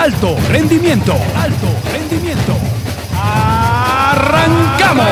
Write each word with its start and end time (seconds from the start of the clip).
alto 0.00 0.34
rendimiento, 0.48 1.12
alto 1.36 1.66
rendimiento. 1.92 2.56
¡Arrancamos! 3.14 5.04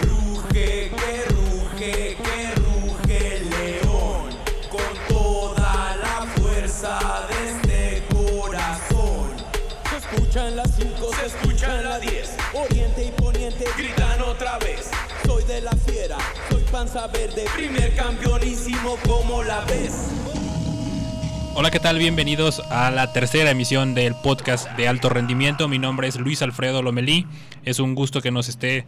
Ruge, 0.00 0.90
que 0.90 1.24
ruge, 1.28 2.16
que 2.24 2.54
ruge 2.56 3.36
el 3.36 3.50
león, 3.50 4.30
con 4.68 4.92
toda 5.08 5.96
la 6.02 6.26
fuerza 6.34 6.98
de 7.28 7.38
este 7.50 8.02
corazón. 8.12 9.30
Se 9.90 9.96
escuchan 9.98 10.56
las 10.56 10.70
5, 10.76 11.10
se 11.20 11.26
escuchan 11.26 11.84
las 11.84 12.00
10, 12.00 12.30
oriente 12.54 13.04
y 13.04 13.12
poniente 13.12 13.64
gritan 13.78 14.20
otra 14.22 14.58
vez. 14.58 14.90
Soy 15.24 15.44
de 15.44 15.60
la 15.60 15.70
fiera, 15.86 16.18
panza 16.72 17.06
verde, 17.08 17.44
primer 17.54 17.94
campeonísimo 17.94 18.96
como 19.06 19.42
la 19.42 19.60
ves. 19.66 20.08
Hola, 21.54 21.70
¿qué 21.70 21.78
tal? 21.78 21.98
Bienvenidos 21.98 22.60
a 22.70 22.90
la 22.90 23.12
tercera 23.12 23.50
emisión 23.50 23.94
del 23.94 24.14
podcast 24.14 24.70
de 24.70 24.88
alto 24.88 25.10
rendimiento. 25.10 25.68
Mi 25.68 25.78
nombre 25.78 26.08
es 26.08 26.16
Luis 26.16 26.40
Alfredo 26.40 26.82
Lomelí. 26.82 27.26
Es 27.66 27.78
un 27.78 27.94
gusto 27.94 28.22
que 28.22 28.30
nos 28.30 28.48
esté 28.48 28.78
eh, 28.78 28.86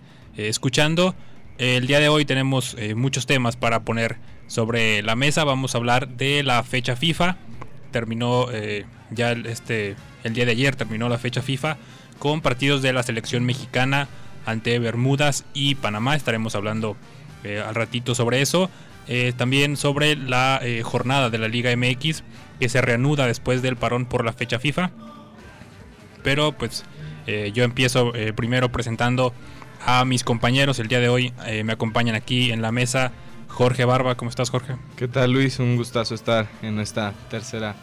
escuchando. 0.48 1.14
El 1.58 1.86
día 1.86 2.00
de 2.00 2.08
hoy 2.08 2.24
tenemos 2.24 2.74
eh, 2.78 2.94
muchos 2.94 3.26
temas 3.26 3.56
para 3.56 3.80
poner 3.80 4.16
sobre 4.46 5.02
la 5.02 5.14
mesa. 5.14 5.44
Vamos 5.44 5.74
a 5.74 5.78
hablar 5.78 6.08
de 6.08 6.42
la 6.42 6.62
fecha 6.62 6.96
FIFA. 6.96 7.36
Terminó 7.90 8.46
eh, 8.50 8.86
ya 9.10 9.32
el- 9.32 9.44
este 9.46 9.94
el 10.24 10.32
día 10.32 10.46
de 10.46 10.52
ayer 10.52 10.74
terminó 10.74 11.10
la 11.10 11.18
fecha 11.18 11.42
FIFA 11.42 11.76
con 12.18 12.40
partidos 12.40 12.80
de 12.80 12.94
la 12.94 13.02
selección 13.02 13.44
mexicana 13.44 14.08
ante 14.46 14.78
Bermudas 14.78 15.44
y 15.52 15.74
Panamá. 15.74 16.16
Estaremos 16.16 16.54
hablando 16.54 16.96
eh, 17.44 17.60
al 17.60 17.74
ratito 17.74 18.14
sobre 18.14 18.40
eso. 18.40 18.70
Eh, 19.06 19.32
también 19.36 19.76
sobre 19.76 20.16
la 20.16 20.60
eh, 20.62 20.82
jornada 20.82 21.28
de 21.30 21.38
la 21.38 21.48
Liga 21.48 21.74
MX 21.76 22.24
que 22.58 22.68
se 22.68 22.80
reanuda 22.80 23.26
después 23.26 23.60
del 23.62 23.76
parón 23.76 24.06
por 24.06 24.24
la 24.24 24.32
fecha 24.32 24.58
FIFA. 24.58 24.90
Pero 26.22 26.52
pues 26.52 26.84
yo 27.54 27.64
empiezo 27.64 28.12
primero 28.34 28.70
presentando 28.70 29.32
a 29.84 30.04
mis 30.04 30.24
compañeros. 30.24 30.78
El 30.78 30.88
día 30.88 31.00
de 31.00 31.08
hoy 31.08 31.32
me 31.64 31.72
acompañan 31.72 32.14
aquí 32.14 32.52
en 32.52 32.60
la 32.60 32.70
mesa 32.70 33.12
Jorge 33.48 33.84
Barba. 33.84 34.16
¿Cómo 34.16 34.30
estás 34.30 34.50
Jorge? 34.50 34.76
¿Qué 34.96 35.08
tal 35.08 35.32
Luis? 35.32 35.58
Un 35.58 35.76
gustazo 35.76 36.14
estar 36.14 36.48
en 36.62 36.80
esta 36.80 37.14
tercera 37.30 37.76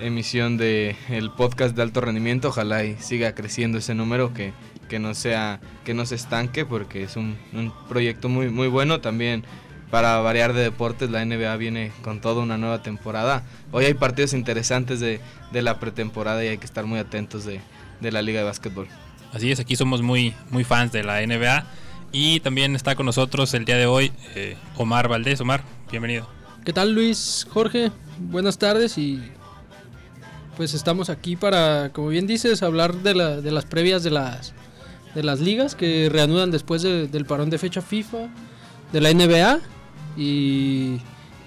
emisión 0.00 0.56
de 0.56 0.96
el 1.08 1.30
podcast 1.30 1.76
de 1.76 1.82
alto 1.82 2.00
rendimiento. 2.00 2.48
Ojalá 2.48 2.84
y 2.84 2.96
siga 2.96 3.34
creciendo 3.34 3.78
ese 3.78 3.94
número 3.94 4.34
que, 4.34 4.52
que 4.94 5.00
no 5.00 5.12
sea 5.12 5.58
que 5.84 5.92
no 5.92 6.06
se 6.06 6.14
estanque 6.14 6.64
porque 6.64 7.02
es 7.02 7.16
un, 7.16 7.36
un 7.52 7.72
proyecto 7.88 8.28
muy 8.28 8.48
muy 8.48 8.68
bueno 8.68 9.00
también 9.00 9.42
para 9.90 10.18
variar 10.20 10.52
de 10.52 10.62
deportes. 10.62 11.10
La 11.10 11.24
NBA 11.24 11.56
viene 11.56 11.90
con 12.04 12.20
toda 12.20 12.40
una 12.44 12.58
nueva 12.58 12.80
temporada. 12.80 13.42
Hoy 13.72 13.86
hay 13.86 13.94
partidos 13.94 14.34
interesantes 14.34 15.00
de, 15.00 15.20
de 15.50 15.62
la 15.62 15.80
pretemporada 15.80 16.44
y 16.44 16.48
hay 16.48 16.58
que 16.58 16.64
estar 16.64 16.84
muy 16.86 17.00
atentos 17.00 17.44
de, 17.44 17.60
de 18.00 18.12
la 18.12 18.22
liga 18.22 18.38
de 18.38 18.44
básquetbol. 18.44 18.86
Así 19.32 19.50
es, 19.50 19.58
aquí 19.58 19.74
somos 19.74 20.00
muy, 20.00 20.32
muy 20.50 20.62
fans 20.62 20.92
de 20.92 21.02
la 21.02 21.20
NBA. 21.26 21.64
Y 22.12 22.38
también 22.38 22.76
está 22.76 22.94
con 22.94 23.06
nosotros 23.06 23.52
el 23.54 23.64
día 23.64 23.76
de 23.76 23.86
hoy 23.86 24.12
eh, 24.36 24.56
Omar 24.76 25.08
Valdés. 25.08 25.40
Omar, 25.40 25.64
bienvenido. 25.90 26.28
¿Qué 26.64 26.72
tal 26.72 26.92
Luis, 26.94 27.48
Jorge? 27.50 27.90
Buenas 28.20 28.58
tardes 28.58 28.96
y 28.96 29.20
pues 30.56 30.72
estamos 30.72 31.10
aquí 31.10 31.34
para, 31.34 31.90
como 31.92 32.08
bien 32.08 32.28
dices, 32.28 32.62
hablar 32.62 32.94
de, 32.94 33.14
la- 33.16 33.40
de 33.40 33.50
las 33.50 33.64
previas 33.64 34.04
de 34.04 34.10
las, 34.10 34.54
de 35.14 35.22
las 35.22 35.40
ligas 35.40 35.74
que 35.74 36.08
reanudan 36.10 36.50
después 36.50 36.82
de- 36.82 37.06
del 37.08 37.24
parón 37.24 37.50
de 37.50 37.58
fecha 37.58 37.80
FIFA, 37.80 38.28
de 38.92 39.00
la 39.00 39.10
NBA 39.10 39.60
y 40.16 40.98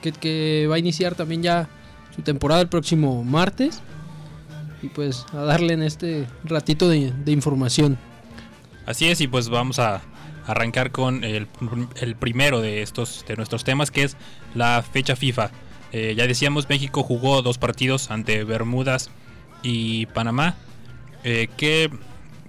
que, 0.02 0.68
va 0.70 0.76
a 0.76 0.80
iniciar 0.80 1.16
también 1.16 1.44
ya 1.44 1.68
su 2.16 2.22
temporada 2.22 2.62
el 2.62 2.68
próximo 2.68 3.24
martes 3.24 3.82
y 4.82 4.90
pues 4.90 5.26
a 5.34 5.38
darle 5.38 5.74
en 5.74 5.84
este 5.84 6.28
ratito 6.44 6.88
de, 6.90 7.12
información. 7.28 7.98
Así 8.86 9.08
es, 9.08 9.20
y 9.22 9.28
pues 9.28 9.50
vamos 9.50 9.80
a 9.80 10.02
arrancar 10.46 10.92
con 10.92 11.24
el, 11.24 11.48
primero 12.20 12.62
de 12.62 12.82
estos 12.82 13.26
de 13.28 13.36
nuestros 13.36 13.64
temas, 13.64 13.92
que 13.92 14.04
es 14.04 14.16
la 14.56 14.82
fecha 14.82 15.16
FIFA. 15.16 15.52
Eh, 15.92 16.14
ya 16.18 16.28
decíamos, 16.28 16.70
México 16.70 17.04
jugó 17.04 17.42
dos 17.42 17.58
partidos 17.58 18.12
ante 18.12 18.44
Bermudas 18.44 19.10
y 19.62 20.06
Panamá. 20.08 20.56
Eh, 21.24 21.50
¿qué, 21.58 21.90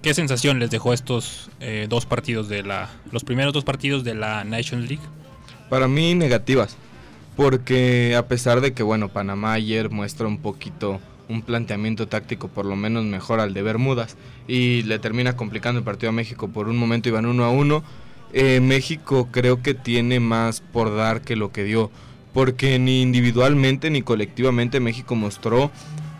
qué 0.01 0.13
sensación 0.13 0.59
les 0.59 0.69
dejó 0.69 0.93
estos 0.93 1.49
eh, 1.59 1.87
dos 1.89 2.05
partidos 2.05 2.49
de 2.49 2.63
la, 2.63 2.89
los 3.11 3.23
primeros 3.23 3.53
dos 3.53 3.63
partidos 3.63 4.03
de 4.03 4.15
la 4.15 4.43
Nations 4.43 4.87
League? 4.87 5.03
Para 5.69 5.87
mí 5.87 6.15
negativas, 6.15 6.77
porque 7.35 8.15
a 8.15 8.27
pesar 8.27 8.61
de 8.61 8.73
que 8.73 8.83
bueno, 8.83 9.09
Panamá 9.09 9.53
ayer 9.53 9.89
muestra 9.89 10.27
un 10.27 10.39
poquito 10.39 10.99
un 11.27 11.43
planteamiento 11.43 12.07
táctico 12.07 12.47
por 12.47 12.65
lo 12.65 12.75
menos 12.75 13.05
mejor 13.05 13.39
al 13.39 13.53
de 13.53 13.61
Bermudas 13.61 14.17
y 14.47 14.81
le 14.83 14.97
termina 14.97 15.35
complicando 15.35 15.79
el 15.79 15.85
partido 15.85 16.09
a 16.09 16.13
México, 16.13 16.47
por 16.47 16.69
un 16.69 16.77
momento 16.77 17.09
iban 17.09 17.25
uno 17.25 17.43
a 17.43 17.51
uno, 17.51 17.83
eh, 18.33 18.59
México 18.61 19.27
creo 19.31 19.61
que 19.61 19.73
tiene 19.73 20.19
más 20.19 20.61
por 20.61 20.95
dar 20.95 21.21
que 21.21 21.35
lo 21.35 21.51
que 21.51 21.63
dio, 21.63 21.91
porque 22.33 22.79
ni 22.79 23.01
individualmente 23.01 23.89
ni 23.89 24.01
colectivamente 24.01 24.79
México 24.79 25.15
mostró 25.15 25.71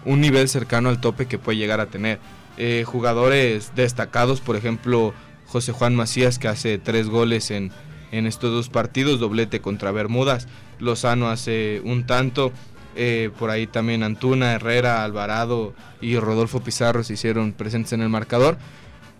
un 0.06 0.22
nivel 0.22 0.47
cercano 0.47 0.90
al 0.90 1.01
tope 1.01 1.25
que 1.25 1.38
puede 1.38 1.57
llegar 1.57 1.79
a 1.79 1.88
tener. 1.88 2.19
Eh, 2.62 2.84
jugadores 2.86 3.72
destacados, 3.74 4.42
por 4.42 4.58
ejemplo, 4.58 5.14
José 5.47 5.72
Juan 5.72 5.96
Macías 5.96 6.40
que 6.40 6.50
hace 6.50 6.78
tres 6.78 7.08
goles 7.08 7.52
en, 7.52 7.72
en 8.12 8.28
estos 8.28 8.52
dos 8.52 8.68
partidos, 8.68 9.20
doblete 9.20 9.62
contra 9.62 9.92
Bermudas, 9.92 10.47
Lozano 10.78 11.30
hace 11.30 11.81
un 11.86 12.06
tanto, 12.06 12.52
eh, 12.96 13.31
por 13.40 13.50
ahí 13.50 13.66
también 13.66 14.03
Antuna, 14.03 14.52
Herrera, 14.52 15.06
Alvarado 15.06 15.74
y 16.02 16.18
Rodolfo 16.18 16.62
Pizarro 16.62 17.03
se 17.03 17.14
hicieron 17.14 17.53
presentes 17.53 17.94
en 17.94 18.02
el 18.02 18.09
marcador, 18.09 18.58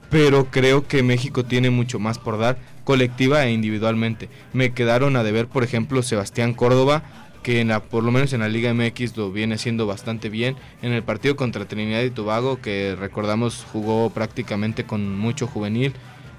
pero 0.10 0.52
creo 0.52 0.86
que 0.86 1.02
México 1.02 1.46
tiene 1.46 1.70
mucho 1.70 1.98
más 1.98 2.20
por 2.20 2.38
dar 2.38 2.58
colectiva 2.84 3.46
e 3.46 3.54
individualmente. 3.54 4.28
Me 4.52 4.74
quedaron 4.74 5.16
a 5.16 5.24
deber, 5.24 5.48
por 5.48 5.64
ejemplo, 5.64 6.04
Sebastián 6.04 6.54
Córdoba, 6.54 7.04
que 7.44 7.62
en 7.62 7.70
la, 7.70 7.82
por 7.82 8.04
lo 8.04 8.12
menos 8.12 8.34
en 8.34 8.42
la 8.42 8.50
Liga 8.50 8.74
MX 8.74 9.16
lo 9.18 9.32
viene 9.32 9.56
haciendo 9.56 9.88
bastante 9.88 10.30
bien. 10.30 10.56
En 10.82 10.92
el 10.92 11.04
partido 11.04 11.36
contra 11.36 11.66
Trinidad 11.66 12.02
y 12.04 12.10
Tobago, 12.10 12.62
que 12.62 12.96
recordamos 13.00 13.66
jugó 13.72 14.10
prácticamente 14.10 14.84
con 14.84 15.18
mucho 15.18 15.48
juvenil, 15.48 15.94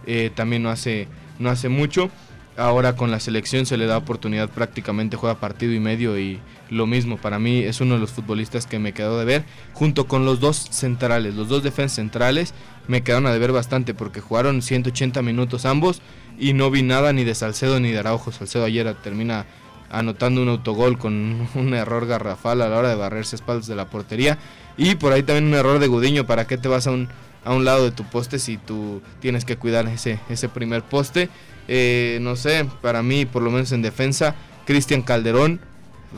eh, 0.06 0.30
también 0.34 0.62
no 0.62 0.70
hace, 0.70 1.08
no 1.38 1.50
hace 1.50 1.68
mucho. 1.68 2.10
Ahora 2.56 2.94
con 2.94 3.10
la 3.10 3.20
selección 3.20 3.64
se 3.64 3.78
le 3.78 3.86
da 3.86 3.96
oportunidad, 3.96 4.50
prácticamente 4.50 5.16
juega 5.16 5.40
partido 5.40 5.72
y 5.72 5.80
medio 5.80 6.18
y 6.18 6.40
lo 6.68 6.86
mismo. 6.86 7.16
Para 7.16 7.38
mí 7.38 7.60
es 7.60 7.80
uno 7.80 7.94
de 7.94 8.00
los 8.00 8.10
futbolistas 8.10 8.66
que 8.66 8.78
me 8.78 8.92
quedó 8.92 9.18
de 9.18 9.24
ver, 9.24 9.44
junto 9.72 10.06
con 10.06 10.26
los 10.26 10.40
dos 10.40 10.56
centrales, 10.70 11.34
los 11.34 11.48
dos 11.48 11.62
defensas 11.62 11.96
centrales, 11.96 12.52
me 12.86 13.02
quedaron 13.02 13.26
a 13.26 13.32
deber 13.32 13.52
bastante 13.52 13.94
porque 13.94 14.20
jugaron 14.20 14.62
180 14.62 15.22
minutos 15.22 15.64
ambos 15.64 16.02
y 16.38 16.52
no 16.52 16.70
vi 16.70 16.82
nada 16.82 17.12
ni 17.12 17.24
de 17.24 17.34
Salcedo 17.34 17.80
ni 17.80 17.92
de 17.92 17.98
Araujo. 17.98 18.32
Salcedo 18.32 18.64
ayer 18.64 18.92
termina 19.02 19.46
anotando 19.90 20.42
un 20.42 20.48
autogol 20.48 20.98
con 20.98 21.48
un 21.54 21.74
error 21.74 22.06
garrafal 22.06 22.62
a 22.62 22.68
la 22.68 22.78
hora 22.78 22.88
de 22.88 22.94
barrerse 22.94 23.36
espaldas 23.36 23.66
de 23.66 23.76
la 23.76 23.86
portería 23.86 24.38
y 24.76 24.94
por 24.94 25.12
ahí 25.12 25.22
también 25.22 25.46
un 25.46 25.54
error 25.54 25.78
de 25.78 25.88
Gudiño, 25.88 26.26
¿para 26.26 26.46
qué 26.46 26.56
te 26.56 26.68
vas 26.68 26.86
a 26.86 26.90
un, 26.90 27.08
a 27.44 27.52
un 27.52 27.64
lado 27.64 27.84
de 27.84 27.90
tu 27.90 28.04
poste 28.04 28.38
si 28.38 28.56
tú 28.56 29.02
tienes 29.20 29.44
que 29.44 29.56
cuidar 29.56 29.86
ese, 29.88 30.20
ese 30.28 30.48
primer 30.48 30.82
poste? 30.82 31.28
Eh, 31.68 32.18
no 32.22 32.36
sé, 32.36 32.66
para 32.80 33.02
mí 33.02 33.26
por 33.26 33.42
lo 33.42 33.50
menos 33.50 33.72
en 33.72 33.82
defensa, 33.82 34.34
Cristian 34.64 35.02
Calderón, 35.02 35.60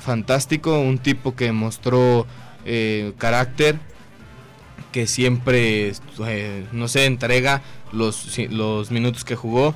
fantástico, 0.00 0.78
un 0.78 0.99
tipo 0.99 1.34
que 1.34 1.53
mostró 1.53 2.27
eh, 2.65 3.12
carácter, 3.19 3.78
que 4.93 5.06
siempre, 5.06 5.93
eh, 6.27 6.66
no 6.72 6.87
sé, 6.87 7.06
entrega 7.06 7.62
los, 7.93 8.38
los 8.50 8.91
minutos 8.91 9.25
que 9.25 9.37
jugó. 9.37 9.75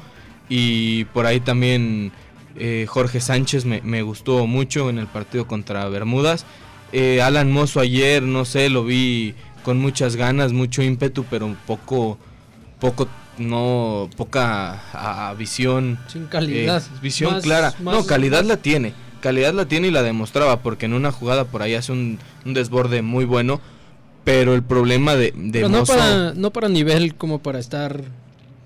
Y 0.49 1.07
por 1.07 1.27
ahí 1.27 1.41
también 1.41 2.13
eh, 2.59 2.87
Jorge 2.89 3.21
Sánchez 3.21 3.65
me, 3.65 3.81
me 3.83 4.03
gustó 4.03 4.47
mucho 4.47 4.89
en 4.91 4.99
el 4.99 5.07
partido 5.07 5.47
contra 5.47 5.89
Bermudas. 5.89 6.45
Eh, 6.93 7.21
Alan 7.23 7.51
Mozo 7.51 7.81
ayer, 7.81 8.23
no 8.23 8.45
sé, 8.45 8.69
lo 8.71 8.85
vi 8.85 9.35
con 9.65 9.79
muchas 9.79 10.17
ganas, 10.17 10.53
mucho 10.53 10.83
ímpetu, 10.83 11.25
pero 11.29 11.47
un 11.47 11.57
poco, 11.57 12.19
poco, 12.79 13.09
no, 13.39 14.09
poca 14.17 14.81
a- 14.93 15.29
a 15.31 15.35
visión 15.35 15.99
Sin 16.09 16.27
calidad. 16.27 16.83
eh, 16.83 16.99
visión 17.03 17.33
Más- 17.35 17.43
clara. 17.43 17.75
más- 17.83 17.95
no, 17.95 18.07
calidad 18.07 18.41
más- 18.41 18.47
la 18.49 18.57
tiene. 18.59 18.93
Calidad 19.21 19.53
la 19.55 19.65
tiene 19.67 19.89
y 19.89 19.91
la 19.91 20.03
demostraba 20.03 20.61
porque 20.61 20.87
en 20.87 20.93
una 20.95 21.11
jugada 21.11 21.45
por 21.47 21.63
ahí 21.63 21.75
hace 21.75 21.91
un, 21.93 22.19
un 22.45 22.55
desborde 22.55 23.03
muy 23.03 23.25
bueno. 23.25 23.61
Pero 24.25 24.55
el 24.55 24.63
problema 24.65 25.15
de, 25.15 25.33
de 25.37 25.61
Pero 25.61 25.69
no 25.69 25.81
Mozo- 25.83 25.95
para, 25.97 26.35
no 26.35 26.51
para 26.53 26.69
nivel 26.69 27.15
como 27.15 27.39
para 27.41 27.61
estar 27.61 28.03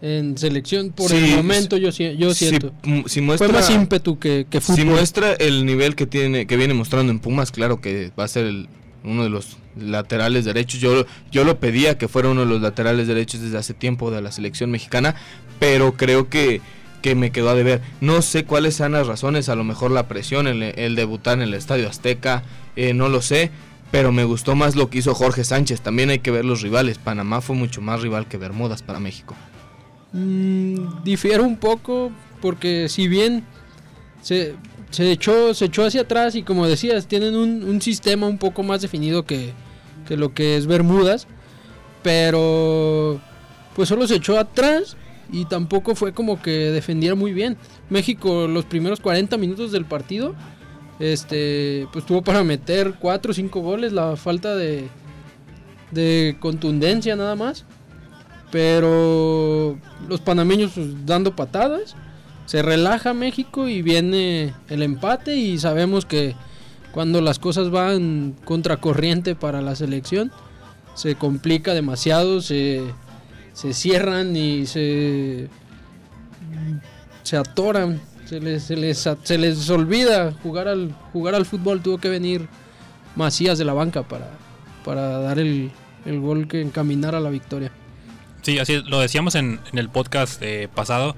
en 0.02 0.38
selección 0.38 0.90
por 0.90 1.10
Sí, 1.10 1.16
el 1.16 1.36
momento, 1.36 1.76
yo, 1.76 1.90
yo 1.90 2.32
si, 2.34 2.48
siento. 2.48 2.72
m- 2.82 3.04
si 3.06 3.20
muestra, 3.20 3.48
Fue 3.48 3.56
más 3.58 3.70
ímpetu 3.70 4.18
que, 4.18 4.46
que 4.48 4.60
fútbol. 4.60 4.76
si 4.78 4.84
muestra 4.84 5.32
el 5.34 5.66
nivel 5.66 5.94
que 5.94 6.06
tiene 6.06 6.46
que 6.46 6.56
viene 6.56 6.72
mostrando 6.74 7.12
en 7.12 7.18
Pumas, 7.18 7.50
claro 7.52 7.80
que 7.80 8.10
va 8.18 8.24
a 8.24 8.28
ser 8.28 8.46
el- 8.46 8.68
uno 9.04 9.22
de 9.24 9.30
los 9.30 9.56
laterales 9.78 10.44
derechos. 10.44 10.80
Yo, 10.80 11.06
yo 11.30 11.44
lo 11.44 11.58
pedía 11.58 11.96
que 11.98 12.08
fuera 12.08 12.28
uno 12.28 12.40
de 12.42 12.46
los 12.46 12.60
laterales 12.60 13.06
derechos 13.08 13.40
desde 13.40 13.56
hace 13.58 13.72
tiempo 13.74 14.10
de 14.10 14.20
la 14.20 14.30
selección 14.32 14.70
mexicana, 14.70 15.14
pero 15.58 15.94
creo 15.96 16.28
que, 16.28 16.60
que 17.02 17.14
me 17.14 17.30
quedó 17.32 17.48
a 17.50 17.54
deber. 17.54 17.80
No 18.02 18.20
sé 18.22 18.44
cuáles 18.44 18.74
sean 18.74 18.92
las 18.92 19.06
razones, 19.06 19.48
a 19.48 19.54
lo 19.54 19.64
mejor 19.64 19.90
la 19.90 20.06
presión, 20.08 20.46
el, 20.46 20.62
el 20.62 20.96
debutar 20.96 21.38
en 21.38 21.42
el 21.42 21.54
Estadio 21.54 21.88
Azteca, 21.88 22.42
eh, 22.76 22.92
no 22.94 23.08
lo 23.08 23.22
sé, 23.22 23.50
pero 23.90 24.12
me 24.12 24.24
gustó 24.24 24.54
más 24.54 24.76
lo 24.76 24.90
que 24.90 24.98
hizo 24.98 25.14
Jorge 25.14 25.44
Sánchez. 25.44 25.80
También 25.80 26.10
hay 26.10 26.18
que 26.18 26.30
ver 26.30 26.44
los 26.44 26.60
rivales. 26.60 26.98
Panamá 26.98 27.40
fue 27.40 27.56
mucho 27.56 27.80
más 27.80 28.02
rival 28.02 28.28
que 28.28 28.36
Bermudas 28.36 28.82
para 28.82 29.00
México. 29.00 29.34
Mm, 30.12 31.04
difiere 31.04 31.40
un 31.40 31.56
poco 31.56 32.10
porque 32.40 32.88
si 32.88 33.06
bien 33.06 33.44
se, 34.22 34.54
se, 34.90 35.12
echó, 35.12 35.54
se 35.54 35.66
echó 35.66 35.84
hacia 35.84 36.02
atrás 36.02 36.34
y 36.34 36.42
como 36.42 36.66
decías, 36.66 37.06
tienen 37.06 37.36
un, 37.36 37.62
un 37.62 37.80
sistema 37.80 38.26
un 38.26 38.38
poco 38.38 38.62
más 38.62 38.82
definido 38.82 39.24
que, 39.24 39.52
que 40.06 40.16
lo 40.16 40.34
que 40.34 40.56
es 40.56 40.66
Bermudas, 40.66 41.26
pero 42.02 43.20
pues 43.76 43.88
solo 43.88 44.06
se 44.06 44.16
echó 44.16 44.38
atrás 44.38 44.96
y 45.32 45.44
tampoco 45.44 45.94
fue 45.94 46.12
como 46.12 46.42
que 46.42 46.50
defendiera 46.50 47.14
muy 47.14 47.32
bien. 47.32 47.56
México 47.88 48.48
los 48.48 48.64
primeros 48.64 49.00
40 49.00 49.36
minutos 49.36 49.70
del 49.70 49.84
partido 49.84 50.34
este 51.00 51.88
pues 51.92 52.04
tuvo 52.04 52.22
para 52.22 52.44
meter 52.44 52.94
4 53.00 53.30
o 53.30 53.34
5 53.34 53.60
goles, 53.60 53.92
la 53.92 54.16
falta 54.16 54.54
de 54.54 54.88
de 55.90 56.36
contundencia 56.40 57.16
nada 57.16 57.34
más. 57.36 57.64
Pero 58.50 59.78
los 60.08 60.20
panameños 60.20 60.72
pues, 60.74 61.06
dando 61.06 61.36
patadas, 61.36 61.94
se 62.46 62.62
relaja 62.62 63.14
México 63.14 63.68
y 63.68 63.80
viene 63.80 64.54
el 64.68 64.82
empate 64.82 65.36
y 65.36 65.58
sabemos 65.58 66.04
que 66.04 66.34
cuando 66.92 67.20
las 67.20 67.38
cosas 67.38 67.70
van 67.70 68.34
contracorriente 68.44 69.36
para 69.36 69.62
la 69.62 69.76
selección, 69.76 70.32
se 70.94 71.14
complica 71.14 71.74
demasiado, 71.74 72.40
se, 72.40 72.82
se 73.52 73.72
cierran 73.72 74.34
y 74.36 74.66
se, 74.66 75.48
se 77.22 77.36
atoran, 77.36 78.00
se 78.24 78.40
les, 78.40 78.64
se, 78.64 78.76
les, 78.76 79.08
se 79.22 79.38
les 79.38 79.70
olvida 79.70 80.32
jugar 80.42 80.66
al, 80.68 80.92
jugar 81.12 81.36
al 81.36 81.46
fútbol. 81.46 81.80
Tuvo 81.80 81.98
que 81.98 82.08
venir 82.08 82.48
Macías 83.16 83.58
de 83.58 83.64
la 83.64 83.72
banca 83.72 84.02
para, 84.02 84.28
para 84.84 85.20
dar 85.20 85.38
el, 85.38 85.70
el 86.04 86.20
gol 86.20 86.48
que 86.48 86.60
encaminara 86.60 87.18
a 87.18 87.20
la 87.20 87.30
victoria. 87.30 87.70
Sí, 88.42 88.58
así 88.58 88.82
lo 88.82 89.00
decíamos 89.00 89.34
en, 89.34 89.60
el 89.72 89.90
podcast 89.90 90.42
eh, 90.42 90.68
pasado, 90.74 91.14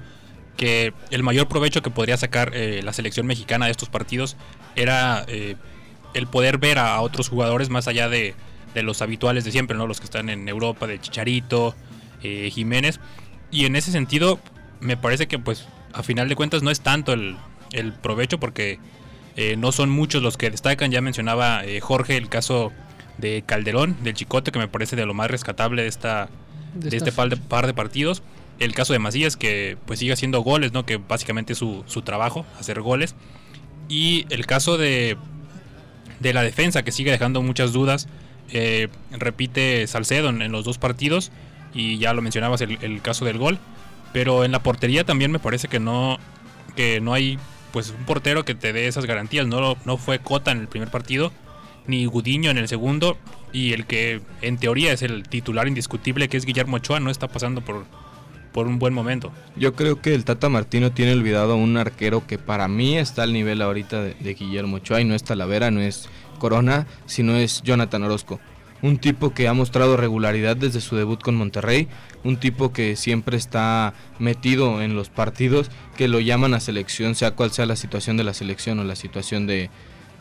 que 0.57 0.93
el 1.09 1.23
mayor 1.23 1.47
provecho 1.47 1.81
que 1.81 1.89
podría 1.89 2.17
sacar 2.17 2.51
eh, 2.53 2.81
la 2.83 2.93
selección 2.93 3.25
mexicana 3.25 3.65
de 3.65 3.71
estos 3.71 3.89
partidos 3.89 4.35
era 4.75 5.25
eh, 5.27 5.55
el 6.13 6.27
poder 6.27 6.57
ver 6.57 6.79
a, 6.79 6.99
otros 7.01 7.29
jugadores 7.29 7.69
más 7.69 7.87
allá 7.87 8.09
de, 8.09 8.35
de, 8.73 8.83
los 8.83 9.01
habituales 9.01 9.45
de 9.45 9.51
siempre, 9.51 9.77
¿no? 9.77 9.87
Los 9.87 9.99
que 9.99 10.05
están 10.05 10.29
en 10.29 10.47
Europa, 10.47 10.85
de 10.85 10.99
Chicharito, 10.99 11.75
eh, 12.21 12.49
Jiménez. 12.51 12.99
Y 13.51 13.65
en 13.65 13.75
ese 13.75 13.91
sentido, 13.91 14.39
me 14.79 14.97
parece 14.97 15.27
que 15.27 15.39
pues 15.39 15.67
a 15.93 16.03
final 16.03 16.27
de 16.27 16.35
cuentas 16.35 16.61
no 16.61 16.71
es 16.71 16.81
tanto 16.81 17.13
el, 17.13 17.37
el 17.71 17.93
provecho 17.93 18.39
porque 18.39 18.79
no 19.57 19.71
son 19.71 19.89
muchos 19.89 20.21
los 20.21 20.37
que 20.37 20.51
destacan. 20.51 20.91
Ya 20.91 21.01
mencionaba 21.01 21.63
Jorge 21.81 22.17
el 22.17 22.29
caso 22.29 22.71
de 23.17 23.43
Calderón, 23.45 23.97
del 24.03 24.13
Chicote, 24.13 24.51
que 24.51 24.59
me 24.59 24.67
parece 24.67 24.95
de 24.95 25.07
lo 25.07 25.15
más 25.15 25.29
rescatable 25.31 25.81
de 25.81 25.87
esta 25.87 26.29
de, 26.73 26.89
de 26.89 26.97
este 26.97 27.11
par 27.11 27.29
de, 27.29 27.37
par 27.37 27.67
de, 27.67 27.73
partidos. 27.73 28.23
El 28.59 28.73
caso 28.73 28.93
de 28.93 28.99
Macías, 28.99 29.35
que 29.35 29.77
pues 29.85 29.99
sigue 29.99 30.13
haciendo 30.13 30.41
goles, 30.41 30.73
¿no? 30.73 30.85
Que 30.85 30.97
básicamente 30.97 31.53
es 31.53 31.59
su, 31.59 31.83
su 31.87 32.01
trabajo, 32.01 32.45
hacer 32.59 32.81
goles. 32.81 33.15
Y 33.89 34.25
el 34.29 34.45
caso 34.45 34.77
de, 34.77 35.17
de 36.19 36.33
la 36.33 36.43
defensa, 36.43 36.83
que 36.83 36.91
sigue 36.91 37.11
dejando 37.11 37.41
muchas 37.41 37.73
dudas. 37.73 38.07
Eh, 38.51 38.89
repite 39.11 39.87
Salcedo 39.87 40.29
en, 40.29 40.41
en, 40.41 40.51
los 40.51 40.63
dos 40.65 40.77
partidos. 40.77 41.31
Y 41.73 41.97
ya 41.97 42.13
lo 42.13 42.21
mencionabas 42.21 42.61
el, 42.61 42.77
el, 42.81 43.01
caso 43.01 43.25
del 43.25 43.37
gol. 43.37 43.59
Pero 44.13 44.45
en 44.45 44.51
la 44.51 44.61
portería 44.61 45.03
también 45.03 45.31
me 45.31 45.39
parece 45.39 45.67
que 45.67 45.79
no, 45.79 46.19
que 46.75 47.01
no 47.01 47.13
hay 47.13 47.39
pues 47.73 47.89
un 47.89 48.05
portero 48.05 48.45
que 48.45 48.53
te 48.53 48.71
dé 48.71 48.87
esas 48.87 49.05
garantías. 49.05 49.47
No, 49.47 49.75
no 49.83 49.97
fue 49.97 50.19
Cota 50.19 50.51
en 50.51 50.59
el 50.59 50.67
primer 50.67 50.89
partido, 50.89 51.33
ni 51.87 52.05
Gudiño 52.05 52.51
en 52.51 52.59
el 52.59 52.67
segundo. 52.67 53.17
Y 53.53 53.73
el 53.73 53.85
que 53.85 54.19
en 54.41 54.57
teoría 54.57 54.91
es 54.91 55.03
el 55.03 55.23
titular 55.29 55.67
indiscutible, 55.67 56.27
que 56.27 56.37
es 56.37 56.45
Guillermo 56.45 56.77
Ochoa, 56.77 56.99
no 56.99 57.11
está 57.11 57.27
pasando 57.27 57.61
por, 57.61 57.85
por 58.53 58.67
un 58.67 58.79
buen 58.79 58.93
momento. 58.93 59.31
Yo 59.55 59.73
creo 59.73 59.99
que 59.99 60.15
el 60.15 60.23
Tata 60.23 60.47
Martino 60.47 60.91
tiene 60.91 61.11
olvidado 61.11 61.53
a 61.53 61.55
un 61.55 61.75
arquero 61.75 62.25
que 62.25 62.37
para 62.37 62.67
mí 62.67 62.97
está 62.97 63.23
al 63.23 63.33
nivel 63.33 63.61
ahorita 63.61 64.01
de, 64.01 64.33
Guillermo 64.33 64.77
Ochoa 64.77 65.01
y 65.01 65.05
no 65.05 65.15
es 65.15 65.23
Talavera, 65.23 65.71
no 65.71 65.81
es 65.81 66.07
Corona, 66.39 66.87
sino 67.05 67.35
es 67.35 67.61
Jonathan 67.63 68.03
Orozco. 68.03 68.39
Un 68.81 68.97
tipo 68.97 69.33
que 69.33 69.47
ha 69.47 69.53
mostrado 69.53 69.97
regularidad 69.97 70.57
desde 70.57 70.81
su 70.81 70.95
debut 70.95 71.21
con 71.21 71.35
Monterrey, 71.35 71.87
un 72.23 72.37
tipo 72.37 72.73
que 72.73 72.95
siempre 72.95 73.37
está 73.37 73.93
metido 74.19 74.81
en 74.81 74.93
los 74.93 75.09
partidos, 75.09 75.71
que 75.97 76.07
lo 76.07 76.19
llaman 76.19 76.53
a 76.53 76.59
selección, 76.59 77.15
sea 77.15 77.31
cual 77.31 77.51
sea 77.51 77.65
la 77.65 77.77
situación 77.77 78.17
de 78.17 78.25
la 78.25 78.33
selección 78.33 78.79
o 78.79 78.83
la 78.83 78.97
situación 78.97 79.47
de, 79.47 79.69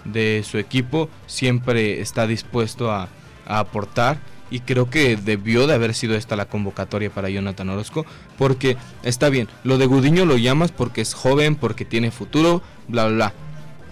de 0.05 0.45
su 0.49 0.59
equipo, 0.59 1.11
siempre 1.27 2.01
está 2.01 2.29
dispuesto 2.29 2.93
a, 2.93 3.09
a 3.47 3.59
aportar 3.59 4.19
y 4.53 4.61
creo 4.61 4.91
que 4.91 5.17
debió 5.17 5.67
de 5.67 5.75
haber 5.75 5.95
sido 5.95 6.15
esta 6.15 6.37
la 6.37 6.45
convocatoria 6.45 7.09
para 7.09 7.31
Jonathan 7.31 7.71
Orozco, 7.71 8.05
porque 8.37 8.77
está 9.03 9.31
bien, 9.31 9.49
lo 9.65 9.79
de 9.79 9.87
Gudiño 9.87 10.27
lo 10.27 10.37
llamas 10.37 10.71
porque 10.71 11.01
es 11.01 11.15
joven, 11.15 11.57
porque 11.57 11.87
tiene 11.87 12.11
futuro, 12.11 12.63
bla, 12.87 13.07
bla, 13.07 13.15
bla. 13.15 13.33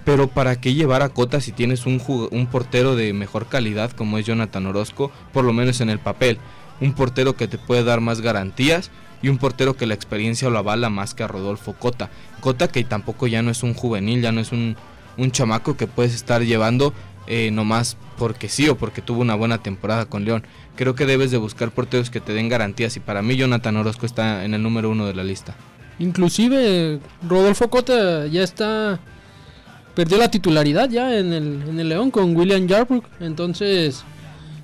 Pero 0.05 0.29
¿para 0.29 0.61
qué 0.61 0.75
llevar 0.75 1.03
a 1.03 1.09
Cota 1.09 1.41
si 1.41 1.53
tienes 1.53 1.87
un, 1.87 2.03
un 2.31 2.47
portero 2.47 2.95
de 2.95 3.13
mejor 3.15 3.47
calidad 3.47 3.91
como 3.93 4.19
es 4.19 4.27
Jonathan 4.27 4.67
Orozco, 4.67 5.11
por 5.33 5.45
lo 5.45 5.55
menos 5.55 5.81
en 5.81 5.89
el 5.89 5.99
papel? 5.99 6.39
Un 6.81 6.93
portero 6.93 7.37
que 7.37 7.49
te 7.49 7.59
puede 7.59 7.85
dar 7.85 8.01
más 8.01 8.21
garantías 8.21 8.91
y 9.23 9.29
un 9.29 9.39
portero 9.39 9.77
que 9.77 9.87
la 9.87 9.95
experiencia 9.95 10.51
lo 10.51 10.59
avala 10.59 10.91
más 10.91 11.15
que 11.15 11.23
a 11.23 11.29
Rodolfo 11.29 11.75
Cota. 11.75 12.11
Cota 12.41 12.69
que 12.69 12.85
tampoco 12.85 13.27
ya 13.27 13.43
no 13.43 13.51
es 13.51 13.63
un 13.63 13.75
juvenil, 13.75 14.23
ya 14.23 14.33
no 14.33 14.41
es 14.41 14.53
un, 14.53 14.77
un 15.17 15.31
chamaco 15.31 15.77
que 15.77 15.87
puedes 15.87 16.15
estar 16.15 16.43
llevando 16.43 16.95
eh, 17.27 17.51
nomás 17.51 17.97
porque 18.19 18.49
sí 18.49 18.69
o 18.69 18.77
porque 18.77 19.03
tuvo 19.03 19.21
una 19.21 19.35
buena 19.35 19.63
temporada 19.63 20.07
con 20.07 20.25
León. 20.25 20.45
Creo 20.77 20.95
que 20.95 21.07
debes 21.07 21.31
de 21.31 21.39
buscar 21.39 21.71
porteros 21.71 22.11
que 22.11 22.21
te 22.21 22.33
den 22.33 22.49
garantías 22.49 22.97
y 22.97 23.01
para 23.01 23.23
mí 23.23 23.37
Jonathan 23.37 23.77
Orozco 23.77 24.07
está 24.07 24.45
en 24.45 24.55
el 24.55 24.63
número 24.63 24.91
uno 24.91 25.07
de 25.07 25.15
la 25.15 25.25
lista. 25.25 25.55
Inclusive 25.99 26.99
Rodolfo 27.29 27.69
Cota 27.69 28.27
ya 28.27 28.43
está 28.43 29.01
perdió 29.95 30.19
la 30.19 30.31
titularidad 30.31 30.89
ya 30.89 31.19
en 31.19 31.33
el, 31.33 31.63
en 31.69 31.81
el 31.81 31.89
León 31.89 32.11
con 32.11 32.35
William 32.35 32.67
Yarbrough. 32.67 33.05
Entonces, 33.21 34.03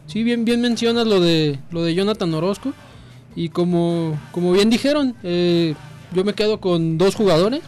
sí, 0.06 0.22
bien, 0.22 0.44
bien 0.44 0.60
mencionas 0.60 1.06
lo 1.06 1.20
de 1.20 1.58
lo 1.70 1.84
de 1.84 1.94
Jonathan 1.94 2.32
Orozco. 2.34 2.72
Y 3.34 3.50
como, 3.50 4.18
como 4.32 4.52
bien 4.52 4.70
dijeron, 4.70 5.14
eh, 5.22 5.74
yo 6.12 6.24
me 6.24 6.32
quedo 6.32 6.58
con 6.58 6.96
dos 6.96 7.14
jugadores, 7.14 7.60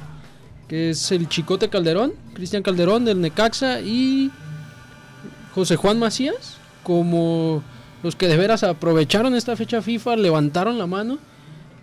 que 0.67 0.91
es 0.91 1.13
el 1.13 1.29
Chicote 1.29 1.69
Calderón, 1.69 2.15
Cristian 2.33 2.63
Calderón 2.63 3.05
del 3.05 3.21
Necaxa 3.21 3.81
y 3.83 4.31
José 5.59 5.75
Juan 5.75 5.99
Macías, 5.99 6.57
como 6.85 7.65
los 8.05 8.15
que 8.15 8.29
de 8.29 8.37
veras 8.37 8.63
aprovecharon 8.63 9.35
esta 9.35 9.57
fecha 9.57 9.83
FIFA, 9.83 10.15
levantaron 10.15 10.79
la 10.79 10.87
mano 10.87 11.19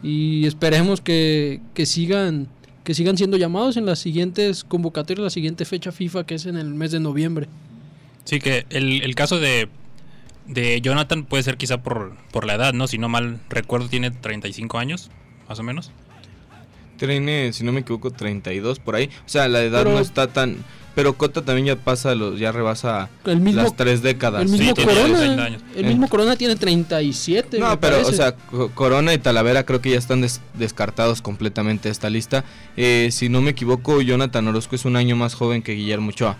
y 0.01 0.47
esperemos 0.47 1.01
que, 1.01 1.59
que 1.73 1.85
sigan 1.85 2.47
que 2.85 2.93
sigan 2.93 3.17
siendo 3.17 3.35
llamados 3.35 3.75
en 3.75 3.85
las 3.85 3.99
siguientes 3.99 4.63
convocatorias, 4.63 5.25
la 5.25 5.29
siguiente 5.29 5.65
fecha 5.65 5.91
FIFA 5.91 6.25
que 6.25 6.35
es 6.35 6.45
en 6.45 6.55
el 6.55 6.73
mes 6.73 6.91
de 6.91 7.01
noviembre. 7.01 7.49
Sí, 8.23 8.39
que 8.39 8.65
el, 8.69 9.01
el 9.01 9.13
caso 9.13 9.41
de, 9.41 9.67
de 10.47 10.79
Jonathan 10.79 11.25
puede 11.25 11.43
ser 11.43 11.57
quizá 11.57 11.83
por, 11.83 12.15
por 12.31 12.45
la 12.45 12.55
edad, 12.55 12.73
¿no? 12.73 12.87
Si 12.87 12.97
no 12.97 13.09
mal 13.09 13.41
recuerdo, 13.49 13.89
tiene 13.89 14.09
35 14.09 14.77
años, 14.77 15.11
más 15.49 15.59
o 15.59 15.63
menos. 15.63 15.91
Tiene, 16.95 17.51
si 17.51 17.65
no 17.65 17.73
me 17.73 17.81
equivoco, 17.81 18.09
32 18.11 18.79
por 18.79 18.95
ahí. 18.95 19.09
O 19.25 19.29
sea, 19.29 19.49
la 19.49 19.61
edad 19.63 19.83
pero, 19.83 19.95
no 19.95 19.99
está 19.99 20.27
tan... 20.27 20.63
Pero 20.95 21.17
Cota 21.17 21.43
también 21.43 21.67
ya 21.67 21.75
pasa, 21.75 22.15
los, 22.15 22.39
ya 22.39 22.53
rebasa 22.53 23.09
el 23.25 23.41
mismo, 23.41 23.61
las 23.61 23.75
tres 23.75 24.01
décadas. 24.01 24.43
El 24.43 24.49
mismo, 24.49 24.73
sí, 24.75 24.85
Corona, 24.85 25.57
el 25.75 25.85
mismo 25.85 26.07
Corona 26.07 26.37
tiene 26.37 26.55
37. 26.55 27.59
No, 27.59 27.77
pero, 27.81 27.97
parece. 27.97 28.11
o 28.11 28.13
sea, 28.13 28.35
Corona 28.73 29.13
y 29.13 29.17
Talavera 29.17 29.65
creo 29.65 29.81
que 29.81 29.91
ya 29.91 29.97
están 29.97 30.21
des, 30.21 30.39
descartados 30.53 31.21
completamente 31.21 31.89
de 31.89 31.91
esta 31.91 32.09
lista. 32.09 32.45
Eh, 32.77 33.09
si 33.11 33.27
no 33.27 33.41
me 33.41 33.51
equivoco, 33.51 34.01
Jonathan 34.01 34.47
Orozco 34.47 34.75
es 34.75 34.85
un 34.85 34.95
año 34.95 35.17
más 35.17 35.33
joven 35.33 35.61
que 35.61 35.73
Guillermo 35.73 36.09
Ochoa. 36.09 36.37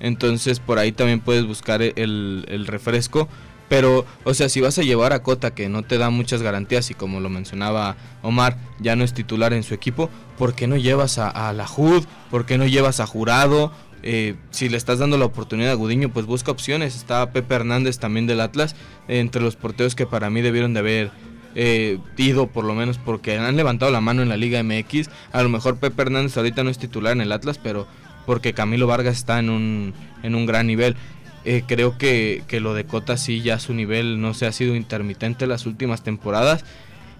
Entonces, 0.00 0.58
por 0.58 0.78
ahí 0.78 0.92
también 0.92 1.20
puedes 1.20 1.46
buscar 1.46 1.82
el, 1.82 2.46
el 2.48 2.66
refresco. 2.66 3.28
Pero, 3.68 4.06
o 4.24 4.32
sea, 4.32 4.48
si 4.48 4.60
vas 4.60 4.78
a 4.78 4.82
llevar 4.82 5.12
a 5.12 5.22
Cota 5.22 5.54
que 5.54 5.68
no 5.68 5.82
te 5.82 5.98
da 5.98 6.08
muchas 6.08 6.40
garantías 6.40 6.90
y 6.90 6.94
como 6.94 7.20
lo 7.20 7.28
mencionaba 7.28 7.96
Omar, 8.22 8.56
ya 8.80 8.96
no 8.96 9.04
es 9.04 9.12
titular 9.12 9.52
en 9.52 9.62
su 9.62 9.74
equipo, 9.74 10.08
¿por 10.38 10.54
qué 10.54 10.66
no 10.66 10.76
llevas 10.76 11.18
a, 11.18 11.28
a 11.28 11.52
la 11.52 11.66
HUD? 11.68 12.04
¿Por 12.30 12.46
qué 12.46 12.56
no 12.56 12.66
llevas 12.66 13.00
a 13.00 13.06
Jurado? 13.06 13.72
Eh, 14.10 14.36
si 14.52 14.70
le 14.70 14.78
estás 14.78 15.00
dando 15.00 15.18
la 15.18 15.26
oportunidad 15.26 15.72
a 15.72 15.74
Gudiño, 15.74 16.08
pues 16.08 16.24
busca 16.24 16.50
opciones. 16.50 16.96
Está 16.96 17.30
Pepe 17.30 17.56
Hernández 17.56 17.98
también 17.98 18.26
del 18.26 18.40
Atlas, 18.40 18.74
entre 19.06 19.42
los 19.42 19.54
porteros 19.54 19.94
que 19.94 20.06
para 20.06 20.30
mí 20.30 20.40
debieron 20.40 20.72
de 20.72 20.80
haber 20.80 21.10
eh, 21.54 21.98
ido, 22.16 22.46
por 22.46 22.64
lo 22.64 22.74
menos 22.74 22.96
porque 22.96 23.36
han 23.36 23.54
levantado 23.58 23.92
la 23.92 24.00
mano 24.00 24.22
en 24.22 24.30
la 24.30 24.38
Liga 24.38 24.62
MX. 24.62 25.10
A 25.30 25.42
lo 25.42 25.50
mejor 25.50 25.76
Pepe 25.76 26.00
Hernández 26.00 26.38
ahorita 26.38 26.64
no 26.64 26.70
es 26.70 26.78
titular 26.78 27.12
en 27.12 27.20
el 27.20 27.32
Atlas, 27.32 27.60
pero 27.62 27.86
porque 28.24 28.54
Camilo 28.54 28.86
Vargas 28.86 29.18
está 29.18 29.40
en 29.40 29.50
un, 29.50 29.92
en 30.22 30.34
un 30.34 30.46
gran 30.46 30.66
nivel. 30.66 30.96
Eh, 31.44 31.64
creo 31.66 31.98
que, 31.98 32.44
que, 32.48 32.60
lo 32.60 32.72
de 32.72 32.84
Cota 32.84 33.18
sí 33.18 33.42
ya 33.42 33.58
su 33.58 33.74
nivel 33.74 34.22
no 34.22 34.32
se 34.32 34.46
ha 34.46 34.52
sido 34.52 34.74
intermitente 34.74 35.46
las 35.46 35.66
últimas 35.66 36.02
temporadas 36.02 36.64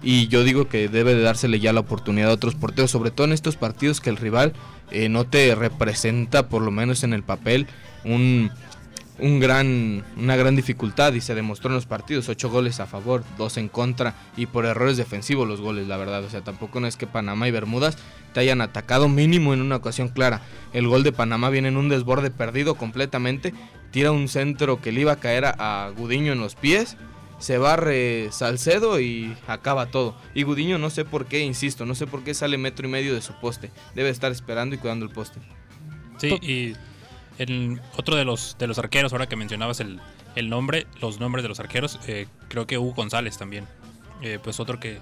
y 0.01 0.27
yo 0.27 0.43
digo 0.43 0.67
que 0.67 0.87
debe 0.87 1.13
de 1.13 1.21
dársele 1.21 1.59
ya 1.59 1.73
la 1.73 1.81
oportunidad 1.81 2.29
a 2.29 2.33
otros 2.33 2.55
porteros, 2.55 2.91
sobre 2.91 3.11
todo 3.11 3.27
en 3.27 3.33
estos 3.33 3.57
partidos 3.57 3.99
que 3.99 4.09
el 4.09 4.17
rival 4.17 4.53
eh, 4.91 5.09
no 5.09 5.25
te 5.25 5.53
representa, 5.55 6.47
por 6.47 6.61
lo 6.61 6.71
menos 6.71 7.03
en 7.03 7.13
el 7.13 7.23
papel, 7.23 7.67
un, 8.03 8.51
un 9.19 9.39
gran, 9.39 10.03
una 10.17 10.35
gran 10.35 10.55
dificultad 10.55 11.13
y 11.13 11.21
se 11.21 11.35
demostró 11.35 11.69
en 11.69 11.75
los 11.75 11.85
partidos, 11.85 12.29
ocho 12.29 12.49
goles 12.49 12.79
a 12.79 12.85
favor, 12.85 13.23
dos 13.37 13.57
en 13.57 13.67
contra 13.67 14.15
y 14.37 14.45
por 14.45 14.65
errores 14.65 14.97
defensivos 14.97 15.47
los 15.47 15.61
goles, 15.61 15.87
la 15.87 15.97
verdad, 15.97 16.23
o 16.23 16.29
sea, 16.29 16.41
tampoco 16.41 16.79
no 16.79 16.87
es 16.87 16.97
que 16.97 17.07
Panamá 17.07 17.47
y 17.47 17.51
Bermudas 17.51 17.97
te 18.33 18.39
hayan 18.39 18.61
atacado 18.61 19.09
mínimo 19.09 19.53
en 19.53 19.61
una 19.61 19.77
ocasión 19.77 20.09
clara. 20.09 20.41
El 20.73 20.87
gol 20.87 21.03
de 21.03 21.11
Panamá 21.11 21.49
viene 21.49 21.67
en 21.69 21.77
un 21.77 21.89
desborde 21.89 22.31
perdido 22.31 22.75
completamente, 22.75 23.53
tira 23.91 24.11
un 24.11 24.27
centro 24.27 24.81
que 24.81 24.91
le 24.91 25.01
iba 25.01 25.13
a 25.13 25.19
caer 25.19 25.45
a, 25.45 25.85
a 25.85 25.89
Gudiño 25.89 26.33
en 26.33 26.39
los 26.39 26.55
pies 26.55 26.95
se 27.39 27.57
barre 27.57 28.29
Salcedo 28.31 28.99
y 28.99 29.35
acaba 29.47 29.87
todo. 29.87 30.15
Y 30.35 30.43
Gudiño 30.43 30.77
no 30.77 30.89
sé 30.89 31.05
por 31.05 31.25
qué, 31.25 31.39
insisto, 31.39 31.85
no 31.85 31.95
sé 31.95 32.05
por 32.05 32.23
qué 32.23 32.33
sale 32.33 32.57
metro 32.57 32.87
y 32.87 32.91
medio 32.91 33.15
de 33.15 33.21
su 33.21 33.33
poste. 33.33 33.71
Debe 33.95 34.09
estar 34.09 34.31
esperando 34.31 34.75
y 34.75 34.77
cuidando 34.77 35.05
el 35.05 35.11
poste. 35.11 35.39
Sí, 36.17 36.37
y 36.41 36.75
el 37.37 37.81
otro 37.97 38.15
de 38.15 38.25
los 38.25 38.57
de 38.59 38.67
los 38.67 38.77
arqueros, 38.77 39.13
ahora 39.13 39.27
que 39.27 39.35
mencionabas 39.35 39.79
el, 39.79 39.99
el 40.35 40.49
nombre, 40.49 40.85
los 41.01 41.19
nombres 41.19 41.43
de 41.43 41.49
los 41.49 41.59
arqueros, 41.59 41.99
eh, 42.07 42.27
creo 42.49 42.67
que 42.67 42.77
Hugo 42.77 42.93
González 42.93 43.37
también. 43.37 43.65
Eh, 44.21 44.37
pues 44.43 44.59
otro 44.59 44.79
que, 44.79 44.99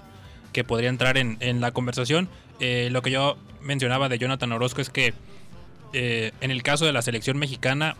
que 0.52 0.62
podría 0.62 0.88
entrar 0.88 1.18
en, 1.18 1.36
en 1.40 1.60
la 1.60 1.72
conversación. 1.72 2.28
Eh, 2.60 2.88
lo 2.92 3.02
que 3.02 3.10
yo 3.10 3.36
mencionaba 3.60 4.08
de 4.08 4.18
Jonathan 4.18 4.52
Orozco 4.52 4.80
es 4.80 4.90
que 4.90 5.12
eh, 5.92 6.32
en 6.40 6.50
el 6.50 6.62
caso 6.62 6.86
de 6.86 6.92
la 6.92 7.02
selección 7.02 7.38
mexicana, 7.38 7.96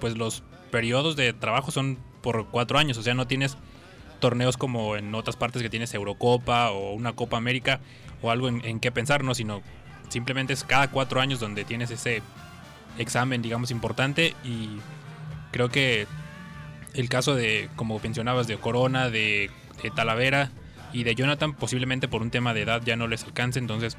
pues 0.00 0.16
los 0.16 0.42
periodos 0.70 1.16
de 1.16 1.32
trabajo 1.32 1.70
son 1.70 1.98
por 2.24 2.46
cuatro 2.48 2.78
años, 2.78 2.96
o 2.98 3.02
sea, 3.02 3.12
no 3.14 3.26
tienes 3.26 3.56
torneos 4.18 4.56
como 4.56 4.96
en 4.96 5.14
otras 5.14 5.36
partes 5.36 5.60
que 5.62 5.68
tienes 5.68 5.92
Eurocopa 5.92 6.70
o 6.70 6.94
una 6.94 7.12
Copa 7.12 7.36
América 7.36 7.80
o 8.22 8.30
algo 8.30 8.48
en, 8.48 8.64
en 8.64 8.80
qué 8.80 8.90
pensar, 8.90 9.22
¿no? 9.22 9.34
Sino 9.34 9.60
simplemente 10.08 10.54
es 10.54 10.64
cada 10.64 10.88
cuatro 10.88 11.20
años 11.20 11.38
donde 11.38 11.64
tienes 11.64 11.90
ese 11.90 12.22
examen, 12.98 13.42
digamos, 13.42 13.70
importante 13.70 14.34
y 14.42 14.78
creo 15.52 15.68
que 15.68 16.06
el 16.94 17.08
caso 17.10 17.34
de, 17.34 17.68
como 17.76 17.98
mencionabas, 18.00 18.46
de 18.46 18.56
Corona, 18.56 19.10
de, 19.10 19.50
de 19.82 19.90
Talavera 19.90 20.50
y 20.92 21.02
de 21.04 21.14
Jonathan, 21.14 21.52
posiblemente 21.54 22.08
por 22.08 22.22
un 22.22 22.30
tema 22.30 22.54
de 22.54 22.62
edad 22.62 22.80
ya 22.84 22.96
no 22.96 23.06
les 23.08 23.24
alcance, 23.24 23.58
entonces 23.58 23.96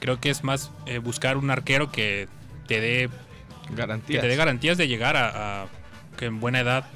creo 0.00 0.18
que 0.20 0.30
es 0.30 0.44
más 0.44 0.70
eh, 0.86 0.98
buscar 0.98 1.36
un 1.36 1.50
arquero 1.50 1.90
que 1.92 2.28
te 2.66 2.80
dé 2.80 3.10
que 3.68 3.74
Garantías. 3.74 4.22
te 4.22 4.28
dé 4.28 4.36
garantías 4.36 4.78
de 4.78 4.88
llegar 4.88 5.16
a, 5.16 5.64
a- 5.64 5.66
que 6.16 6.24
en 6.26 6.40
buena 6.40 6.60
edad 6.60 6.86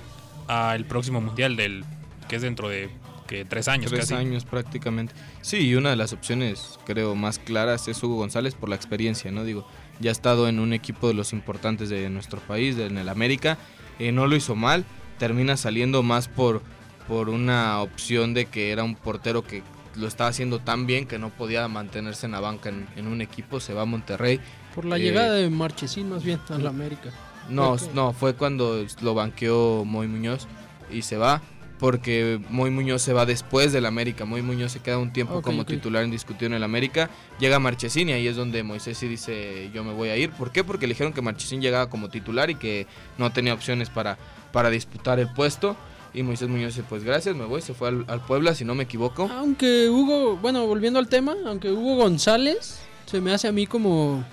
al 0.49 0.84
próximo 0.84 1.20
mundial 1.20 1.56
del 1.56 1.84
que 2.28 2.37
es 2.37 2.42
dentro 2.42 2.68
de 2.68 2.90
que 3.26 3.44
tres 3.44 3.68
años 3.68 3.90
Tres 3.90 4.02
casi. 4.11 4.14
años 4.14 4.44
prácticamente. 4.44 5.14
Sí, 5.40 5.58
y 5.68 5.75
una 5.75 5.90
de 5.90 5.96
las 5.96 6.12
opciones, 6.12 6.78
creo, 6.84 7.14
más 7.14 7.38
claras 7.38 7.88
es 7.88 8.02
Hugo 8.02 8.16
González 8.16 8.54
por 8.54 8.68
la 8.68 8.75
experiencia, 8.76 9.30
¿no? 9.30 9.44
Digo, 9.44 9.66
ya 10.00 10.11
ha 10.11 10.12
estado 10.12 10.49
en 10.49 10.58
un 10.58 10.72
equipo 10.72 11.08
de 11.08 11.14
los 11.14 11.32
importantes 11.32 11.88
de 11.88 12.11
nuestro 12.11 12.40
país, 12.40 12.76
de- 12.76 12.87
en 12.87 12.99
el 12.99 13.08
América, 13.08 13.58
eh, 13.99 14.12
no 14.12 14.26
lo 14.26 14.37
hizo 14.37 14.54
mal, 14.54 14.84
termina 15.18 15.56
saliendo 15.56 16.02
más 16.02 16.28
por, 16.28 16.62
por 17.08 17.28
una 17.28 17.80
opción 17.80 18.34
de 18.34 18.46
que 18.46 18.70
era 18.70 18.82
un 18.84 18.96
portero 18.96 19.42
que 19.44 19.62
lo 19.94 20.06
estaba 20.08 20.30
haciendo 20.30 20.58
tan 20.58 20.87
bien 20.87 21.06
que 21.06 21.18
no 21.18 21.30
podía 21.30 21.66
mantenerse 21.68 22.26
en 22.26 22.32
la 22.32 22.40
banca 22.40 22.68
en, 22.70 22.87
en 22.96 23.06
un 23.06 23.20
equipo, 23.20 23.61
se 23.61 23.72
va 23.75 23.82
a 23.82 23.87
Monterrey. 23.87 24.40
Por 24.75 24.84
la 24.84 24.96
Eh, 24.96 25.00
llegada 25.00 25.34
de 25.34 25.49
Marchesín, 25.50 26.08
más 26.11 26.25
bien, 26.25 26.40
a 26.49 26.58
la 26.58 26.70
América. 26.70 27.11
No, 27.52 27.76
no, 27.94 28.12
fue 28.12 28.35
cuando 28.35 28.85
lo 29.00 29.14
banqueó 29.14 29.85
Moy 29.85 30.09
Muñoz 30.09 30.47
y 30.90 31.02
se 31.02 31.16
va. 31.16 31.42
Porque 31.78 32.40
Moy 32.49 32.71
Muñoz 32.71 33.02
se 33.02 33.12
va 33.12 33.26
después 33.26 33.73
del 33.73 33.87
América. 33.87 34.25
Moy 34.25 34.40
Muñoz 34.40 34.71
se 34.71 34.78
queda 34.78 34.99
un 34.99 35.12
tiempo 35.12 35.42
como 35.42 35.62
ok. 35.62 35.68
titular 35.68 36.04
indiscutido 36.04 36.47
en 36.47 36.54
el 36.54 36.62
América. 36.62 37.11
Llega 37.40 37.59
Marchesín 37.59 38.09
y 38.09 38.12
ahí 38.12 38.28
es 38.28 38.37
donde 38.37 38.62
Moisés 38.62 38.99
sí 38.99 39.09
dice 39.09 39.68
yo 39.75 39.82
me 39.82 39.92
voy 39.92 40.11
a 40.11 40.16
ir. 40.16 40.30
¿Por 40.30 40.52
qué? 40.52 40.62
Porque 40.62 40.87
le 40.87 40.94
dijeron 40.94 41.12
que 41.12 41.23
Marchesín 41.23 41.61
llegaba 41.61 41.90
como 41.90 42.09
titular 42.09 42.50
y 42.50 42.54
que 42.54 42.87
no 43.18 43.32
tenía 43.32 43.52
opciones 43.52 43.90
para, 43.90 44.16
para 44.52 44.71
disputar 44.71 45.18
el 45.18 45.32
puesto. 45.32 45.76
Y 46.14 46.23
Moisés 46.23 46.49
Muñoz 46.49 46.76
dice 46.76 46.87
pues 46.88 47.02
gracias, 47.02 47.35
me 47.35 47.47
voy. 47.47 47.62
Se 47.62 47.75
fue 47.75 47.88
al, 47.88 48.04
al 48.06 48.21
Puebla 48.21 48.54
si 48.54 48.64
no 48.64 48.76
me 48.76 48.85
equivoco. 48.85 49.28
Aunque 49.32 49.90
Hugo, 49.90 50.37
bueno, 50.37 50.64
volviendo 50.68 51.00
al 51.00 51.09
tema, 51.09 51.35
aunque 51.47 51.73
Hugo 51.73 51.97
González 51.97 52.78
se 53.06 53.21
me 53.21 53.32
hace 53.32 53.49
a 53.49 53.52
mí 53.52 53.66
como 53.66 54.25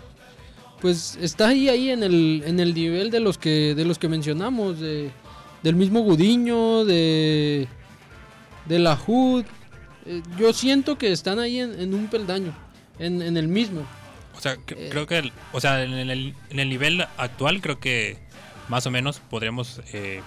pues 0.81 1.17
está 1.21 1.49
ahí 1.49 1.69
ahí 1.69 1.89
en 1.89 2.03
el 2.03 2.43
en 2.45 2.59
el 2.59 2.73
nivel 2.73 3.11
de 3.11 3.19
los 3.19 3.37
que 3.37 3.75
de 3.75 3.85
los 3.85 3.97
que 3.99 4.07
mencionamos 4.07 4.79
de 4.79 5.11
del 5.63 5.75
mismo 5.75 6.01
Gudiño, 6.01 6.85
de 6.85 7.67
de 8.65 8.79
la 8.79 8.97
HUD. 9.05 9.45
Eh, 10.05 10.21
yo 10.37 10.53
siento 10.53 10.97
que 10.97 11.11
están 11.11 11.39
ahí 11.39 11.59
en, 11.59 11.79
en 11.79 11.93
un 11.93 12.07
peldaño, 12.07 12.53
en, 12.97 13.21
en 13.21 13.35
el 13.37 13.47
mismo. 13.47 13.81
O 14.37 14.41
sea, 14.41 14.53
Eh. 14.67 14.87
creo 14.89 15.05
que, 15.05 15.17
el- 15.17 15.33
o 15.51 15.59
sea, 15.59 15.83
en 15.83 15.91
el, 15.93 16.33
en 16.49 16.59
el 16.59 16.69
nivel 16.69 17.01
actual 17.17 17.61
creo 17.61 17.79
que 17.79 18.17
más 18.69 18.85
o 18.85 18.91
menos 18.91 19.19
podremos 19.29 19.81
eh, 19.91 20.21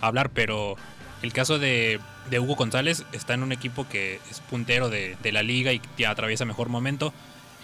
hablar, 0.00 0.30
pero 0.30 0.76
el 1.22 1.32
caso 1.32 1.58
de, 1.58 1.98
de 2.30 2.38
Hugo 2.38 2.54
González 2.54 3.04
está 3.12 3.34
en 3.34 3.42
un 3.42 3.50
equipo 3.50 3.88
que 3.88 4.20
es 4.30 4.38
puntero 4.48 4.88
de, 4.90 5.16
de 5.22 5.32
la 5.32 5.42
liga 5.42 5.72
y 5.72 5.80
que 5.80 6.06
atraviesa 6.06 6.44
mejor 6.44 6.68
momento. 6.68 7.12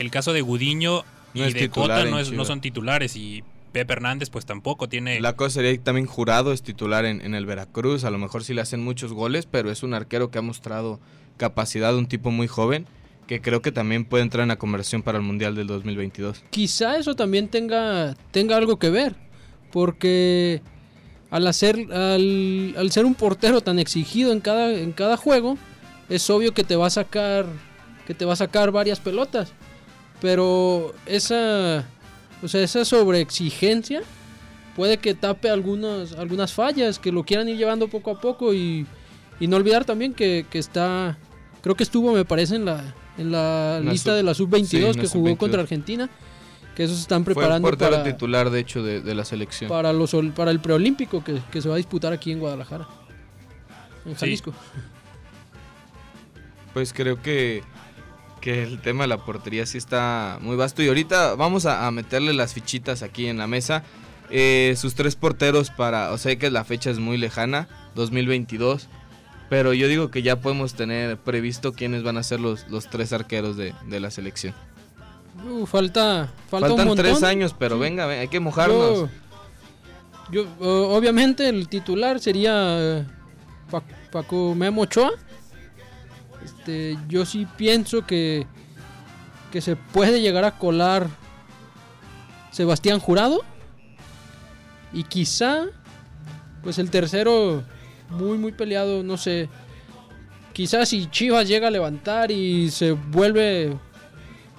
El 0.00 0.10
caso 0.10 0.32
de 0.32 0.40
Gudiño 0.40 1.04
y 1.34 1.40
No 1.40 1.44
es 1.46 1.54
de 1.54 1.60
titular 1.60 1.98
Cota 1.98 2.10
no, 2.10 2.18
es- 2.18 2.32
no 2.32 2.44
son 2.44 2.60
titulares 2.60 3.16
y 3.16 3.42
Pepe 3.72 3.92
Hernández 3.92 4.30
pues 4.30 4.46
tampoco 4.46 4.88
tiene... 4.88 5.20
La 5.20 5.34
cosa 5.34 5.54
sería 5.54 5.72
que 5.72 5.78
también 5.78 6.06
Jurado 6.06 6.52
es 6.52 6.62
titular 6.62 7.04
en, 7.04 7.20
en 7.20 7.34
el 7.34 7.44
Veracruz. 7.44 8.04
A 8.04 8.10
lo 8.10 8.18
mejor 8.18 8.44
sí 8.44 8.54
le 8.54 8.60
hacen 8.60 8.82
muchos 8.84 9.12
goles, 9.12 9.46
pero 9.50 9.70
es 9.70 9.82
un 9.82 9.94
arquero 9.94 10.30
que 10.30 10.38
ha 10.38 10.42
mostrado 10.42 11.00
capacidad, 11.36 11.96
un 11.96 12.06
tipo 12.06 12.30
muy 12.30 12.46
joven, 12.46 12.86
que 13.26 13.40
creo 13.40 13.62
que 13.62 13.72
también 13.72 14.04
puede 14.04 14.22
entrar 14.22 14.42
en 14.42 14.48
la 14.48 14.56
conversión 14.58 15.02
para 15.02 15.18
el 15.18 15.24
Mundial 15.24 15.56
del 15.56 15.66
2022. 15.66 16.44
Quizá 16.50 16.98
eso 16.98 17.16
también 17.16 17.48
tenga, 17.48 18.14
tenga 18.30 18.56
algo 18.56 18.78
que 18.78 18.90
ver, 18.90 19.16
porque 19.72 20.62
al, 21.32 21.46
hacer, 21.48 21.92
al, 21.92 22.74
al 22.78 22.92
ser 22.92 23.04
un 23.04 23.16
portero 23.16 23.60
tan 23.60 23.80
exigido 23.80 24.30
en 24.32 24.38
cada, 24.40 24.72
en 24.72 24.92
cada 24.92 25.16
juego, 25.16 25.58
es 26.08 26.30
obvio 26.30 26.54
que 26.54 26.62
te 26.62 26.76
va 26.76 26.86
a 26.86 26.90
sacar, 26.90 27.46
que 28.06 28.14
te 28.14 28.24
va 28.24 28.34
a 28.34 28.36
sacar 28.36 28.70
varias 28.70 29.00
pelotas, 29.00 29.52
pero 30.24 30.94
esa, 31.04 31.84
o 32.42 32.48
sea, 32.48 32.62
esa 32.62 32.82
sobreexigencia 32.86 34.00
puede 34.74 34.96
que 34.96 35.12
tape 35.12 35.50
algunas, 35.50 36.14
algunas 36.14 36.50
fallas, 36.54 36.98
que 36.98 37.12
lo 37.12 37.24
quieran 37.24 37.46
ir 37.50 37.58
llevando 37.58 37.88
poco 37.88 38.10
a 38.12 38.18
poco 38.22 38.54
y, 38.54 38.86
y 39.38 39.46
no 39.48 39.56
olvidar 39.58 39.84
también 39.84 40.14
que, 40.14 40.46
que 40.48 40.58
está, 40.58 41.18
creo 41.60 41.74
que 41.74 41.82
estuvo, 41.82 42.10
me 42.14 42.24
parece, 42.24 42.56
en 42.56 42.64
la, 42.64 42.94
en 43.18 43.32
la 43.32 43.80
lista 43.80 44.12
sub- 44.12 44.16
de 44.16 44.22
la 44.22 44.32
sí, 44.32 44.38
sub-22 44.38 44.76
en 44.76 44.82
la 44.96 45.02
que 45.02 45.08
jugó 45.08 45.28
sub-22. 45.28 45.36
contra 45.36 45.60
Argentina, 45.60 46.08
que 46.74 46.84
esos 46.84 46.96
se 46.96 47.02
están 47.02 47.22
Fue 47.22 47.32
el 47.32 47.36
preparando 47.36 47.70
para, 47.76 48.02
titular, 48.02 48.48
de 48.48 48.60
hecho, 48.60 48.82
de, 48.82 49.02
de 49.02 49.14
la 49.14 49.26
selección. 49.26 49.68
para, 49.68 49.92
los, 49.92 50.14
ol- 50.14 50.32
para 50.32 50.50
el 50.52 50.58
preolímpico 50.60 51.22
que, 51.22 51.38
que 51.52 51.60
se 51.60 51.68
va 51.68 51.74
a 51.74 51.76
disputar 51.76 52.14
aquí 52.14 52.32
en 52.32 52.40
Guadalajara, 52.40 52.88
en 54.06 54.12
Sí. 54.14 54.20
Jalisco. 54.20 54.54
Pues 56.72 56.92
creo 56.94 57.20
que, 57.22 57.62
que 58.44 58.62
el 58.62 58.78
tema 58.78 59.04
de 59.04 59.08
la 59.08 59.16
portería 59.24 59.64
sí 59.64 59.78
está 59.78 60.38
muy 60.42 60.54
vasto. 60.54 60.82
Y 60.82 60.88
ahorita 60.88 61.34
vamos 61.34 61.64
a, 61.64 61.86
a 61.86 61.90
meterle 61.90 62.34
las 62.34 62.52
fichitas 62.52 63.02
aquí 63.02 63.26
en 63.26 63.38
la 63.38 63.46
mesa. 63.46 63.82
Eh, 64.28 64.74
sus 64.76 64.94
tres 64.94 65.16
porteros 65.16 65.70
para, 65.70 66.12
o 66.12 66.18
sea 66.18 66.36
que 66.36 66.50
la 66.50 66.62
fecha 66.64 66.90
es 66.90 66.98
muy 66.98 67.16
lejana, 67.16 67.68
2022. 67.94 68.88
Pero 69.48 69.72
yo 69.72 69.88
digo 69.88 70.10
que 70.10 70.20
ya 70.22 70.40
podemos 70.40 70.74
tener 70.74 71.16
previsto 71.16 71.72
quiénes 71.72 72.02
van 72.02 72.18
a 72.18 72.22
ser 72.22 72.38
los, 72.40 72.68
los 72.68 72.90
tres 72.90 73.14
arqueros 73.14 73.56
de, 73.56 73.72
de 73.86 74.00
la 74.00 74.10
selección. 74.10 74.52
Uh, 75.48 75.64
falta, 75.64 76.30
falta 76.50 76.68
Faltan 76.68 76.88
un 76.90 76.96
tres 76.96 77.22
años, 77.22 77.54
pero 77.58 77.78
venga, 77.78 78.04
ven, 78.04 78.20
hay 78.20 78.28
que 78.28 78.40
mojarnos. 78.40 79.08
Yo, 80.30 80.46
obviamente 80.60 81.48
el 81.48 81.68
titular 81.68 82.20
sería 82.20 82.76
eh, 82.78 83.04
Pa- 83.70 83.82
Paco 84.12 84.54
Memo 84.54 84.82
Ochoa. 84.82 85.12
Este, 86.44 86.98
yo 87.08 87.24
sí 87.24 87.46
pienso 87.56 88.06
que, 88.06 88.46
que 89.50 89.60
se 89.60 89.76
puede 89.76 90.20
llegar 90.20 90.44
a 90.44 90.58
colar 90.58 91.08
Sebastián 92.50 93.00
Jurado. 93.00 93.40
Y 94.92 95.04
quizá, 95.04 95.66
pues 96.62 96.78
el 96.78 96.90
tercero, 96.90 97.64
muy, 98.10 98.38
muy 98.38 98.52
peleado, 98.52 99.02
no 99.02 99.16
sé. 99.16 99.48
Quizás 100.52 100.90
si 100.90 101.06
Chivas 101.06 101.48
llega 101.48 101.68
a 101.68 101.70
levantar 101.70 102.30
y 102.30 102.70
se 102.70 102.92
vuelve 102.92 103.76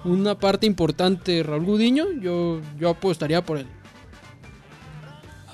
una 0.04 0.38
parte 0.38 0.66
importante 0.66 1.42
Raúl 1.42 1.64
Gudiño, 1.64 2.04
yo, 2.20 2.60
yo 2.78 2.90
apostaría 2.90 3.42
por 3.42 3.58
él. 3.58 3.66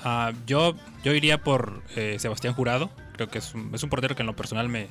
Ah, 0.03 0.33
yo, 0.45 0.75
yo 1.03 1.13
iría 1.13 1.41
por 1.41 1.81
eh, 1.95 2.17
Sebastián 2.19 2.53
Jurado. 2.53 2.89
Creo 3.13 3.29
que 3.29 3.37
es 3.37 3.53
un, 3.53 3.73
es 3.73 3.83
un 3.83 3.89
portero 3.89 4.15
que 4.15 4.23
en 4.23 4.27
lo 4.27 4.35
personal 4.35 4.67
me, 4.67 4.87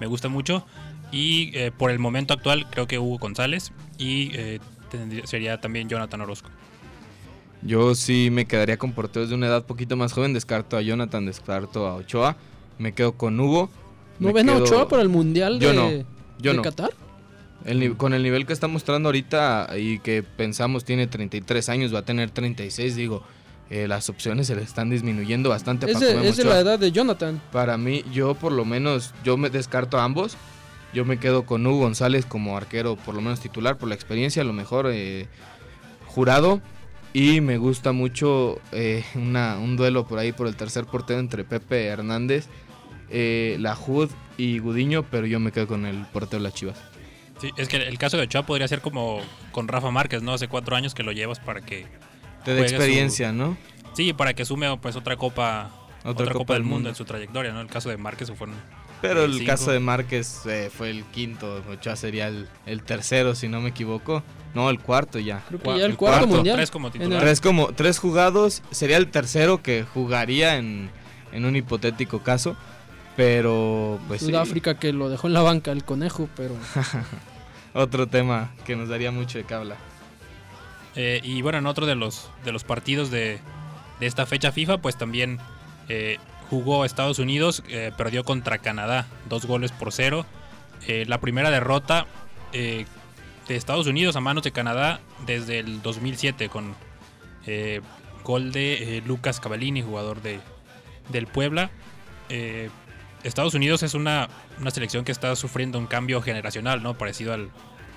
me 0.00 0.06
gusta 0.06 0.28
mucho. 0.28 0.64
Y 1.12 1.56
eh, 1.56 1.70
por 1.76 1.90
el 1.90 1.98
momento 1.98 2.34
actual, 2.34 2.66
creo 2.70 2.86
que 2.86 2.98
Hugo 2.98 3.18
González. 3.18 3.72
Y 3.98 4.30
eh, 4.34 4.60
tendría- 4.90 5.26
sería 5.26 5.60
también 5.60 5.88
Jonathan 5.88 6.20
Orozco. 6.20 6.50
Yo 7.62 7.94
sí 7.94 8.28
me 8.30 8.46
quedaría 8.46 8.76
con 8.76 8.92
porteros 8.92 9.28
de 9.28 9.34
una 9.34 9.46
edad 9.46 9.64
poquito 9.64 9.96
más 9.96 10.12
joven. 10.12 10.32
Descarto 10.32 10.76
a 10.76 10.82
Jonathan, 10.82 11.26
descarto 11.26 11.86
a 11.86 11.94
Ochoa. 11.96 12.36
Me 12.78 12.92
quedo 12.92 13.12
con 13.12 13.38
Hugo. 13.40 13.70
¿No 14.18 14.32
ven 14.32 14.48
a 14.50 14.56
Ochoa 14.56 14.88
para 14.88 15.02
el 15.02 15.08
Mundial 15.08 15.58
Yo 15.58 15.70
de, 15.70 15.74
no. 15.74 15.90
Yo 16.38 16.50
de 16.52 16.56
no. 16.58 16.62
Qatar. 16.62 16.90
El 17.64 17.96
con 17.96 18.14
el 18.14 18.22
nivel 18.22 18.46
que 18.46 18.52
está 18.52 18.68
mostrando 18.68 19.08
ahorita 19.08 19.70
y 19.76 19.98
que 19.98 20.22
pensamos 20.22 20.84
tiene 20.84 21.06
33 21.08 21.68
años, 21.68 21.92
va 21.92 22.00
a 22.00 22.04
tener 22.04 22.30
36, 22.30 22.94
digo, 22.94 23.24
eh, 23.70 23.88
las 23.88 24.08
opciones 24.08 24.46
se 24.46 24.56
le 24.56 24.62
están 24.62 24.90
disminuyendo 24.90 25.48
bastante. 25.48 25.86
a 25.86 25.88
Es 25.88 25.94
Paco 25.94 26.06
de, 26.06 26.28
es 26.28 26.36
de 26.36 26.44
la 26.44 26.60
edad 26.60 26.78
de 26.78 26.92
Jonathan. 26.92 27.40
Para 27.52 27.76
mí, 27.76 28.04
yo 28.12 28.34
por 28.34 28.52
lo 28.52 28.64
menos, 28.64 29.14
yo 29.24 29.36
me 29.36 29.50
descarto 29.50 29.98
a 29.98 30.04
ambos. 30.04 30.36
Yo 30.92 31.04
me 31.04 31.18
quedo 31.18 31.44
con 31.44 31.66
Hugo 31.66 31.80
González 31.80 32.24
como 32.24 32.56
arquero, 32.56 32.96
por 32.96 33.14
lo 33.14 33.20
menos 33.20 33.40
titular, 33.40 33.76
por 33.76 33.88
la 33.88 33.94
experiencia, 33.94 34.42
a 34.42 34.44
lo 34.46 34.52
mejor 34.52 34.88
eh, 34.90 35.28
jurado. 36.06 36.62
Y 37.12 37.40
me 37.40 37.58
gusta 37.58 37.92
mucho 37.92 38.60
eh, 38.72 39.04
una, 39.14 39.58
un 39.58 39.76
duelo 39.76 40.06
por 40.06 40.18
ahí 40.18 40.32
por 40.32 40.46
el 40.46 40.56
tercer 40.56 40.84
portero 40.84 41.18
entre 41.18 41.44
Pepe 41.44 41.86
Hernández, 41.86 42.46
eh, 43.10 43.56
Lajud 43.58 44.10
y 44.38 44.58
Gudiño, 44.58 45.02
pero 45.10 45.26
yo 45.26 45.40
me 45.40 45.52
quedo 45.52 45.66
con 45.66 45.86
el 45.86 46.04
portero 46.06 46.42
de 46.42 46.44
las 46.44 46.54
Chivas. 46.54 46.78
Sí, 47.40 47.50
es 47.56 47.68
que 47.68 47.76
el 47.76 47.98
caso 47.98 48.16
de 48.16 48.24
Ochoa 48.24 48.44
podría 48.44 48.68
ser 48.68 48.80
como 48.80 49.20
con 49.52 49.68
Rafa 49.68 49.90
Márquez, 49.90 50.22
¿no? 50.22 50.32
Hace 50.32 50.48
cuatro 50.48 50.76
años 50.76 50.94
que 50.94 51.02
lo 51.02 51.12
llevas 51.12 51.40
para 51.40 51.60
que. 51.60 51.86
Te 52.46 52.54
da 52.54 52.66
su- 52.66 52.74
experiencia, 52.74 53.32
¿no? 53.32 53.58
Sí, 53.92 54.14
para 54.14 54.32
que 54.32 54.44
sume 54.46 54.74
pues 54.78 54.96
otra 54.96 55.16
copa. 55.16 55.70
Otra 56.00 56.10
Otra, 56.10 56.26
Copa 56.26 56.38
copa, 56.38 56.52
del 56.54 56.62
mundo, 56.62 56.74
Mundo. 56.76 56.88
en 56.90 56.94
su 56.94 57.04
trayectoria, 57.04 57.52
¿no? 57.52 57.60
El 57.60 57.66
caso 57.66 57.88
de 57.90 57.96
Márquez 57.98 58.30
fue 58.38 58.46
un- 58.46 58.54
Pero 59.02 59.24
el 59.24 59.34
Cinco. 59.34 59.46
caso 59.46 59.72
de 59.72 59.80
Márquez 59.80 60.46
eh, 60.46 60.70
fue 60.74 60.88
el 60.90 61.02
quinto, 61.04 61.62
Ochoa 61.68 61.96
sería 61.96 62.28
el, 62.28 62.48
el 62.64 62.82
tercero, 62.84 63.34
si 63.34 63.48
no 63.48 63.60
me 63.60 63.70
equivoco. 63.70 64.22
No, 64.54 64.70
el 64.70 64.78
cuarto 64.78 65.18
ya. 65.18 65.42
Creo 65.48 65.60
que 65.60 65.68
ya 65.70 65.74
el 65.84 65.90
el 65.90 65.96
cuarto, 65.96 66.18
cuarto. 66.20 66.34
mundial. 66.36 66.56
Tres 66.56 66.70
como 66.70 66.90
titular. 66.92 67.20
Tres 67.20 67.40
como 67.40 67.72
tres 67.74 67.98
jugados, 67.98 68.62
sería 68.70 68.96
el 68.98 69.10
tercero 69.10 69.60
que 69.62 69.82
jugaría 69.82 70.56
en, 70.56 70.90
en 71.32 71.44
un 71.44 71.56
hipotético 71.56 72.20
caso. 72.22 72.56
Pero 73.16 73.98
pues 74.08 74.20
sí, 74.20 74.26
Sudáfrica 74.26 74.78
que 74.78 74.92
lo 74.92 75.08
dejó 75.08 75.26
en 75.26 75.32
la 75.32 75.40
banca 75.42 75.72
el 75.72 75.82
conejo, 75.84 76.28
pero 76.36 76.54
otro 77.74 78.06
tema 78.06 78.50
que 78.64 78.76
nos 78.76 78.88
daría 78.88 79.10
mucho 79.10 79.38
de 79.42 79.54
hablar. 79.54 79.78
Eh, 80.96 81.20
y 81.22 81.42
bueno, 81.42 81.58
en 81.58 81.66
otro 81.66 81.86
de 81.86 81.94
los, 81.94 82.30
de 82.44 82.52
los 82.52 82.64
partidos 82.64 83.10
de, 83.10 83.38
de 84.00 84.06
esta 84.06 84.24
fecha 84.26 84.50
FIFA, 84.50 84.78
pues 84.78 84.96
también 84.96 85.38
eh, 85.88 86.18
jugó 86.48 86.84
Estados 86.84 87.18
Unidos, 87.18 87.62
eh, 87.68 87.92
perdió 87.96 88.24
contra 88.24 88.58
Canadá, 88.58 89.06
dos 89.28 89.46
goles 89.46 89.72
por 89.72 89.92
cero. 89.92 90.26
La 90.86 91.18
primera 91.18 91.50
derrota 91.50 92.06
de 92.52 92.86
Estados 93.48 93.88
Unidos 93.88 94.14
a 94.14 94.20
manos 94.20 94.44
de 94.44 94.52
Canadá 94.52 95.00
desde 95.26 95.58
el 95.58 95.82
2007 95.82 96.48
con 96.48 96.76
gol 98.22 98.52
de 98.52 99.02
Lucas 99.04 99.40
Cavallini, 99.40 99.82
jugador 99.82 100.22
de, 100.22 100.38
del 101.08 101.26
Puebla. 101.26 101.70
Estados 103.24 103.54
Unidos 103.54 103.82
es 103.82 103.94
una, 103.94 104.28
una 104.60 104.70
selección 104.70 105.04
que 105.04 105.10
está 105.10 105.34
sufriendo 105.34 105.76
un 105.80 105.88
cambio 105.88 106.22
generacional, 106.22 106.84
¿no? 106.84 106.94
Parecido 106.96 107.32
al, 107.32 107.50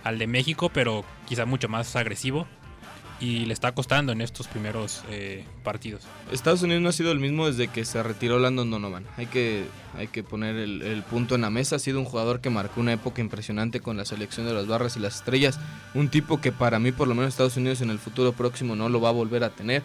al 0.04 0.18
de 0.18 0.26
México, 0.26 0.70
pero 0.70 1.06
quizá 1.28 1.46
mucho 1.46 1.70
más 1.70 1.96
agresivo. 1.96 2.48
Y 3.22 3.46
le 3.46 3.54
está 3.54 3.74
costando 3.74 4.14
en 4.14 4.22
estos 4.22 4.48
primeros 4.48 5.04
eh, 5.10 5.44
partidos. 5.64 6.04
Estados 6.32 6.62
Unidos 6.62 6.82
no 6.82 6.90
ha 6.90 6.94
sido 6.94 7.12
el 7.12 7.20
mismo 7.20 7.48
desde 7.48 7.68
que 7.68 7.84
se 7.84 8.02
retiró 8.02 8.40
Landon 8.40 8.72
Donovan. 8.72 9.06
Hay 9.18 9.26
que, 9.26 9.66
hay 9.98 10.08
que 10.08 10.24
poner 10.24 10.56
el, 10.56 11.04
punto 11.04 11.36
en 11.36 11.42
la 11.42 11.50
mesa. 11.50 11.76
Ha 11.76 11.80
sido 11.80 12.00
un 12.00 12.06
jugador 12.06 12.40
que 12.40 12.50
marcó 12.50 12.80
una 12.80 12.94
época 12.94 13.20
impresionante 13.20 13.82
con 13.82 13.98
la 13.98 14.06
selección 14.06 14.46
de 14.46 14.54
las 14.54 14.68
barras 14.68 14.96
y 14.96 15.02
las 15.02 15.18
estrellas. 15.18 15.60
Un 15.94 16.08
tipo 16.08 16.40
que 16.40 16.54
para 16.54 16.80
mí, 16.80 16.94
por 16.94 17.10
lo 17.10 17.16
menos 17.16 17.30
Estados 17.30 17.58
Unidos 17.58 17.82
en 17.82 17.90
el 17.90 18.00
futuro 18.00 18.32
próximo 18.32 18.78
no 18.78 18.88
lo 18.88 19.02
va 19.02 19.10
a 19.10 19.14
volver 19.14 19.44
a 19.44 19.50
tener. 19.50 19.84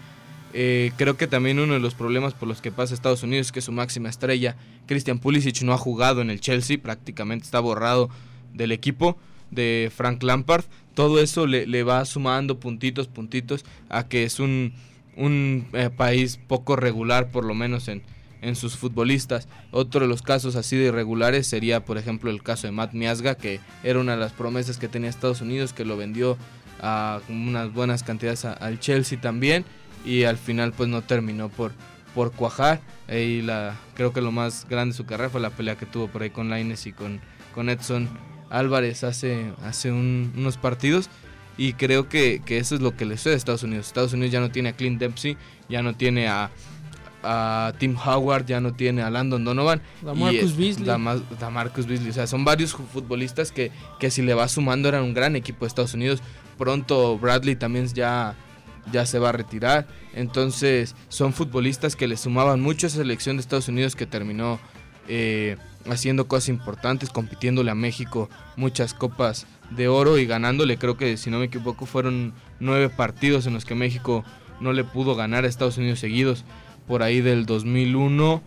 Eh, 0.57 0.93
creo 0.97 1.17
que 1.17 1.27
también 1.27 1.59
uno 1.59 1.73
de 1.75 1.81
los 1.81 1.95
problemas 1.95 2.33
por 2.33 2.47
los 2.47 2.61
que 2.61 2.71
pasa 2.71 2.95
Estados 2.95 3.25
Unidos 3.25 3.49
es 3.49 3.53
que 3.53 3.61
su 3.61 3.73
máxima 3.73 4.09
estrella, 4.09 4.55
Christian 4.87 5.19
Pulisic, 5.19 5.63
no 5.63 5.73
ha 5.73 5.79
jugado 5.79 6.21
en 6.21 6.31
el 6.31 6.41
Chelsea. 6.41 6.79
Prácticamente 6.81 7.45
está 7.45 7.59
borrado 7.59 8.09
del 8.53 8.71
equipo 8.71 9.19
de 9.51 9.91
Frank 9.95 10.23
Lampard. 10.23 10.65
Todo 10.95 11.21
eso 11.21 11.47
le, 11.47 11.67
le 11.67 11.83
va 11.83 12.05
sumando 12.05 12.59
puntitos, 12.61 13.09
puntitos 13.09 13.65
a 13.89 14.09
que 14.09 14.25
es 14.25 14.41
un, 14.41 14.73
un 15.17 15.67
eh, 15.73 15.91
país 15.91 16.39
poco 16.47 16.77
regular, 16.77 17.31
por 17.31 17.45
lo 17.45 17.55
menos 17.55 17.89
en, 17.89 18.03
en 18.43 18.57
sus 18.57 18.77
futbolistas. 18.77 19.49
Otro 19.71 20.01
de 20.01 20.07
los 20.07 20.23
casos 20.23 20.55
así 20.57 20.77
de 20.77 20.87
irregulares 20.87 21.47
sería, 21.47 21.85
por 21.85 21.99
ejemplo, 21.99 22.31
el 22.31 22.43
caso 22.43 22.67
de 22.67 22.73
Matt 22.73 22.93
Miazga, 22.93 23.35
que 23.35 23.61
era 23.83 23.99
una 23.99 24.13
de 24.13 24.19
las 24.19 24.33
promesas 24.33 24.79
que 24.79 24.89
tenía 24.89 25.11
Estados 25.11 25.41
Unidos, 25.41 25.73
que 25.73 25.85
lo 25.85 25.97
vendió 25.97 26.37
a 26.81 27.21
unas 27.29 27.73
buenas 27.73 28.03
cantidades 28.03 28.45
al 28.45 28.79
Chelsea 28.79 29.21
también, 29.21 29.65
y 30.05 30.25
al 30.25 30.37
final 30.37 30.73
pues 30.73 30.89
no 30.89 31.03
terminó 31.03 31.49
por, 31.49 31.73
por 32.15 32.33
cuajar. 32.33 32.81
Y 33.09 33.43
la, 33.43 33.77
creo 33.95 34.13
que 34.13 34.21
lo 34.21 34.31
más 34.31 34.67
grande 34.69 34.93
de 34.93 34.97
su 34.97 35.07
carrera 35.07 35.31
fue 35.31 35.41
la 35.41 35.51
pelea 35.51 35.77
que 35.77 35.87
tuvo 35.87 36.09
por 36.09 36.23
ahí 36.23 36.31
con 36.31 36.51
Laines 36.51 36.87
y 36.87 36.93
con, 36.93 37.21
con 37.55 37.69
Edson 37.69 38.09
Álvarez 38.59 39.05
hace, 39.05 39.53
hace 39.63 39.91
un- 39.93 40.33
unos 40.37 40.57
partidos. 40.57 41.09
Y 41.57 41.75
creo 41.75 42.09
que, 42.09 42.43
que 42.45 42.59
eso 42.59 42.75
es 42.75 42.81
lo 42.81 42.97
que 42.97 43.05
le 43.05 43.17
sucede 43.17 43.35
a 43.35 43.37
Estados 43.37 43.63
Unidos. 43.63 43.87
Estados 43.87 44.13
Unidos 44.13 44.33
ya 44.33 44.41
no 44.41 44.51
tiene 44.51 44.71
a 44.71 44.73
Clint 44.73 44.99
Dempsey, 44.99 45.37
ya 45.69 45.83
no 45.83 45.95
tiene 45.95 46.27
a, 46.27 46.51
a 47.23 47.73
Tim 47.79 47.97
Howard, 47.97 48.45
ya 48.47 48.61
no 48.61 48.75
tiene 48.75 49.03
a 49.03 49.11
Landon 49.11 49.45
Donovan. 49.45 49.81
Damarcus 50.03 50.51
y, 50.51 50.55
eh, 50.55 50.57
Beasley. 50.59 50.85
Dama- 50.87 51.23
Damarcus 51.39 51.87
Beasley. 51.87 52.11
O 52.11 52.13
sea, 52.13 52.27
son 52.27 52.45
varios 52.45 52.73
futbolistas 52.73 53.53
que, 53.53 53.71
que 54.01 54.11
si 54.11 54.23
le 54.23 54.35
va 54.35 54.49
sumando 54.49 54.89
eran 54.89 55.05
un 55.05 55.15
gran 55.15 55.37
equipo 55.37 55.65
de 55.65 55.69
Estados 55.69 55.95
Unidos. 55.95 56.21
Pronto 56.59 57.19
Bradley 57.19 57.57
también 57.57 57.87
ya, 57.95 58.35
ya 58.93 59.07
se 59.07 59.19
va 59.21 59.29
a 59.29 59.33
retirar. 59.33 59.87
Entonces 60.13 60.95
son 61.09 61.33
futbolistas 61.33 61.95
que 61.97 62.09
le 62.09 62.17
sumaban 62.17 62.61
mucho 62.61 62.87
a 62.87 62.89
esa 62.89 62.99
selección 62.99 63.37
de 63.37 63.43
Estados 63.43 63.69
Unidos 63.69 63.95
que 63.97 64.07
terminó 64.07 64.59
eh, 65.09 65.57
haciendo 65.89 66.27
cosas 66.29 66.49
importantes, 66.49 67.11
compitiéndole 67.11 67.71
a 67.71 67.75
México 67.75 68.29
muchas 68.57 68.95
copas 68.95 69.47
de 69.71 69.89
oro 69.89 70.19
y 70.19 70.27
ganándole. 70.27 70.79
Creo 70.79 70.97
que 70.97 71.17
si 71.17 71.31
no 71.31 71.39
me 71.39 71.47
equivoco 71.47 71.87
fueron 71.87 72.33
nueve 72.61 72.89
partidos 72.89 73.47
en 73.47 73.55
los 73.55 73.65
que 73.65 73.75
México 73.75 74.25
no 74.61 74.73
le 74.73 74.85
pudo 74.85 75.15
ganar 75.17 75.45
a 75.45 75.49
Estados 75.49 75.77
Unidos 75.79 75.99
seguidos. 75.99 76.45
Por 76.87 77.03
ahí 77.03 77.21
del 77.21 77.47
2001 77.47 78.43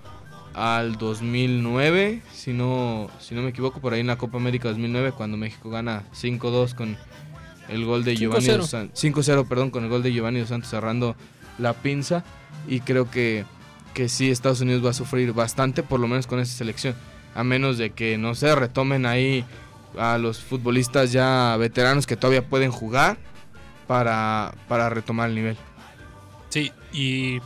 al 0.54 0.98
2009, 0.98 2.22
si 2.34 2.54
no, 2.54 3.10
si 3.20 3.36
no 3.36 3.42
me 3.42 3.50
equivoco, 3.50 3.80
por 3.80 3.94
ahí 3.94 4.00
en 4.02 4.08
la 4.08 4.18
Copa 4.18 4.38
América 4.38 4.70
2009, 4.70 5.12
cuando 5.12 5.38
México 5.38 5.70
gana 5.70 6.04
5-2 6.14 6.74
con 6.76 6.98
el 7.70 7.86
gol 7.86 8.04
de 8.04 8.16
Giovanni 8.16 8.46
5-0. 8.48 8.58
Dos 8.58 8.70
San- 8.70 8.92
5-0, 8.94 9.48
perdón, 9.48 9.70
con 9.72 9.84
el 9.84 9.90
gol 9.90 10.02
de 10.04 10.14
Giovanni 10.14 10.40
Dos 10.40 10.50
Santos 10.50 10.70
cerrando 10.70 11.16
la 11.60 11.74
pinza. 11.74 12.24
Y 12.68 12.80
creo 12.82 13.10
que, 13.10 13.46
que 13.94 14.10
sí, 14.10 14.30
Estados 14.32 14.62
Unidos 14.62 14.84
va 14.86 14.92
a 14.92 14.94
sufrir 14.94 15.34
bastante, 15.34 15.84
por 15.84 16.00
lo 16.00 16.08
menos 16.08 16.28
con 16.28 16.40
esa 16.40 16.56
selección. 16.56 16.96
A 17.38 17.44
menos 17.44 17.78
de 17.78 17.92
que, 17.92 18.18
no 18.18 18.34
sé, 18.34 18.56
retomen 18.56 19.06
ahí 19.06 19.46
a 19.96 20.18
los 20.18 20.40
futbolistas 20.40 21.12
ya 21.12 21.56
veteranos 21.58 22.08
que 22.08 22.18
todavía 22.18 22.44
pueden 22.50 22.72
jugar 22.72 23.18
para, 23.86 24.56
para 24.68 24.90
retomar 24.90 25.30
el 25.30 25.36
nivel. 25.36 25.58
Sí, 26.50 26.72
y 26.92 27.40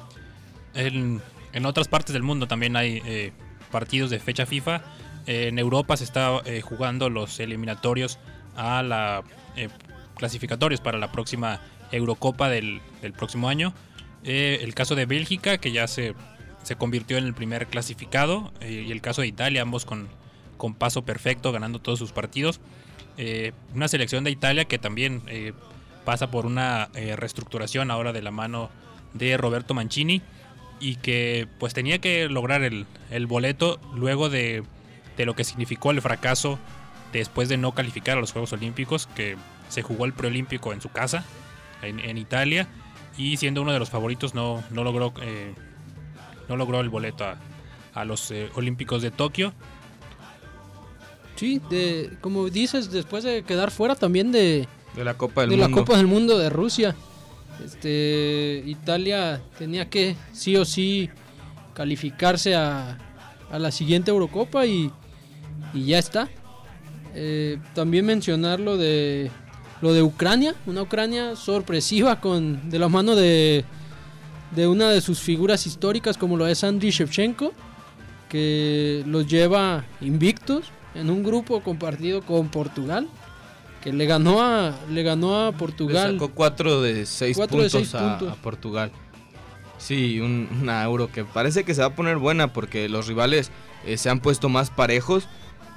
en, 0.75 1.21
en 1.51 1.65
otras 1.65 1.89
partes 1.89 2.13
del 2.13 2.23
mundo 2.23 2.47
también 2.47 2.77
hay 2.77 3.01
eh, 3.06 3.34
partidos 3.69 4.10
de 4.10 4.21
fecha 4.21 4.45
FIFA. 4.45 4.82
En 5.25 5.60
Europa 5.60 5.97
se 5.97 6.06
está 6.06 6.39
eh, 6.45 6.62
jugando 6.62 7.10
los 7.10 7.41
eliminatorios 7.41 8.17
a 8.56 8.84
la 8.84 9.23
eh, 9.58 9.67
clasificatorios 10.15 10.80
para 10.80 10.99
la 10.99 11.12
próxima 11.12 11.60
Eurocopa 11.91 12.47
del, 12.47 12.80
del 13.01 13.12
próximo 13.12 13.49
año. 13.49 13.73
El 14.23 14.73
caso 14.73 14.95
de 14.95 15.06
Bélgica, 15.06 15.58
que 15.58 15.73
ya 15.73 15.88
se, 15.88 16.13
se 16.63 16.76
convirtió 16.76 17.17
en 17.17 17.26
el 17.26 17.34
primer 17.34 17.67
clasificado, 17.67 18.52
eh, 18.62 18.86
y 18.88 18.91
el 18.91 19.02
caso 19.02 19.21
de 19.21 19.28
Italia, 19.28 19.62
ambos 19.62 19.86
con, 19.86 20.08
con 20.58 20.74
paso 20.74 21.04
perfecto, 21.04 21.52
ganando 21.52 21.80
todos 21.80 22.00
sus 22.00 22.12
partidos. 22.12 22.60
Eh, 23.17 23.52
una 23.76 23.88
selección 23.88 24.24
de 24.24 24.32
Italia 24.32 24.65
que 24.65 24.78
también 24.78 25.21
eh, 25.28 25.54
pasa 26.06 26.32
por 26.32 26.45
una 26.45 26.89
reestructuración 26.93 27.91
ahora 27.91 28.13
de 28.13 28.21
la 28.21 28.32
mano 28.32 28.69
de 29.13 29.38
Roberto 29.38 29.74
Mancini 29.74 30.21
y 30.80 30.95
que 30.95 31.47
pues 31.60 31.74
tenía 31.74 32.00
que 32.00 32.28
lograr 32.30 32.63
el, 32.63 32.88
el 33.12 33.28
boleto 33.28 33.80
luego 33.93 34.30
de, 34.30 34.63
de 35.17 35.26
lo 35.26 35.36
que 35.36 35.43
significó 35.43 35.91
el 35.91 36.02
fracaso 36.02 36.58
después 37.13 37.50
de 37.50 37.58
no 37.58 37.74
calificar 37.74 38.17
a 38.17 38.21
los 38.21 38.32
Juegos 38.32 38.54
Olímpicos, 38.54 39.08
que 39.08 39.36
se 39.69 39.82
jugó 39.82 40.06
el 40.06 40.13
preolímpico 40.13 40.74
en 40.74 40.82
su 40.82 40.89
casa, 40.89 41.26
en, 41.82 42.00
en 42.00 42.17
Italia, 42.17 42.67
y 43.17 43.38
siendo 43.38 43.62
uno 43.62 43.74
de 43.74 43.80
los 43.80 43.89
favoritos 43.89 44.34
no, 44.34 44.63
no, 44.71 44.84
logró, 44.84 45.13
no 46.51 46.57
logró 46.57 46.81
el 46.81 46.89
boleto 46.89 47.23
a, 47.23 47.37
a 47.93 48.03
los 48.03 48.29
eh, 48.29 48.49
Olímpicos 48.55 49.01
de 49.01 49.09
Tokio. 49.09 49.53
Sí, 51.37 51.61
de, 51.69 52.17
como 52.19 52.49
dices, 52.49 52.91
después 52.91 53.23
de 53.23 53.43
quedar 53.43 53.71
fuera 53.71 53.95
también 53.95 54.33
de, 54.33 54.67
De 54.95 55.03
la 55.05 55.13
Copa 55.13 55.41
del 55.41 55.51
de 55.51 55.57
la 55.57 55.69
Mundo. 55.69 55.81
Copa 55.81 55.97
del 55.97 56.07
Mundo 56.07 56.37
de 56.37 56.49
Rusia. 56.49 56.93
Este, 57.63 58.63
Italia 58.65 59.41
tenía 59.57 59.89
que 59.89 60.17
sí 60.33 60.57
o 60.57 60.65
sí 60.65 61.09
calificarse 61.73 62.53
a, 62.53 62.97
a 63.49 63.57
la 63.57 63.71
siguiente 63.71 64.11
Eurocopa 64.11 64.65
y, 64.65 64.91
y 65.73 65.85
ya 65.85 65.99
está. 65.99 66.27
Eh, 67.15 67.59
también 67.73 68.05
mencionar 68.05 68.59
lo 68.59 68.75
de 68.77 69.31
lo 69.81 69.93
de 69.93 70.03
Ucrania, 70.03 70.53
una 70.65 70.81
Ucrania 70.83 71.35
sorpresiva 71.35 72.19
con 72.19 72.69
de 72.69 72.77
la 72.77 72.87
mano 72.87 73.15
de, 73.15 73.65
de 74.55 74.67
una 74.67 74.89
de 74.89 75.01
sus 75.01 75.19
figuras 75.19 75.65
históricas 75.65 76.17
como 76.17 76.37
lo 76.37 76.47
es 76.47 76.63
Andriy 76.63 76.91
Shevchenko, 76.91 77.53
que 78.29 79.03
los 79.07 79.27
lleva 79.27 79.83
invictos 80.01 80.65
en 80.95 81.09
un 81.09 81.23
grupo 81.23 81.61
compartido 81.61 82.21
con 82.21 82.49
Portugal, 82.49 83.07
que 83.81 83.91
le 83.91 84.05
ganó 84.05 84.41
a, 84.41 84.75
le 84.89 85.03
ganó 85.03 85.35
a 85.47 85.51
Le 85.51 85.57
Portugal. 85.57 86.13
sacó 86.13 86.29
4 86.33 86.81
de 86.81 87.05
6 87.05 87.37
Cuatro 87.37 87.57
de 87.57 87.63
puntos, 87.69 87.89
seis 87.89 87.95
a, 87.95 88.17
puntos. 88.19 88.37
a 88.37 88.41
Portugal. 88.41 88.91
Sí, 89.77 90.19
un- 90.19 90.47
una 90.61 90.83
euro 90.83 91.11
que 91.11 91.23
parece 91.25 91.63
que 91.63 91.73
se 91.73 91.81
va 91.81 91.87
a 91.87 91.95
poner 91.95 92.17
buena 92.17 92.53
porque 92.53 92.87
los 92.87 93.07
rivales 93.07 93.51
eh, 93.85 93.97
se 93.97 94.09
han 94.09 94.19
puesto 94.19 94.47
más 94.49 94.69
parejos. 94.69 95.27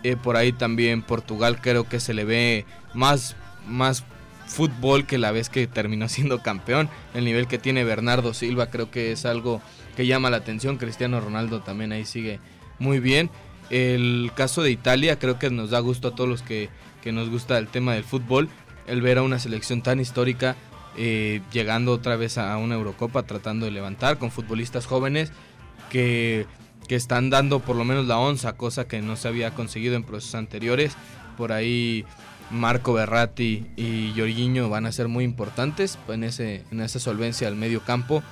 Eh, 0.03 0.17
por 0.17 0.37
ahí 0.37 0.53
también 0.53 1.01
Portugal 1.01 1.59
creo 1.63 1.89
que 1.89 1.99
se 1.99 2.13
le 2.13 2.25
ve 2.27 2.67
más, 2.93 3.35
más 3.67 4.05
fútbol 4.47 5.07
que 5.07 5.19
la 5.19 5.33
vez 5.33 5.49
que 5.49 5.67
terminó 5.67 6.09
siendo 6.09 6.43
campeón. 6.43 6.89
El 7.15 7.25
nivel 7.25 7.47
que 7.47 7.59
tiene 7.59 7.85
Bernardo 7.85 8.35
Silva 8.35 8.71
creo 8.71 8.91
que 8.91 9.13
es 9.13 9.25
algo 9.25 9.61
que 9.97 10.07
llama 10.07 10.31
la 10.31 10.39
atención. 10.39 10.77
Cristiano 10.77 11.21
Ronaldo 11.21 11.61
también 11.61 11.93
ahí 11.93 12.05
sigue 12.05 12.41
muy 12.79 13.01
bien. 13.01 13.31
El 13.71 14.31
caso 14.35 14.63
de 14.63 14.71
Italia 14.71 15.19
creo 15.19 15.39
que 15.39 15.51
nos 15.51 15.71
da 15.71 15.81
gusto 15.81 16.09
a 16.09 16.15
todos 16.15 16.29
los 16.29 16.43
que, 16.43 16.69
que 17.03 17.13
nos 17.13 17.31
gusta 17.31 17.59
el 17.59 17.69
tema 17.69 17.95
del 17.95 18.05
fútbol. 18.05 18.49
El 18.87 19.01
ver 19.01 19.19
a 19.19 19.23
una 19.23 19.39
selección 19.39 19.83
tan 19.83 20.01
histórica 20.01 20.57
eh, 20.97 21.41
llegando 21.53 21.93
otra 21.93 22.17
vez 22.17 22.39
a 22.39 22.57
una 22.59 22.77
Eurocopa 22.77 23.25
tratando 23.25 23.67
de 23.67 23.73
levantar 23.73 24.19
con 24.19 24.31
futbolistas 24.31 24.87
jóvenes 24.87 25.33
que, 25.91 26.47
que 26.87 26.95
están 26.95 27.31
dando 27.31 27.59
por 27.61 27.75
lo 27.75 27.85
menos 27.85 28.07
la 28.07 28.19
onza, 28.19 28.53
cosa 28.53 28.87
que 28.87 29.03
no 29.03 29.17
se 29.17 29.29
había 29.29 29.53
conseguido 29.53 29.97
en 29.97 30.05
procesos 30.05 30.35
anteriores. 30.37 30.97
Por 31.37 31.51
ahí 31.51 32.05
Marco 32.51 32.93
Berratti 32.93 33.67
y 33.77 34.13
Jorginho 34.17 34.69
van 34.69 34.87
a 34.87 34.93
ser 34.93 35.09
muy 35.09 35.25
importantes 35.25 35.99
en, 36.09 36.25
ese, 36.25 36.65
en 36.71 36.81
esa 36.81 36.99
solvencia 36.99 37.49
al 37.49 37.57
medio 37.57 37.81
campo. 37.81 38.23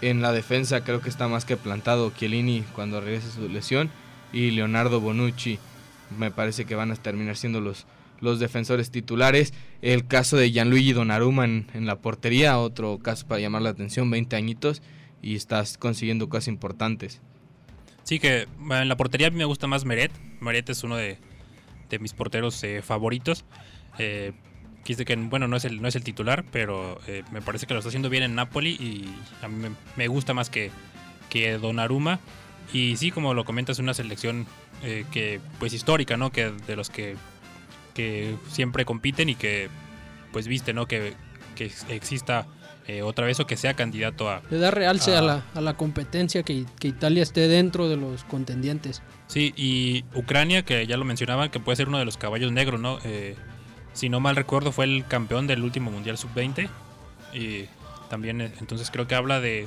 En 0.00 0.22
la 0.22 0.32
defensa 0.32 0.84
creo 0.84 1.00
que 1.00 1.08
está 1.08 1.28
más 1.28 1.44
que 1.44 1.56
plantado 1.56 2.10
Chiellini 2.10 2.62
cuando 2.74 3.00
regrese 3.00 3.30
su 3.30 3.48
lesión 3.48 3.90
y 4.32 4.50
Leonardo 4.50 5.00
Bonucci 5.00 5.58
me 6.18 6.30
parece 6.30 6.64
que 6.64 6.74
van 6.74 6.92
a 6.92 6.96
terminar 6.96 7.36
siendo 7.36 7.60
los, 7.60 7.86
los 8.20 8.38
defensores 8.38 8.90
titulares. 8.90 9.54
El 9.82 10.06
caso 10.06 10.36
de 10.36 10.50
Gianluigi 10.50 10.92
Donnarumma 10.92 11.44
en, 11.44 11.66
en 11.74 11.86
la 11.86 11.96
portería, 11.96 12.58
otro 12.58 12.98
caso 12.98 13.26
para 13.26 13.40
llamar 13.40 13.62
la 13.62 13.70
atención, 13.70 14.10
20 14.10 14.36
añitos 14.36 14.82
y 15.22 15.36
estás 15.36 15.78
consiguiendo 15.78 16.28
cosas 16.28 16.48
importantes. 16.48 17.20
Sí, 18.02 18.18
que 18.18 18.46
en 18.70 18.88
la 18.88 18.96
portería 18.96 19.28
a 19.28 19.30
mí 19.30 19.38
me 19.38 19.46
gusta 19.46 19.66
más 19.66 19.86
Meret. 19.86 20.12
Meret 20.40 20.68
es 20.68 20.84
uno 20.84 20.96
de, 20.96 21.18
de 21.88 21.98
mis 21.98 22.12
porteros 22.12 22.62
eh, 22.64 22.82
favoritos. 22.82 23.44
Eh, 23.98 24.32
quise 24.84 25.04
que, 25.04 25.16
bueno, 25.16 25.48
no 25.48 25.56
es 25.56 25.64
el, 25.64 25.82
no 25.82 25.88
es 25.88 25.96
el 25.96 26.04
titular, 26.04 26.44
pero 26.52 27.00
eh, 27.06 27.24
me 27.32 27.42
parece 27.42 27.66
que 27.66 27.74
lo 27.74 27.80
está 27.80 27.88
haciendo 27.88 28.10
bien 28.10 28.22
en 28.22 28.34
Napoli 28.34 28.70
y 28.70 29.08
a 29.42 29.48
mí 29.48 29.68
me, 29.96 30.08
gusta 30.08 30.34
más 30.34 30.50
que, 30.50 30.70
que 31.30 31.58
Donnarumma. 31.58 32.20
Y 32.72 32.96
sí, 32.96 33.10
como 33.10 33.34
lo 33.34 33.44
comentas, 33.44 33.78
una 33.78 33.94
selección 33.94 34.46
eh, 34.82 35.04
que, 35.10 35.40
pues 35.58 35.72
histórica, 35.72 36.16
¿no? 36.16 36.30
Que 36.30 36.50
de 36.50 36.76
los 36.76 36.90
que, 36.90 37.16
que 37.94 38.36
siempre 38.50 38.84
compiten 38.84 39.28
y 39.28 39.34
que, 39.34 39.68
pues 40.32 40.46
viste, 40.46 40.72
¿no? 40.72 40.86
Que, 40.86 41.14
que 41.56 41.70
exista 41.88 42.46
eh, 42.86 43.02
otra 43.02 43.26
vez 43.26 43.40
o 43.40 43.46
que 43.46 43.56
sea 43.56 43.74
candidato 43.74 44.28
a, 44.28 44.42
Le 44.50 44.58
da 44.58 44.70
realce 44.70 45.16
a, 45.16 45.22
la, 45.22 45.44
a 45.54 45.60
la 45.60 45.74
competencia 45.76 46.42
que, 46.42 46.64
que 46.78 46.88
Italia 46.88 47.22
esté 47.22 47.48
dentro 47.48 47.88
de 47.88 47.96
los 47.96 48.24
contendientes. 48.24 49.02
Sí, 49.26 49.54
y 49.56 50.04
Ucrania, 50.14 50.64
que 50.64 50.86
ya 50.86 50.96
lo 50.96 51.04
mencionaban, 51.04 51.50
que 51.50 51.60
puede 51.60 51.76
ser 51.76 51.88
uno 51.88 51.98
de 51.98 52.04
los 52.04 52.16
caballos 52.18 52.52
negros, 52.52 52.78
¿no? 52.80 52.98
Eh, 53.04 53.36
si 53.94 54.08
no 54.08 54.20
mal 54.20 54.36
recuerdo, 54.36 54.70
fue 54.72 54.84
el 54.84 55.04
campeón 55.06 55.46
del 55.46 55.62
último 55.62 55.90
Mundial 55.90 56.18
Sub-20. 56.18 56.68
Y 57.32 57.64
también, 58.10 58.40
eh, 58.40 58.52
entonces 58.60 58.90
creo 58.90 59.06
que 59.06 59.14
habla 59.14 59.40
de. 59.40 59.66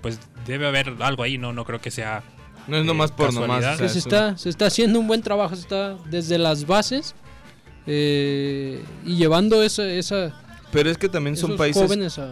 Pues 0.00 0.20
debe 0.46 0.66
haber 0.66 0.94
algo 1.00 1.22
ahí, 1.22 1.38
¿no? 1.38 1.52
No 1.52 1.64
creo 1.64 1.80
que 1.80 1.90
sea. 1.90 2.22
No 2.68 2.76
es 2.76 2.82
Eh, 2.82 2.86
nomás 2.86 3.10
por 3.10 3.32
nomás. 3.34 3.58
o 3.58 3.62
sea, 3.62 3.72
Que 3.72 3.88
se, 3.88 3.98
es 3.98 4.06
un- 4.06 4.12
está, 4.12 4.38
se 4.38 4.48
está 4.48 4.66
haciendo 4.66 5.00
un 5.00 5.06
buen 5.08 5.22
trabajo, 5.22 5.54
se 5.56 5.62
está 5.62 5.96
desde 6.10 6.38
las 6.38 6.66
bases 6.66 7.14
eh, 7.86 8.82
y 9.04 9.16
llevando 9.16 9.62
esa, 9.62 9.84
esa, 9.86 10.34
Pero 10.74 10.90
es 10.90 10.98
que 10.98 11.08
también 11.08 11.36
son 11.36 11.56
países 11.56 11.82
jóvenes 11.82 12.18
a... 12.18 12.28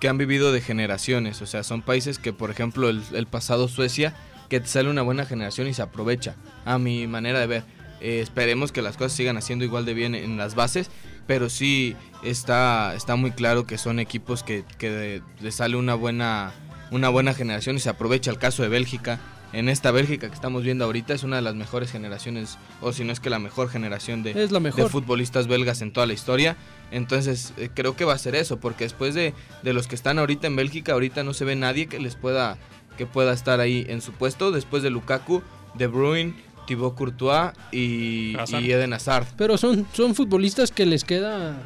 que 0.00 0.08
han 0.08 0.18
vivido 0.18 0.50
de 0.50 0.60
generaciones. 0.60 1.40
O 1.42 1.46
sea, 1.46 1.62
son 1.62 1.82
países 1.82 2.18
que, 2.18 2.32
por 2.32 2.50
ejemplo, 2.50 2.88
el, 2.88 3.02
el 3.12 3.26
pasado 3.26 3.68
Suecia, 3.68 4.14
que 4.48 4.58
te 4.58 4.66
sale 4.66 4.90
una 4.90 5.02
buena 5.02 5.24
generación 5.26 5.68
y 5.68 5.74
se 5.74 5.82
aprovecha, 5.82 6.34
a 6.64 6.78
mi 6.78 7.06
manera 7.06 7.38
de 7.38 7.46
ver. 7.46 7.64
Eh, 8.00 8.20
esperemos 8.20 8.72
que 8.72 8.82
las 8.82 8.96
cosas 8.96 9.12
sigan 9.12 9.36
haciendo 9.36 9.64
igual 9.64 9.84
de 9.84 9.94
bien 9.94 10.16
en 10.16 10.36
las 10.36 10.56
bases, 10.56 10.90
pero 11.28 11.48
sí 11.48 11.94
está, 12.24 12.94
está 12.96 13.14
muy 13.14 13.30
claro 13.30 13.64
que 13.64 13.78
son 13.78 14.00
equipos 14.00 14.42
que, 14.42 14.64
que 14.78 15.22
le 15.40 15.52
sale 15.52 15.76
una 15.76 15.94
buena, 15.94 16.52
una 16.90 17.10
buena 17.10 17.32
generación 17.32 17.76
y 17.76 17.78
se 17.78 17.90
aprovecha. 17.90 18.30
El 18.32 18.38
caso 18.38 18.64
de 18.64 18.68
Bélgica. 18.68 19.20
En 19.52 19.68
esta 19.68 19.90
Bélgica 19.90 20.28
que 20.28 20.34
estamos 20.34 20.62
viendo 20.62 20.86
ahorita 20.86 21.12
es 21.12 21.24
una 21.24 21.36
de 21.36 21.42
las 21.42 21.54
mejores 21.54 21.92
generaciones, 21.92 22.56
o 22.80 22.94
si 22.94 23.04
no 23.04 23.12
es 23.12 23.20
que 23.20 23.28
la 23.28 23.38
mejor 23.38 23.68
generación 23.68 24.22
de, 24.22 24.30
Es 24.30 24.50
la 24.50 24.58
de 24.58 24.64
mejor. 24.64 24.88
futbolistas 24.88 25.46
belgas 25.46 25.82
en 25.82 25.92
toda 25.92 26.06
la 26.06 26.14
historia. 26.14 26.56
Entonces 26.92 27.52
eh, 27.56 27.70
creo 27.74 27.96
que 27.96 28.04
va 28.04 28.12
a 28.12 28.18
ser 28.18 28.34
eso, 28.36 28.60
porque 28.60 28.84
después 28.84 29.14
de, 29.14 29.34
de 29.62 29.72
los 29.72 29.88
que 29.88 29.94
están 29.96 30.18
ahorita 30.18 30.46
en 30.46 30.54
Bélgica, 30.56 30.92
ahorita 30.92 31.24
no 31.24 31.34
se 31.34 31.44
ve 31.44 31.56
nadie 31.56 31.86
que 31.86 31.98
les 31.98 32.14
pueda 32.14 32.58
que 32.96 33.06
pueda 33.06 33.32
estar 33.32 33.58
ahí 33.60 33.86
en 33.88 34.02
su 34.02 34.12
puesto. 34.12 34.50
Después 34.52 34.82
de 34.82 34.90
Lukaku, 34.90 35.42
De 35.74 35.86
Bruyne, 35.86 36.34
Thibaut 36.66 36.94
Courtois 36.94 37.52
y, 37.72 38.36
Hazard. 38.38 38.62
y 38.62 38.70
Eden 38.72 38.92
Hazard. 38.92 39.26
Pero 39.38 39.56
son, 39.56 39.86
son 39.94 40.14
futbolistas 40.14 40.70
que 40.70 40.84
les 40.84 41.02
queda, 41.02 41.56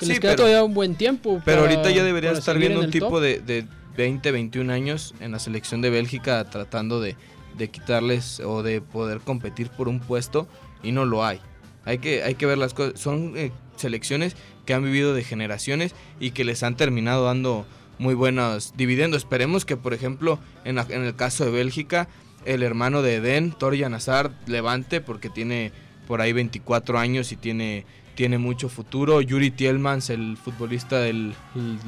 que 0.00 0.06
Sí, 0.06 0.10
les 0.12 0.20
queda 0.20 0.32
pero- 0.32 0.42
todavía 0.44 0.64
un 0.64 0.74
buen 0.74 0.96
tiempo. 0.96 1.40
Pero 1.44 1.62
para- 1.62 1.72
ahorita 1.74 1.90
ya 1.94 2.02
debería 2.02 2.32
estar 2.32 2.58
viendo 2.58 2.80
en 2.80 2.86
un 2.86 2.90
tipo 2.90 3.20
de, 3.20 3.38
de 3.38 3.66
20, 3.96 4.32
21 4.32 4.72
años 4.72 5.14
en 5.20 5.30
la 5.30 5.38
selección 5.38 5.80
de 5.80 5.90
Bélgica 5.90 6.42
tratando 6.50 7.00
de, 7.00 7.16
de 7.56 7.68
quitarles 7.70 8.40
o 8.40 8.64
de 8.64 8.80
poder 8.80 9.20
competir 9.20 9.70
por 9.70 9.86
un 9.86 10.00
puesto 10.00 10.48
y 10.82 10.90
no 10.90 11.04
lo 11.04 11.24
hay. 11.24 11.38
Hay 11.84 11.98
que, 11.98 12.24
hay 12.24 12.34
que 12.34 12.46
ver 12.46 12.58
las 12.58 12.74
cosas. 12.74 12.98
Son 12.98 13.34
eh, 13.36 13.52
selecciones 13.76 14.36
que 14.66 14.74
han 14.74 14.84
vivido 14.84 15.14
de 15.14 15.24
generaciones 15.24 15.94
y 16.20 16.30
que 16.30 16.44
les 16.44 16.62
han 16.62 16.76
terminado 16.76 17.24
dando 17.24 17.66
muy 17.98 18.14
buenos 18.14 18.74
dividendos. 18.76 19.22
Esperemos 19.22 19.64
que, 19.64 19.76
por 19.76 19.94
ejemplo, 19.94 20.38
en, 20.64 20.78
el 20.78 21.14
caso 21.14 21.44
de 21.44 21.50
Bélgica, 21.50 22.08
el 22.44 22.62
hermano 22.62 23.02
de 23.02 23.16
Eden, 23.16 23.52
Torjan 23.52 23.94
Hazard, 23.94 24.32
levante 24.46 25.00
porque 25.00 25.30
tiene 25.30 25.72
por 26.06 26.20
ahí 26.20 26.32
24 26.32 26.98
años 26.98 27.32
y 27.32 27.36
tiene, 27.36 27.84
tiene 28.14 28.38
mucho 28.38 28.68
futuro. 28.68 29.20
Yuri 29.20 29.50
Tielmans, 29.50 30.10
el 30.10 30.36
futbolista 30.36 30.98
del, 30.98 31.34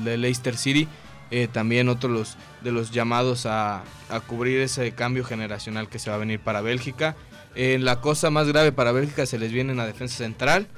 del 0.05 0.23
Leicester 0.23 0.57
City, 0.57 0.89
eh, 1.31 1.49
también 1.51 1.89
otro 1.89 2.11
de 2.11 2.19
los, 2.19 2.37
de 2.63 2.73
los 2.73 2.93
llamados 2.93 3.47
a, 3.47 3.83
a 4.09 4.21
cubrir 4.21 4.61
ese 4.61 4.93
cambio 4.93 5.25
generacional 5.25 5.89
que 5.89 5.99
se 5.99 6.11
va 6.11 6.17
a 6.17 6.21
venir 6.21 6.41
para 6.41 6.61
Bélgica. 6.61 7.17
Eh, 7.57 7.79
la 7.81 8.01
cosa 8.01 8.31
más 8.31 8.47
grave 8.49 8.71
para 8.71 8.93
Bélgica 8.93 9.27
se 9.27 9.39
les 9.39 9.51
viene 9.51 9.73
en 9.73 9.79
la 9.79 9.87
defensa 9.87 10.19
central 10.19 10.69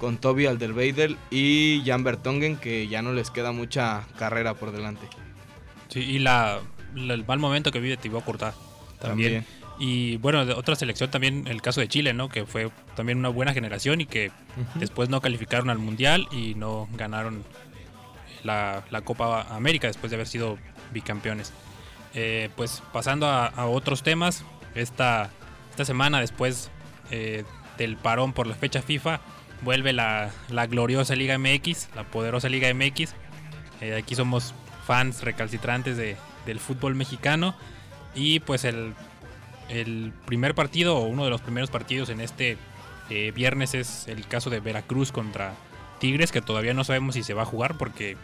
con 0.00 0.16
Toby 0.18 0.46
Alderweireld 0.46 1.16
y 1.30 1.82
Jan 1.84 2.02
Vertonghen 2.02 2.56
que 2.56 2.88
ya 2.88 3.02
no 3.02 3.12
les 3.12 3.30
queda 3.30 3.52
mucha 3.52 4.06
carrera 4.18 4.54
por 4.54 4.72
delante. 4.72 5.06
Sí, 5.88 6.00
y 6.00 6.18
la, 6.18 6.60
la- 6.94 7.14
el 7.14 7.24
mal 7.26 7.38
momento 7.38 7.70
que 7.70 7.80
vive 7.80 7.96
Thibaut 7.96 8.24
Courtois 8.24 8.54
también. 9.00 9.44
También. 9.44 9.60
Y 9.82 10.18
bueno, 10.18 10.44
de 10.44 10.52
otra 10.52 10.76
selección 10.76 11.10
también, 11.10 11.46
el 11.46 11.62
caso 11.62 11.80
de 11.80 11.88
Chile, 11.88 12.12
¿no? 12.12 12.28
Que 12.28 12.44
fue 12.44 12.70
también 12.96 13.18
una 13.18 13.30
buena 13.30 13.54
generación 13.54 14.00
y 14.02 14.06
que 14.06 14.30
después 14.74 15.08
no 15.08 15.20
calificaron 15.22 15.70
al 15.70 15.78
Mundial 15.78 16.26
y 16.32 16.54
no 16.54 16.86
ganaron 16.92 17.44
la, 18.44 18.82
la 18.90 19.00
Copa 19.02 19.42
América 19.54 19.86
después 19.86 20.10
de 20.10 20.16
haber 20.16 20.26
sido 20.26 20.58
bicampeones. 20.92 21.52
Eh, 22.14 22.50
pues 22.56 22.82
pasando 22.92 23.26
a, 23.26 23.46
a 23.46 23.66
otros 23.66 24.02
temas, 24.02 24.44
esta, 24.74 25.30
esta 25.70 25.84
semana 25.84 26.20
después 26.20 26.70
eh, 27.10 27.44
del 27.78 27.96
parón 27.96 28.32
por 28.34 28.46
la 28.46 28.54
fecha 28.56 28.82
FIFA, 28.82 29.20
vuelve 29.62 29.92
la, 29.92 30.30
la 30.48 30.66
gloriosa 30.66 31.14
Liga 31.14 31.38
MX, 31.38 31.88
la 31.94 32.04
poderosa 32.04 32.48
Liga 32.48 32.72
MX. 32.72 33.14
Eh, 33.80 33.96
aquí 33.96 34.14
somos 34.14 34.54
fans 34.86 35.22
recalcitrantes 35.22 35.96
de, 35.96 36.16
del 36.46 36.60
fútbol 36.60 36.94
mexicano 36.94 37.54
y 38.14 38.40
pues 38.40 38.64
el, 38.64 38.94
el 39.68 40.12
primer 40.26 40.54
partido 40.54 40.96
o 40.96 41.06
uno 41.06 41.24
de 41.24 41.30
los 41.30 41.40
primeros 41.40 41.70
partidos 41.70 42.08
en 42.08 42.20
este 42.20 42.56
eh, 43.08 43.32
viernes 43.34 43.74
es 43.74 44.08
el 44.08 44.26
caso 44.26 44.50
de 44.50 44.60
Veracruz 44.60 45.12
contra 45.12 45.54
Tigres, 45.98 46.32
que 46.32 46.40
todavía 46.40 46.74
no 46.74 46.84
sabemos 46.84 47.14
si 47.14 47.22
se 47.22 47.34
va 47.34 47.42
a 47.42 47.46
jugar 47.46 47.76
porque 47.76 48.16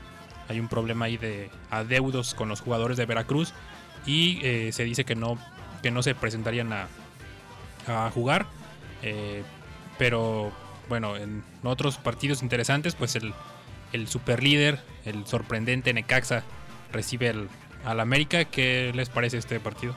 hay 0.48 0.60
un 0.60 0.68
problema 0.68 1.06
ahí 1.06 1.16
de 1.16 1.50
adeudos 1.70 2.34
con 2.34 2.48
los 2.48 2.60
jugadores 2.60 2.96
de 2.96 3.06
Veracruz 3.06 3.52
y 4.06 4.38
eh, 4.42 4.70
se 4.72 4.84
dice 4.84 5.04
que 5.04 5.16
no, 5.16 5.38
que 5.82 5.90
no 5.90 6.02
se 6.02 6.14
presentarían 6.14 6.72
a, 6.72 6.88
a 7.86 8.10
jugar. 8.10 8.46
Pero 9.98 10.52
bueno, 10.88 11.16
en 11.16 11.42
otros 11.62 11.96
partidos 11.98 12.42
interesantes, 12.42 12.94
pues 12.94 13.16
el, 13.16 13.32
el 13.92 14.08
superlíder, 14.08 14.80
el 15.04 15.26
sorprendente 15.26 15.92
Necaxa, 15.92 16.42
recibe 16.92 17.28
el, 17.28 17.48
al 17.84 18.00
América. 18.00 18.44
¿Qué 18.44 18.92
les 18.94 19.08
parece 19.08 19.38
este 19.38 19.60
partido? 19.60 19.94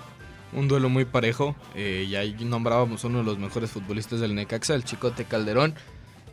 Un 0.53 0.67
duelo 0.67 0.89
muy 0.89 1.05
parejo. 1.05 1.55
eh, 1.75 2.07
ya 2.09 2.19
ahí 2.21 2.35
nombrábamos 2.39 3.03
uno 3.03 3.19
de 3.19 3.23
los 3.23 3.37
mejores 3.37 3.69
futbolistas 3.69 4.19
del 4.19 4.33
Necaxa, 4.35 4.73
el 4.75 4.83
Chicote 4.83 5.25
Calderón. 5.25 5.75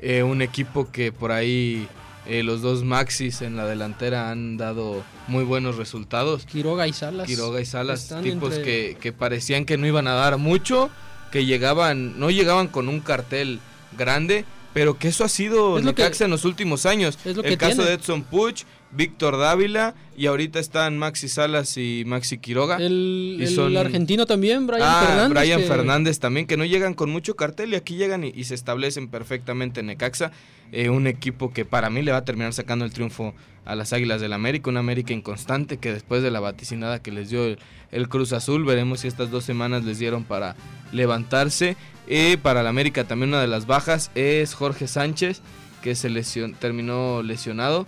Eh, 0.00 0.22
un 0.22 0.42
equipo 0.42 0.90
que 0.90 1.12
por 1.12 1.32
ahí 1.32 1.86
eh, 2.26 2.42
los 2.42 2.60
dos 2.62 2.82
Maxis 2.84 3.40
en 3.42 3.56
la 3.56 3.66
delantera 3.66 4.30
han 4.30 4.56
dado 4.56 5.02
muy 5.28 5.44
buenos 5.44 5.76
resultados. 5.76 6.44
Quiroga 6.46 6.86
y 6.86 6.92
Salas. 6.92 7.26
Quiroga 7.26 7.60
y 7.60 7.66
Salas, 7.66 8.02
están 8.04 8.22
tipos 8.22 8.54
entre- 8.56 8.64
que, 8.64 8.98
que 9.00 9.12
parecían 9.12 9.64
que 9.64 9.76
no 9.78 9.86
iban 9.86 10.06
a 10.06 10.14
dar 10.14 10.36
mucho 10.38 10.90
que 11.32 11.44
llegaban, 11.44 12.18
no 12.20 12.30
llegaban 12.30 12.68
con 12.68 12.88
un 12.88 13.00
cartel 13.00 13.58
grande, 13.96 14.44
pero 14.74 14.98
que 14.98 15.08
eso 15.08 15.24
ha 15.24 15.28
sido 15.28 15.78
Es 15.78 15.84
lo 15.84 15.94
que- 15.94 16.02
Necaxa 16.02 16.24
en 16.26 16.30
los 16.30 16.44
últimos 16.44 16.86
años. 16.86 17.18
es 17.24 17.36
lo 17.36 17.42
el 17.42 17.50
que 17.50 17.56
caso 17.58 17.76
tiene. 17.76 17.90
de 17.90 17.94
Edson 17.96 18.22
Puch, 18.24 18.64
Víctor 18.92 19.36
Dávila 19.38 19.94
y 20.16 20.26
ahorita 20.26 20.58
están 20.60 20.96
Maxi 20.98 21.28
Salas 21.28 21.76
y 21.76 22.04
Maxi 22.06 22.38
Quiroga. 22.38 22.76
El, 22.76 23.36
Y 23.40 23.42
el 23.44 23.48
son- 23.54 23.76
argentino 23.76 24.26
también, 24.26 24.66
Brian 24.66 24.82
ah, 24.84 25.04
Fernández. 25.06 25.38
Brian 25.42 25.60
que- 25.60 25.66
Fernández 25.66 26.18
también, 26.18 26.46
que 26.46 26.56
no 26.56 26.64
llegan 26.64 26.94
con 26.94 27.10
mucho 27.10 27.34
cartel 27.36 27.72
y 27.72 27.76
aquí 27.76 27.96
llegan 27.96 28.24
y, 28.24 28.32
y 28.34 28.44
se 28.44 28.54
establecen 28.54 29.08
perfectamente 29.08 29.80
en 29.80 29.86
Necaxa. 29.86 30.30
Eh, 30.72 30.88
un 30.90 31.06
equipo 31.06 31.52
que 31.52 31.64
para 31.64 31.90
mí 31.90 32.02
le 32.02 32.12
va 32.12 32.18
a 32.18 32.24
terminar 32.24 32.52
sacando 32.52 32.84
el 32.84 32.92
triunfo 32.92 33.34
a 33.64 33.74
las 33.74 33.92
Águilas 33.92 34.20
del 34.20 34.32
América, 34.32 34.70
una 34.70 34.80
América 34.80 35.12
inconstante 35.12 35.78
que 35.78 35.92
después 35.92 36.22
de 36.22 36.30
la 36.30 36.40
vaticinada 36.40 37.02
que 37.02 37.10
les 37.10 37.30
dio 37.30 37.44
el, 37.44 37.58
el 37.90 38.08
Cruz 38.08 38.32
Azul, 38.32 38.64
veremos 38.64 39.00
si 39.00 39.08
estas 39.08 39.30
dos 39.30 39.44
semanas 39.44 39.84
les 39.84 39.98
dieron 39.98 40.22
para 40.24 40.54
levantarse. 40.92 41.76
Eh, 42.06 42.38
para 42.40 42.62
la 42.62 42.68
América 42.70 43.04
también 43.04 43.30
una 43.30 43.40
de 43.40 43.48
las 43.48 43.66
bajas 43.66 44.12
es 44.14 44.54
Jorge 44.54 44.86
Sánchez, 44.86 45.42
que 45.82 45.96
se 45.96 46.08
lesion- 46.10 46.54
terminó 46.56 47.22
lesionado 47.22 47.86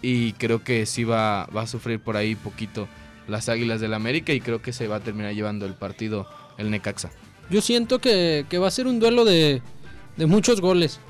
y 0.00 0.32
creo 0.32 0.64
que 0.64 0.86
sí 0.86 1.04
va, 1.04 1.46
va 1.54 1.62
a 1.62 1.66
sufrir 1.66 2.00
por 2.00 2.16
ahí 2.16 2.34
poquito 2.34 2.88
las 3.28 3.48
Águilas 3.48 3.80
del 3.80 3.94
América 3.94 4.32
y 4.32 4.40
creo 4.40 4.62
que 4.62 4.72
se 4.72 4.88
va 4.88 4.96
a 4.96 5.00
terminar 5.00 5.34
llevando 5.34 5.66
el 5.66 5.74
partido 5.74 6.26
el 6.58 6.70
Necaxa. 6.70 7.10
Yo 7.50 7.60
siento 7.60 8.00
que, 8.00 8.46
que 8.48 8.58
va 8.58 8.68
a 8.68 8.70
ser 8.70 8.86
un 8.86 8.98
duelo 8.98 9.24
de, 9.24 9.60
de 10.16 10.26
muchos 10.26 10.60
goles. 10.60 11.00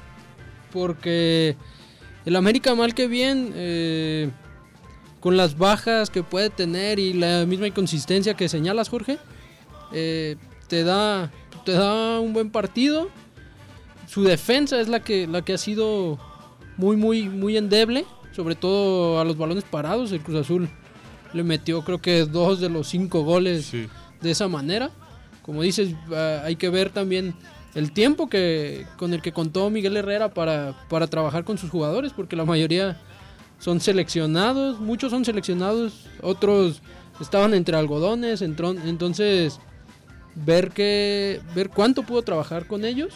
Porque 0.72 1.56
el 2.24 2.36
América, 2.36 2.74
mal 2.74 2.94
que 2.94 3.08
bien, 3.08 3.52
eh, 3.54 4.30
con 5.20 5.36
las 5.36 5.58
bajas 5.58 6.10
que 6.10 6.22
puede 6.22 6.50
tener 6.50 6.98
y 6.98 7.12
la 7.12 7.46
misma 7.46 7.68
inconsistencia 7.68 8.34
que 8.34 8.48
señalas, 8.48 8.88
Jorge, 8.88 9.18
eh, 9.92 10.36
te, 10.68 10.84
da, 10.84 11.30
te 11.64 11.72
da 11.72 12.20
un 12.20 12.32
buen 12.32 12.50
partido. 12.50 13.08
Su 14.08 14.24
defensa 14.24 14.80
es 14.80 14.88
la 14.88 15.00
que, 15.00 15.26
la 15.26 15.42
que 15.42 15.54
ha 15.54 15.58
sido 15.58 16.18
muy, 16.76 16.96
muy, 16.96 17.28
muy 17.28 17.56
endeble, 17.56 18.04
sobre 18.32 18.54
todo 18.54 19.20
a 19.20 19.24
los 19.24 19.36
balones 19.36 19.64
parados. 19.64 20.12
El 20.12 20.20
Cruz 20.20 20.40
Azul 20.40 20.68
le 21.32 21.42
metió, 21.42 21.82
creo 21.82 22.00
que, 22.00 22.24
dos 22.24 22.60
de 22.60 22.68
los 22.68 22.88
cinco 22.88 23.22
goles 23.22 23.72
de 23.72 24.30
esa 24.30 24.48
manera. 24.48 24.90
Como 25.42 25.62
dices, 25.62 25.94
ah, 26.12 26.42
hay 26.44 26.56
que 26.56 26.68
ver 26.68 26.90
también 26.90 27.34
el 27.74 27.92
tiempo 27.92 28.28
que 28.28 28.86
con 28.96 29.12
el 29.14 29.22
que 29.22 29.32
contó 29.32 29.70
Miguel 29.70 29.96
Herrera 29.96 30.34
para, 30.34 30.74
para 30.88 31.06
trabajar 31.06 31.44
con 31.44 31.58
sus 31.58 31.70
jugadores, 31.70 32.12
porque 32.12 32.36
la 32.36 32.44
mayoría 32.44 33.00
son 33.58 33.80
seleccionados, 33.80 34.80
muchos 34.80 35.10
son 35.10 35.24
seleccionados, 35.24 36.06
otros 36.20 36.82
estaban 37.20 37.54
entre 37.54 37.76
algodones, 37.76 38.42
entron- 38.42 38.80
entonces 38.86 39.60
ver 40.34 40.70
que 40.70 41.40
ver 41.54 41.68
cuánto 41.68 42.02
pudo 42.02 42.22
trabajar 42.22 42.66
con 42.66 42.84
ellos 42.84 43.12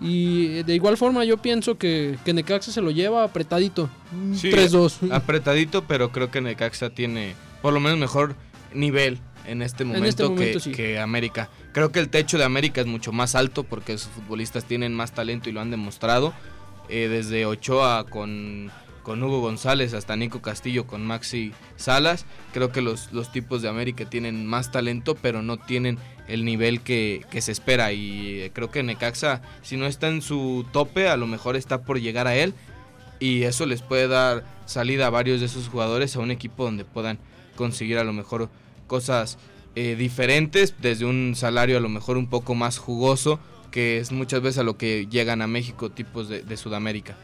y 0.00 0.62
de 0.62 0.74
igual 0.74 0.96
forma 0.96 1.24
yo 1.24 1.36
pienso 1.36 1.76
que, 1.76 2.18
que 2.24 2.32
Necaxa 2.32 2.72
se 2.72 2.80
lo 2.80 2.90
lleva 2.90 3.22
apretadito, 3.24 3.90
Sí, 4.34 4.50
3-2. 4.50 5.12
Apretadito, 5.12 5.84
pero 5.84 6.10
creo 6.10 6.30
que 6.30 6.40
Necaxa 6.40 6.90
tiene 6.90 7.34
por 7.60 7.72
lo 7.74 7.80
menos 7.80 7.98
mejor 7.98 8.34
nivel 8.74 9.18
en 9.50 9.62
este 9.62 9.84
momento, 9.84 10.08
este 10.08 10.22
momento, 10.24 10.58
que, 10.58 10.60
sí. 10.60 10.72
que 10.72 10.98
América. 10.98 11.50
Creo 11.72 11.90
que 11.92 11.98
el 11.98 12.08
techo 12.08 12.38
de 12.38 12.44
América 12.44 12.80
es 12.80 12.86
mucho 12.86 13.12
más 13.12 13.34
alto 13.34 13.64
porque 13.64 13.98
sus 13.98 14.10
futbolistas 14.10 14.64
tienen 14.64 14.94
más 14.94 15.12
talento 15.12 15.48
y 15.48 15.52
lo 15.52 15.60
han 15.60 15.70
demostrado. 15.70 16.32
Eh, 16.88 17.08
desde 17.08 17.46
Ochoa 17.46 18.04
con, 18.04 18.72
con 19.02 19.22
Hugo 19.22 19.40
González 19.40 19.94
hasta 19.94 20.16
Nico 20.16 20.42
Castillo 20.42 20.86
con 20.86 21.06
Maxi 21.06 21.52
Salas. 21.76 22.26
Creo 22.52 22.72
que 22.72 22.80
los, 22.80 23.12
los 23.12 23.30
tipos 23.32 23.62
de 23.62 23.68
América 23.68 24.04
tienen 24.04 24.46
más 24.46 24.72
talento, 24.72 25.14
pero 25.14 25.42
no 25.42 25.56
tienen 25.56 25.98
el 26.28 26.44
nivel 26.44 26.80
que, 26.80 27.24
que 27.30 27.40
se 27.40 27.52
espera. 27.52 27.92
Y 27.92 28.40
eh, 28.40 28.50
creo 28.52 28.70
que 28.70 28.82
Necaxa, 28.82 29.42
si 29.62 29.76
no 29.76 29.86
está 29.86 30.08
en 30.08 30.22
su 30.22 30.64
tope, 30.72 31.08
a 31.08 31.16
lo 31.16 31.26
mejor 31.26 31.56
está 31.56 31.82
por 31.82 32.00
llegar 32.00 32.26
a 32.26 32.36
él 32.36 32.54
y 33.20 33.42
eso 33.42 33.66
les 33.66 33.82
puede 33.82 34.08
dar 34.08 34.44
salida 34.64 35.06
a 35.06 35.10
varios 35.10 35.40
de 35.40 35.46
esos 35.46 35.68
jugadores 35.68 36.16
a 36.16 36.20
un 36.20 36.30
equipo 36.30 36.64
donde 36.64 36.84
puedan 36.84 37.18
conseguir 37.54 37.98
a 37.98 38.04
lo 38.04 38.12
mejor 38.12 38.48
cosas 38.90 39.38
eh, 39.76 39.94
diferentes 39.94 40.74
desde 40.82 41.04
un 41.04 41.34
salario 41.36 41.76
a 41.76 41.80
lo 41.80 41.88
mejor 41.88 42.16
un 42.16 42.26
poco 42.26 42.56
más 42.56 42.78
jugoso 42.78 43.38
que 43.70 43.98
es 43.98 44.10
muchas 44.10 44.42
veces 44.42 44.58
a 44.58 44.62
lo 44.64 44.76
que 44.76 45.06
llegan 45.06 45.42
a 45.42 45.46
México 45.46 45.90
tipos 45.90 46.28
de, 46.28 46.56
Sudamérica. 46.56 47.14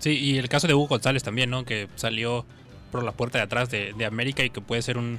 Sí, 0.00 0.10
y 0.10 0.36
el 0.36 0.50
caso 0.50 0.66
de 0.66 0.74
Hugo 0.74 0.88
González 0.88 1.22
también, 1.22 1.48
¿no? 1.48 1.64
Que 1.64 1.88
salió 1.94 2.44
por 2.92 3.02
la 3.04 3.12
puerta 3.12 3.38
de 3.38 3.44
atrás 3.44 3.70
de, 3.70 4.04
América 4.04 4.44
y 4.44 4.50
que 4.50 4.60
puede 4.60 4.82
ser 4.82 4.98
un- 4.98 5.18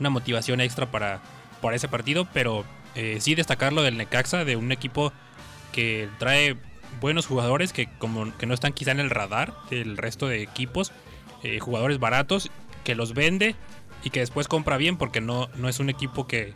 una 0.00 0.08
motivación 0.08 0.62
extra 0.62 0.90
para, 0.90 1.20
para 1.60 1.76
ese 1.76 1.88
partido, 1.88 2.26
pero 2.32 2.64
eh, 2.94 3.18
sí 3.20 3.34
destacar 3.34 3.74
lo 3.74 3.82
del 3.82 3.98
Necaxa, 3.98 4.46
de 4.46 4.56
un 4.56 4.72
equipo 4.72 5.12
que 5.72 6.08
trae 6.18 6.56
buenos 7.02 7.26
jugadores 7.26 7.74
que 7.74 7.86
como 7.98 8.34
que 8.38 8.46
no 8.46 8.54
están 8.54 8.72
quizá 8.72 8.92
en 8.92 9.00
el 9.00 9.10
radar 9.10 9.52
del 9.68 9.98
resto 9.98 10.26
de 10.26 10.42
equipos, 10.42 10.90
eh, 11.42 11.58
jugadores 11.58 11.98
baratos 11.98 12.50
que 12.82 12.94
los 12.94 13.12
vende 13.12 13.54
y 14.04 14.10
que 14.10 14.20
después 14.20 14.48
compra 14.48 14.76
bien 14.76 14.96
porque 14.96 15.20
no, 15.20 15.48
no 15.56 15.68
es 15.68 15.80
un 15.80 15.90
equipo 15.90 16.26
que, 16.26 16.54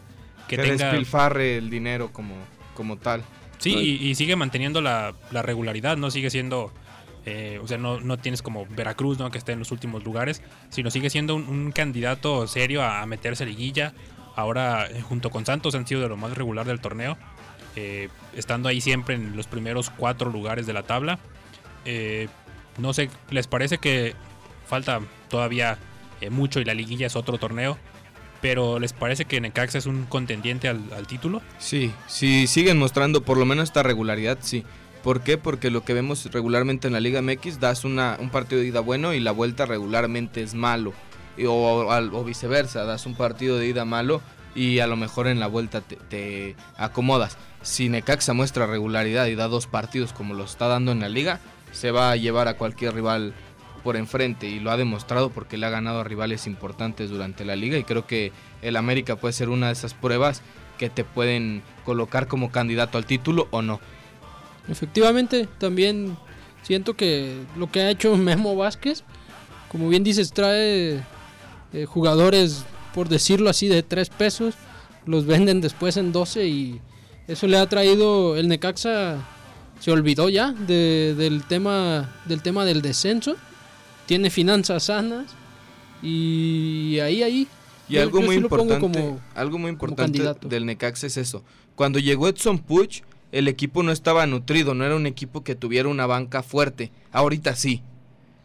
que 0.49 0.57
Que, 0.57 0.63
tenga... 0.63 0.87
despilfarre 0.87 1.57
el 1.57 1.71
dinero 1.71 2.13
como, 2.13 2.35
como 2.75 2.97
tal. 2.99 3.23
Sí, 3.59 3.75
y, 3.75 4.09
y 4.09 4.15
sigue 4.15 4.37
manteniendo 4.37 4.81
la, 4.81 5.15
la 5.31 5.43
regularidad, 5.43 5.97
no 5.97 6.11
sigue 6.11 6.31
siendo, 6.31 6.73
eh, 7.27 7.61
o 7.63 7.69
sea, 7.69 7.79
no, 7.79 8.01
no 8.01 8.19
tienes 8.19 8.43
como 8.43 8.67
Veracruz, 8.67 9.19
¿no? 9.19 9.31
Que 9.31 9.39
esté 9.39 9.53
en 9.53 9.61
los 9.61 9.71
últimos 9.71 10.03
lugares, 10.05 10.43
sino 10.69 10.91
sigue 10.91 11.11
siendo 11.11 11.37
un, 11.37 11.49
un 11.49 11.73
candidato 11.73 12.47
serio 12.49 12.83
a, 12.83 13.03
a 13.03 13.07
meterse 13.07 13.45
a 13.45 13.47
liguilla. 13.47 13.95
Ahora, 14.35 14.87
eh, 14.87 15.01
junto 15.03 15.31
con 15.31 15.45
Santos, 15.47 15.75
han 15.75 15.87
sido 15.87 16.01
de 16.01 16.09
lo 16.09 16.17
más 16.17 16.37
regular 16.37 16.67
del 16.67 16.81
torneo, 16.81 17.17
eh, 17.77 18.09
estando 18.35 18.69
ahí 18.69 18.81
siempre 18.81 19.15
en 19.15 19.37
los 19.37 19.47
primeros 19.47 19.91
cuatro 19.91 20.31
lugares 20.31 20.67
de 20.67 20.73
la 20.73 20.83
tabla. 20.83 21.19
Eh, 21.85 22.29
no 22.79 22.93
sé, 22.95 23.11
¿les 23.31 23.47
parece 23.47 23.79
que 23.79 24.15
falta 24.67 25.01
todavía 25.29 25.79
eh, 26.23 26.31
mucho 26.31 26.61
y 26.61 26.65
la 26.65 26.75
liguilla 26.75 27.07
es 27.07 27.17
otro 27.17 27.39
torneo? 27.39 27.79
Pero 28.41 28.79
¿les 28.79 28.93
parece 28.93 29.25
que 29.25 29.41
Necaxa 29.41 29.79
es 29.79 29.87
un 29.87 30.05
contendiente 30.05 30.69
al, 30.69 31.07
título? 31.07 31.41
Sí, 31.59 31.93
si 32.09 32.47
siguen 32.47 32.79
mostrando 32.79 33.23
por 33.23 33.39
lo 33.39 33.45
menos 33.45 33.65
esta 33.65 33.83
regularidad, 33.83 34.39
sí. 34.41 34.65
¿Por 35.05 35.23
qué? 35.23 35.39
Porque 35.39 35.71
lo 35.71 35.85
que 35.85 35.95
vemos 35.95 36.25
regularmente 36.33 36.87
en 36.87 36.93
la 36.93 37.01
Liga 37.01 37.23
MX, 37.23 37.61
das 37.61 37.85
una, 37.85 38.17
un 38.21 38.31
partido 38.31 38.61
de 38.61 38.69
ida 38.69 38.81
bueno 38.81 39.15
y 39.15 39.21
la 39.21 39.31
vuelta 39.33 39.67
regularmente 39.67 40.43
es 40.43 40.55
malo. 40.55 40.93
O 41.47 42.25
viceversa, 42.25 42.85
das 42.85 43.07
un 43.07 43.15
partido 43.15 43.59
de 43.59 43.67
ida 43.67 43.85
malo 43.85 44.21
y 44.55 44.81
a 44.81 44.87
lo 44.87 44.97
mejor 44.97 45.29
en 45.29 45.41
la 45.41 45.47
vuelta 45.47 45.81
te, 45.81 45.97
te 45.97 46.57
acomodas. 46.77 47.39
Si 47.63 47.89
Necaxa 47.89 48.33
muestra 48.33 48.67
regularidad 48.67 49.27
y 49.27 49.35
da 49.35 49.49
dos 49.49 49.67
partidos 49.67 50.13
como 50.13 50.35
lo 50.35 50.45
está 50.45 50.67
dando 50.67 50.93
en 50.93 51.01
la 51.01 51.09
liga, 51.09 51.41
se 51.73 51.91
va 51.91 52.11
a 52.11 52.17
llevar 52.17 52.49
a 52.49 52.57
cualquier 52.57 52.95
rival 52.95 53.35
por 53.83 53.97
enfrente 53.97 54.49
y 54.49 54.61
lo 54.61 54.71
ha 54.71 54.77
demostrado 54.77 55.31
porque 55.31 55.57
le 55.59 55.67
ha 55.67 55.71
ganado 55.71 56.01
a 56.01 56.05
rivales 56.05 56.47
importantes 56.47 57.11
durante 57.11 57.45
la 57.45 57.57
liga 57.57 57.77
y 57.79 57.85
creo 57.85 58.07
que 58.07 58.33
el 58.63 58.77
América 58.77 59.17
puede 59.17 59.33
ser 59.33 59.49
una 59.49 59.67
de 59.69 59.73
esas 59.73 59.95
pruebas 59.95 60.43
que 60.79 60.89
te 60.91 61.05
pueden 61.05 61.63
colocar 61.85 62.27
como 62.29 62.51
candidato 62.51 62.99
al 62.99 63.07
título 63.07 63.49
o 63.51 63.63
no. 63.63 63.81
Efectivamente, 64.69 65.49
también 65.59 66.17
siento 66.63 66.95
que 66.95 67.35
lo 67.57 67.71
que 67.71 67.81
ha 67.81 67.91
hecho 67.91 68.17
Memo 68.17 68.57
Vázquez, 68.57 69.03
como 69.69 69.89
bien 69.89 70.05
dices, 70.05 70.33
trae 70.33 71.01
eh, 71.73 71.85
jugadores, 71.87 72.65
por 72.95 73.09
decirlo 73.09 73.51
así, 73.51 73.69
de 73.69 73.83
3 73.83 74.09
pesos, 74.11 74.55
los 75.07 75.27
venden 75.27 75.61
después 75.61 75.97
en 75.97 76.13
12 76.13 76.47
y 76.47 76.81
eso 77.27 77.47
le 77.47 77.57
ha 77.59 77.67
traído 77.69 78.37
el 78.37 78.49
Necaxa, 78.49 79.17
se 79.81 79.91
olvidó 79.91 80.29
ya 80.29 80.53
de- 80.53 81.15
del, 81.17 81.43
tema, 81.45 82.13
del 82.27 82.43
tema 82.43 82.65
del 82.65 82.83
descenso, 82.83 83.37
tiene 84.07 84.31
finanzas 84.31 84.85
sanas 84.85 85.27
y 86.03 86.99
ahí, 87.01 87.23
ahí. 87.23 87.49
Y 87.89 87.95
yo- 87.95 88.03
algo 88.03 88.21
yo 88.21 88.27
muy 88.27 88.37
sí 88.37 88.43
importante, 88.43 88.79
como- 88.81 89.21
algo 89.35 89.59
muy 89.59 89.71
importante 89.71 90.23
del 90.43 90.67
Necaxa 90.67 91.07
es 91.07 91.17
eso. 91.17 91.43
Cuando 91.75 91.99
llegó 91.99 92.29
Edson 92.29 92.59
Puch, 92.59 93.03
el 93.33 93.49
equipo 93.49 93.83
no 93.83 93.93
estaba 93.93 94.27
nutrido, 94.27 94.75
no 94.75 94.85
era 94.85 94.97
un 94.97 95.07
equipo 95.07 95.43
que 95.43 95.55
tuviera 95.55 95.89
una 95.89 96.07
banca 96.07 96.43
fuerte. 96.43 96.91
Ahorita 97.13 97.57
sí. 97.57 97.83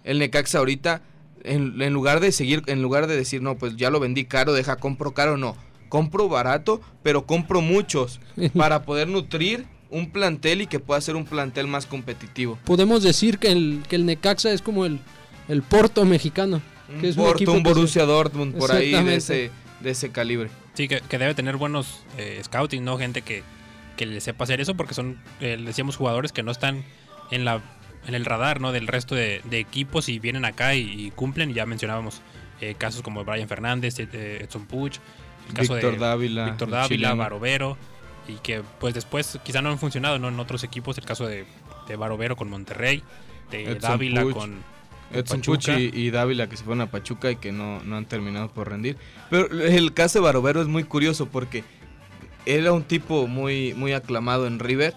El 0.04 0.20
Necaxa 0.20 0.60
ahorita 0.60 1.02
en, 1.44 1.82
en 1.82 1.94
lugar 1.94 2.20
de 2.20 2.32
seguir 2.32 2.64
en 2.68 2.82
lugar 2.82 3.08
de 3.08 3.16
decir, 3.16 3.42
"No, 3.42 3.58
pues 3.58 3.76
ya 3.76 3.90
lo 3.90 4.00
vendí 4.00 4.26
caro, 4.26 4.54
deja 4.54 4.78
compro 4.78 5.12
caro", 5.14 5.38
no. 5.38 5.56
Compro 5.90 6.28
barato, 6.30 6.82
pero 7.04 7.26
compro 7.26 7.62
muchos 7.62 8.20
para 8.56 8.84
poder 8.84 9.08
nutrir 9.08 9.66
un 9.90 10.10
plantel 10.12 10.62
y 10.62 10.68
que 10.68 10.80
pueda 10.80 11.00
ser 11.00 11.16
un 11.16 11.26
plantel 11.26 11.68
más 11.68 11.86
competitivo. 11.86 12.58
Podemos 12.66 13.04
decir 13.04 13.40
que 13.40 13.52
el, 13.52 13.84
que 13.88 13.96
el 13.98 14.06
Necaxa 14.06 14.52
es 14.52 14.62
como 14.62 14.86
el, 14.86 15.00
el 15.48 15.62
Porto 15.64 16.06
mexicano. 16.06 16.62
Un 16.90 17.02
Que 17.02 17.10
es 17.10 17.18
un 17.18 17.24
Porto, 17.24 17.38
equipo 17.38 17.52
un 17.54 17.58
se- 17.58 17.64
Borussia 17.64 18.06
Dortmund 18.06 18.58
por 18.58 18.72
ahí 18.72 18.92
de 18.92 19.16
ese 19.16 19.52
de 19.82 19.92
ese 19.92 20.12
calibre. 20.12 20.50
Sí, 20.74 20.88
que, 20.88 21.02
que 21.02 21.18
debe 21.18 21.34
tener 21.36 21.56
buenos 21.58 22.04
eh, 22.18 22.40
scouting, 22.44 22.84
¿no? 22.84 22.98
Gente 22.98 23.22
que, 23.22 23.44
que 23.96 24.06
le 24.06 24.20
sepa 24.22 24.44
hacer 24.46 24.60
eso, 24.62 24.76
porque 24.76 24.94
son, 24.94 25.18
eh, 25.40 25.58
decíamos, 25.64 25.96
jugadores 25.98 26.32
que 26.32 26.44
no 26.44 26.52
están 26.52 26.84
en 27.32 27.46
la 27.46 27.62
en 28.08 28.16
el 28.16 28.26
radar, 28.26 28.62
¿no? 28.62 28.72
Del 28.72 28.88
resto 28.88 29.16
de, 29.16 29.42
de 29.44 29.60
equipos 29.60 30.08
y 30.10 30.18
vienen 30.20 30.46
acá 30.46 30.76
y, 30.76 30.82
y 30.82 31.12
cumplen. 31.12 31.52
Y 31.52 31.54
ya 31.56 31.66
mencionábamos 31.66 32.22
eh, 32.62 32.76
casos 32.78 33.02
como 33.02 33.24
Brian 33.26 33.48
Fernández, 33.50 34.00
eh, 34.00 34.40
Edson 34.42 34.66
Puch, 34.66 34.98
el 35.50 35.54
caso 35.54 35.74
Víctor 35.76 35.94
de 35.94 35.98
Dávila, 36.00 36.46
Víctor 36.46 36.70
Dávila. 36.70 37.14
Barovero. 37.16 37.78
y 38.28 38.34
que 38.36 38.62
pues 38.80 38.94
después 38.94 39.38
quizá 39.44 39.62
no 39.62 39.70
han 39.70 39.78
funcionado 39.80 40.20
¿no? 40.20 40.30
en 40.30 40.40
otros 40.40 40.64
equipos, 40.64 40.98
el 40.98 41.06
caso 41.06 41.28
de, 41.28 41.46
de 41.88 41.96
Barovero 41.98 42.36
con 42.36 42.50
Monterrey, 42.50 43.04
de 43.52 43.64
Edson 43.74 43.92
Dávila 43.92 44.22
Puch. 44.24 44.34
con 44.34 44.64
Edson 45.12 45.40
Pachuca. 45.40 45.74
Puch 45.74 45.94
y, 45.94 46.10
Dávila 46.12 46.48
que 46.48 46.58
se 46.58 46.64
fueron 46.64 46.82
a 46.82 46.92
Pachuca 46.92 47.32
y 47.32 47.36
que 47.38 47.52
no, 47.52 47.82
no 47.84 47.98
han 47.98 48.06
terminado 48.06 48.50
por 48.50 48.70
rendir. 48.70 48.98
Pero 49.30 49.48
el 49.62 49.94
caso 49.94 50.20
de 50.20 50.24
Barovero 50.24 50.62
es 50.62 50.68
muy 50.68 50.84
curioso 50.84 51.28
porque 51.28 51.64
era 52.46 52.72
un 52.72 52.84
tipo 52.84 53.28
muy, 53.28 53.74
muy 53.74 53.94
aclamado 53.94 54.48
en 54.48 54.60
River 54.60 54.94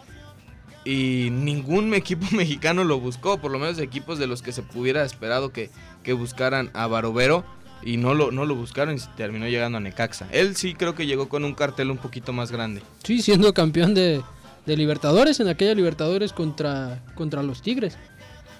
y 0.85 1.29
ningún 1.31 1.94
equipo 1.94 2.27
mexicano 2.35 2.85
lo 2.85 3.01
buscó, 3.01 3.38
por 3.38 3.51
lo 3.51 3.59
menos 3.59 3.79
equipos 3.79 4.18
de 4.18 4.27
los 4.27 4.42
que 4.42 4.53
se 4.53 4.62
pudiera 4.62 5.05
esperado 5.05 5.53
que, 5.53 5.70
que 6.03 6.12
buscaran 6.12 6.70
a 6.75 6.87
Barovero 6.87 7.44
y 7.83 7.96
no 7.96 8.14
lo, 8.14 8.31
no 8.31 8.44
lo 8.44 8.55
buscaron 8.55 8.94
y 8.94 8.99
se 8.99 9.09
terminó 9.16 9.49
llegando 9.49 9.79
a 9.79 9.81
Necaxa. 9.81 10.29
Él 10.33 10.57
sí 10.57 10.75
creo 10.75 10.94
que 10.94 11.07
llegó 11.07 11.29
con 11.29 11.44
un 11.44 11.55
cartel 11.55 11.90
un 11.90 11.99
poquito 11.99 12.33
más 12.33 12.53
grande. 12.53 12.83
Sí, 13.05 13.23
siendo 13.23 13.53
campeón 13.55 13.94
de, 13.94 14.23
de 14.66 14.77
Libertadores 14.77 15.40
en 15.40 15.49
aquella 15.49 15.75
Libertadores 15.75 16.33
contra, 16.33 17.03
contra 17.14 17.42
los 17.42 17.62
Tigres. 17.62 17.96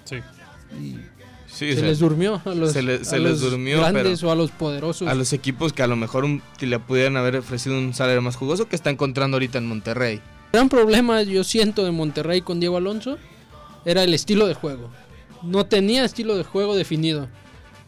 Sí. 0.05 0.17
Y 0.79 0.97
Sí, 1.51 1.75
se 1.75 1.81
les 1.81 1.99
durmió 1.99 2.41
a 2.45 2.55
los, 2.55 2.71
se 2.71 2.81
le- 2.81 3.03
se 3.03 3.15
a 3.17 3.19
les 3.19 3.41
los 3.41 3.51
durmió, 3.51 3.79
grandes 3.79 4.23
o 4.23 4.31
a 4.31 4.35
los 4.35 4.51
poderosos. 4.51 5.07
a 5.07 5.13
los 5.13 5.33
equipos 5.33 5.73
que 5.73 5.83
a 5.83 5.87
lo 5.87 5.95
mejor 5.95 6.23
un- 6.25 6.41
le 6.59 6.79
pudieran 6.79 7.17
haber 7.17 7.35
ofrecido 7.35 7.77
un 7.77 7.93
salario 7.93 8.21
más 8.21 8.35
jugoso 8.35 8.67
que 8.67 8.75
está 8.75 8.89
encontrando 8.89 9.35
ahorita 9.35 9.57
en 9.57 9.67
Monterrey. 9.67 10.15
El 10.15 10.21
gran 10.53 10.69
problema 10.69 11.21
yo 11.23 11.43
siento 11.43 11.83
de 11.85 11.91
Monterrey 11.91 12.41
con 12.41 12.59
Diego 12.59 12.77
Alonso 12.77 13.17
era 13.85 14.03
el 14.03 14.13
estilo 14.13 14.47
de 14.47 14.53
juego. 14.53 14.89
No 15.43 15.65
tenía 15.65 16.05
estilo 16.05 16.35
de 16.37 16.43
juego 16.43 16.75
definido. 16.75 17.27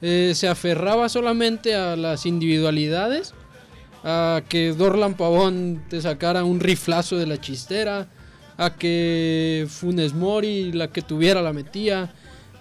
Eh, 0.02 0.34
se 0.36 0.47
aferraba 0.49 1.08
solamente 1.08 1.76
a 1.76 1.95
las 1.95 2.26
individualidades, 2.26 3.34
a 4.04 4.41
que 4.49 4.73
Dorlan 4.73 5.13
Pavón 5.15 5.84
te 5.89 6.02
sacara 6.02 6.43
un 6.43 6.60
riflazo 6.60 7.17
de 7.17 7.26
la 7.28 7.39
chistera, 7.39 8.10
a 8.58 8.76
que 8.76 9.65
Funes 9.69 10.13
Mori 10.13 10.71
la 10.73 10.89
que 10.89 11.02
tuviera 11.02 11.41
la 11.41 11.54
metía, 11.54 12.13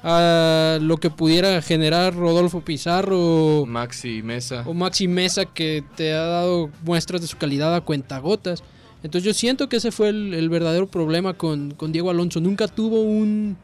a 0.02 0.78
lo 0.80 0.96
que 0.96 1.10
pudiera 1.10 1.62
generar 1.62 2.14
Rodolfo 2.14 2.60
Pizarro 2.60 3.64
Maxi 3.66 4.22
Mesa. 4.22 4.64
o 4.66 4.74
Maxi 4.74 5.06
Mesa 5.06 5.44
que 5.44 5.84
te 5.96 6.12
ha 6.12 6.22
dado 6.24 6.70
muestras 6.84 7.20
de 7.20 7.26
su 7.28 7.36
calidad 7.38 7.74
a 7.74 7.80
cuentagotas. 7.82 8.62
Entonces 9.04 9.24
yo 9.24 9.34
siento 9.34 9.68
que 9.68 9.76
ese 9.76 9.92
fue 9.92 10.08
el, 10.08 10.34
el 10.34 10.48
verdadero 10.48 10.86
problema 10.86 11.34
con, 11.34 11.72
con 11.72 11.92
Diego 11.92 12.10
Alonso. 12.10 12.40
Nunca 12.40 12.68
tuvo 12.68 13.02
un, 13.02 13.56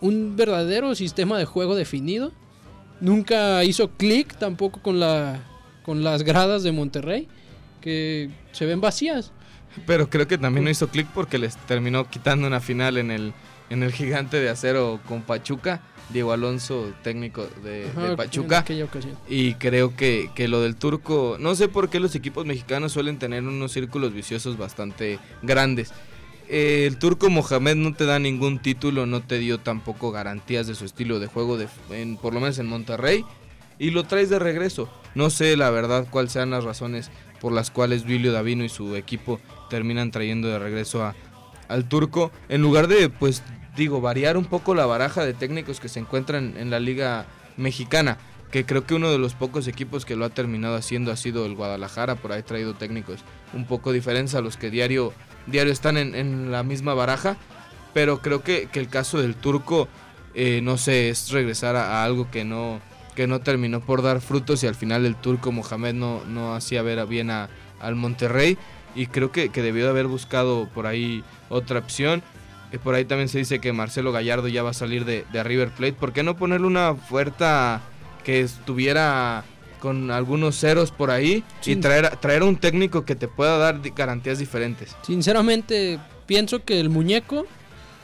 un 0.00 0.36
verdadero 0.36 0.94
sistema 0.94 1.38
de 1.38 1.44
juego 1.44 1.74
definido. 1.74 2.32
Nunca 3.00 3.62
hizo 3.64 3.90
clic 3.90 4.36
tampoco 4.38 4.80
con, 4.80 5.00
la, 5.00 5.42
con 5.84 6.02
las 6.02 6.22
gradas 6.22 6.62
de 6.62 6.72
Monterrey, 6.72 7.28
que 7.82 8.30
se 8.52 8.64
ven 8.64 8.80
vacías. 8.80 9.32
Pero 9.86 10.08
creo 10.08 10.26
que 10.26 10.38
también 10.38 10.64
no 10.64 10.70
hizo 10.70 10.88
clic 10.88 11.06
porque 11.14 11.36
les 11.36 11.56
terminó 11.66 12.08
quitando 12.08 12.46
una 12.46 12.60
final 12.60 12.96
en 12.96 13.10
el, 13.10 13.34
en 13.70 13.82
el 13.82 13.92
gigante 13.92 14.38
de 14.38 14.48
acero 14.48 15.00
con 15.06 15.22
Pachuca. 15.22 15.82
Diego 16.08 16.32
Alonso, 16.32 16.92
técnico 17.02 17.48
de, 17.64 17.88
Ajá, 17.88 18.02
de 18.02 18.10
en 18.10 18.16
Pachuca. 18.16 18.64
Y 19.28 19.54
creo 19.54 19.96
que, 19.96 20.30
que 20.36 20.46
lo 20.46 20.60
del 20.60 20.76
turco, 20.76 21.36
no 21.40 21.54
sé 21.56 21.68
por 21.68 21.90
qué 21.90 21.98
los 21.98 22.14
equipos 22.14 22.46
mexicanos 22.46 22.92
suelen 22.92 23.18
tener 23.18 23.42
unos 23.42 23.72
círculos 23.72 24.12
viciosos 24.12 24.56
bastante 24.56 25.18
grandes. 25.42 25.92
Eh, 26.48 26.84
el 26.86 26.98
turco 26.98 27.28
Mohamed 27.28 27.74
no 27.74 27.92
te 27.94 28.04
da 28.06 28.18
ningún 28.18 28.60
título, 28.60 29.06
no 29.06 29.20
te 29.22 29.38
dio 29.38 29.58
tampoco 29.58 30.12
garantías 30.12 30.68
de 30.68 30.76
su 30.76 30.84
estilo 30.84 31.18
de 31.18 31.26
juego, 31.26 31.58
de, 31.58 31.66
en, 31.90 32.16
por 32.16 32.34
lo 32.34 32.40
menos 32.40 32.58
en 32.60 32.66
Monterrey, 32.66 33.24
y 33.78 33.90
lo 33.90 34.04
traes 34.04 34.30
de 34.30 34.38
regreso. 34.38 34.88
No 35.16 35.30
sé 35.30 35.56
la 35.56 35.70
verdad 35.70 36.06
cuáles 36.08 36.32
sean 36.32 36.50
las 36.50 36.62
razones 36.62 37.10
por 37.40 37.52
las 37.52 37.70
cuales 37.70 38.04
Vilio 38.04 38.32
Davino 38.32 38.64
y 38.64 38.68
su 38.68 38.96
equipo 38.96 39.40
terminan 39.68 40.10
trayendo 40.10 40.48
de 40.48 40.58
regreso 40.58 41.04
a, 41.04 41.14
al 41.68 41.88
turco, 41.88 42.30
en 42.48 42.62
lugar 42.62 42.88
de, 42.88 43.08
pues 43.08 43.42
digo, 43.76 44.00
variar 44.00 44.36
un 44.36 44.44
poco 44.44 44.74
la 44.74 44.86
baraja 44.86 45.24
de 45.24 45.34
técnicos 45.34 45.80
que 45.80 45.88
se 45.88 46.00
encuentran 46.00 46.54
en 46.56 46.70
la 46.70 46.80
liga 46.80 47.26
mexicana, 47.56 48.18
que 48.50 48.64
creo 48.64 48.86
que 48.86 48.94
uno 48.94 49.10
de 49.10 49.18
los 49.18 49.34
pocos 49.34 49.68
equipos 49.68 50.04
que 50.04 50.16
lo 50.16 50.24
ha 50.24 50.30
terminado 50.30 50.76
haciendo 50.76 51.12
ha 51.12 51.16
sido 51.16 51.46
el 51.46 51.54
Guadalajara, 51.54 52.14
por 52.14 52.32
ahí 52.32 52.42
traído 52.42 52.74
técnicos 52.74 53.20
un 53.52 53.66
poco 53.66 53.92
diferentes 53.92 54.34
a 54.34 54.40
los 54.40 54.56
que 54.56 54.70
diario, 54.70 55.12
diario 55.46 55.72
están 55.72 55.96
en, 55.96 56.50
la 56.50 56.62
misma 56.62 56.94
baraja, 56.94 57.36
pero 57.92 58.20
creo 58.20 58.42
que, 58.42 58.68
el 58.72 58.88
caso 58.88 59.20
del 59.20 59.34
turco, 59.34 59.88
eh, 60.34 60.60
no 60.62 60.78
sé, 60.78 61.08
es 61.08 61.30
regresar 61.30 61.76
a, 61.76 62.00
a 62.00 62.04
algo 62.04 62.30
que 62.30 62.44
no, 62.44 62.80
que 63.14 63.26
no 63.26 63.40
terminó 63.40 63.80
por 63.80 64.02
dar 64.02 64.20
frutos 64.20 64.62
y 64.62 64.66
al 64.66 64.74
final 64.74 65.04
el 65.06 65.16
turco 65.16 65.50
Mohamed 65.50 65.94
no, 65.94 66.24
no 66.26 66.54
hacía 66.54 66.82
ver 66.82 67.04
bien 67.06 67.30
a, 67.30 67.48
al 67.80 67.96
Monterrey 67.96 68.58
y 68.96 69.06
creo 69.06 69.30
que, 69.30 69.50
que 69.50 69.62
debió 69.62 69.84
de 69.84 69.90
haber 69.90 70.06
buscado 70.06 70.68
por 70.74 70.86
ahí 70.86 71.22
otra 71.48 71.78
opción. 71.78 72.22
Eh, 72.72 72.78
por 72.82 72.94
ahí 72.94 73.04
también 73.04 73.28
se 73.28 73.38
dice 73.38 73.60
que 73.60 73.72
Marcelo 73.72 74.10
Gallardo 74.10 74.48
ya 74.48 74.62
va 74.62 74.70
a 74.70 74.74
salir 74.74 75.04
de, 75.04 75.24
de 75.32 75.42
River 75.44 75.70
Plate. 75.70 75.92
¿Por 75.92 76.12
qué 76.12 76.22
no 76.22 76.36
ponerle 76.36 76.66
una 76.66 76.90
oferta 76.90 77.80
que 78.24 78.40
estuviera 78.40 79.44
con 79.78 80.10
algunos 80.10 80.58
ceros 80.58 80.90
por 80.90 81.10
ahí 81.10 81.44
y 81.60 81.64
Sí. 81.64 81.76
traer, 81.76 82.16
traer 82.16 82.42
a 82.42 82.46
un 82.46 82.56
técnico 82.56 83.04
que 83.04 83.14
te 83.14 83.28
pueda 83.28 83.56
dar 83.58 83.80
garantías 83.94 84.38
diferentes? 84.38 84.96
Sinceramente, 85.02 86.00
pienso 86.26 86.64
que 86.64 86.80
el 86.80 86.88
muñeco 86.90 87.46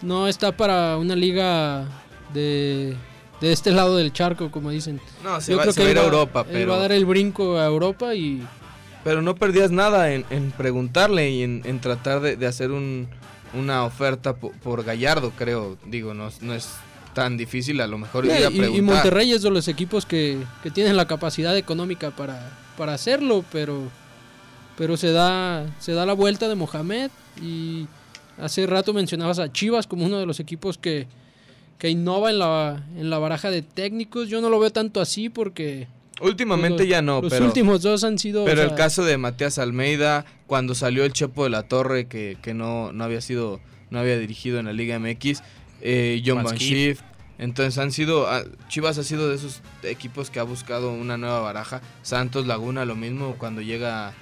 no 0.02 0.28
está 0.28 0.52
para 0.56 0.96
una 0.98 1.16
liga 1.16 1.86
de, 2.32 2.94
de 3.40 3.52
este 3.52 3.70
lado 3.72 3.96
del 3.96 4.12
charco, 4.12 4.50
como 4.50 4.70
dicen. 4.70 5.00
No, 5.24 5.40
se 5.40 5.52
Yo 5.52 5.56
va, 5.58 5.62
creo 5.64 5.72
se 5.72 5.80
que 5.80 5.84
va 5.84 5.88
a 5.88 5.92
ir 5.92 5.98
a 5.98 6.04
Europa, 6.04 6.40
él 6.42 6.46
pero, 6.52 6.70
va 6.72 6.76
a 6.76 6.80
dar 6.80 6.92
el 6.92 7.04
brinco 7.04 7.58
a 7.58 7.64
Europa 7.66 8.14
y 8.14 8.42
pero 9.04 9.22
no 9.22 9.34
perdías 9.34 9.70
nada 9.70 10.12
en, 10.12 10.24
en 10.30 10.50
preguntarle 10.52 11.30
y 11.30 11.42
en, 11.42 11.62
en 11.64 11.80
tratar 11.80 12.20
de, 12.20 12.36
de 12.36 12.46
hacer 12.46 12.70
un, 12.70 13.08
una 13.54 13.84
oferta 13.84 14.34
po- 14.36 14.52
por, 14.62 14.84
Gallardo, 14.84 15.32
creo. 15.36 15.76
Digo, 15.86 16.14
no, 16.14 16.30
no 16.40 16.54
es 16.54 16.68
tan 17.14 17.36
difícil, 17.36 17.80
a 17.80 17.86
lo 17.86 17.98
mejor 17.98 18.24
ir 18.24 18.32
a 18.32 18.36
Eh, 18.38 18.48
y, 18.50 18.58
preguntar. 18.58 18.76
y 18.78 18.82
Monterrey 18.82 19.32
es 19.32 19.42
de 19.42 19.50
los 19.50 19.68
equipos 19.68 20.06
que, 20.06 20.38
que 20.62 20.70
tienen 20.70 20.96
la 20.96 21.06
capacidad 21.06 21.56
económica 21.56 22.10
para, 22.10 22.50
para 22.76 22.94
hacerlo, 22.94 23.44
pero 23.52 23.82
pero 24.78 24.96
se 24.96 25.12
da 25.12 25.66
se 25.78 25.92
da 25.92 26.06
la 26.06 26.14
vuelta 26.14 26.48
de 26.48 26.54
Mohamed 26.54 27.10
y 27.42 27.86
hace 28.40 28.66
rato 28.66 28.94
mencionabas 28.94 29.38
a 29.38 29.52
Chivas 29.52 29.86
como 29.86 30.06
uno 30.06 30.18
de 30.18 30.24
los 30.24 30.40
equipos 30.40 30.78
que, 30.78 31.06
que 31.78 31.90
innova 31.90 32.30
en 32.30 32.38
la, 32.38 32.82
en 32.96 33.10
la 33.10 33.18
baraja 33.18 33.50
de 33.50 33.60
técnicos. 33.60 34.30
Yo 34.30 34.40
no 34.40 34.48
lo 34.48 34.58
veo 34.58 34.70
tanto 34.72 35.02
así 35.02 35.28
porque 35.28 35.86
Últimamente 36.20 36.82
los- 36.82 36.88
ya 36.88 37.02
no, 37.02 37.20
los 37.22 37.32
pero... 37.32 37.46
últimos 37.46 37.82
dos 37.82 38.04
han 38.04 38.18
sido 38.18 38.44
Pero 38.44 38.62
o 38.62 38.64
el 38.64 38.74
caso 38.74 39.04
de 39.04 39.16
Matías 39.18 39.58
Almeida, 39.58 40.24
cuando 40.46 40.74
salió 40.74 41.04
el 41.04 41.12
Chepo 41.12 41.44
de 41.44 41.50
la 41.50 41.62
Torre, 41.64 42.06
que, 42.06 42.36
que 42.42 42.54
no, 42.54 42.92
no 42.92 43.04
había 43.04 43.20
sido, 43.20 43.60
no 43.90 43.98
había 43.98 44.18
dirigido 44.18 44.58
en 44.60 44.66
la 44.66 44.72
Liga 44.72 44.98
MX, 44.98 45.42
eh, 45.80 46.22
John 46.24 46.44
Van. 46.44 46.56
Schiff. 46.56 47.00
Entonces 47.38 47.76
han 47.78 47.90
sido, 47.90 48.28
ah, 48.28 48.44
Chivas 48.68 48.98
ha 48.98 49.02
sido 49.02 49.28
de 49.28 49.34
esos 49.34 49.62
equipos 49.82 50.30
que 50.30 50.38
ha 50.38 50.44
buscado 50.44 50.92
una 50.92 51.16
nueva 51.16 51.40
baraja. 51.40 51.80
Santos 52.02 52.46
Laguna 52.46 52.84
lo 52.84 52.94
mismo 52.94 53.34
cuando 53.36 53.62
llega 53.62 54.12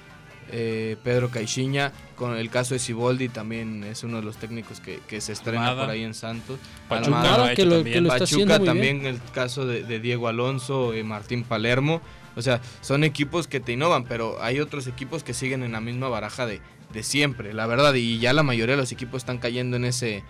eh, 0.53 0.97
Pedro 1.03 1.31
Caixinha. 1.31 1.93
Con 2.17 2.37
el 2.37 2.51
caso 2.51 2.75
de 2.75 2.81
Siboldi 2.81 3.29
también 3.29 3.83
es 3.85 4.05
uno 4.05 4.19
de 4.19 4.23
los 4.23 4.37
técnicos 4.37 4.81
que, 4.81 5.01
que 5.09 5.21
se 5.21 5.33
estrena 5.33 5.69
Almada. 5.69 5.87
por 5.87 5.95
ahí 5.95 6.03
en 6.03 6.15
Santos. 6.15 6.59
Pachuca 6.89 7.07
Almada. 7.19 7.39
lo 7.39 7.45
ha 7.45 7.47
que 7.49 7.53
hecho 7.63 7.65
lo- 7.67 7.75
también. 7.77 7.95
que 7.95 8.01
lo 8.03 8.13
está 8.13 8.25
haciendo 8.25 8.47
Pachuca 8.55 8.59
muy 8.59 8.67
también 8.89 9.07
el 9.07 9.21
caso 9.33 9.67
de, 9.67 9.83
de 9.85 10.01
Diego 10.01 10.29
Alonso, 10.29 10.93
eh, 10.93 11.03
Martín 11.05 11.45
Palermo. 11.45 12.01
O 12.37 12.43
sea, 12.43 12.61
son 12.81 13.03
equipos 13.05 13.49
que 13.49 13.59
te 13.61 13.73
innovan, 13.73 14.05
pero 14.05 14.41
hay 14.43 14.61
otros 14.61 14.87
equipos 14.87 15.25
que 15.25 15.35
siguen 15.35 15.63
en 15.63 15.73
la 15.73 15.81
misma 15.81 16.09
baraja 16.09 16.47
de, 16.47 16.61
de 16.93 17.03
siempre, 17.03 17.53
la 17.55 17.67
verdad. 17.67 17.93
Y 17.95 18.19
ya 18.19 18.33
la 18.33 18.43
mayoría 18.43 18.77
de 18.77 18.83
los 18.83 18.93
equipos 18.93 19.23
están 19.23 19.39
cayendo 19.39 19.77
en 19.77 19.85
ese, 19.85 20.23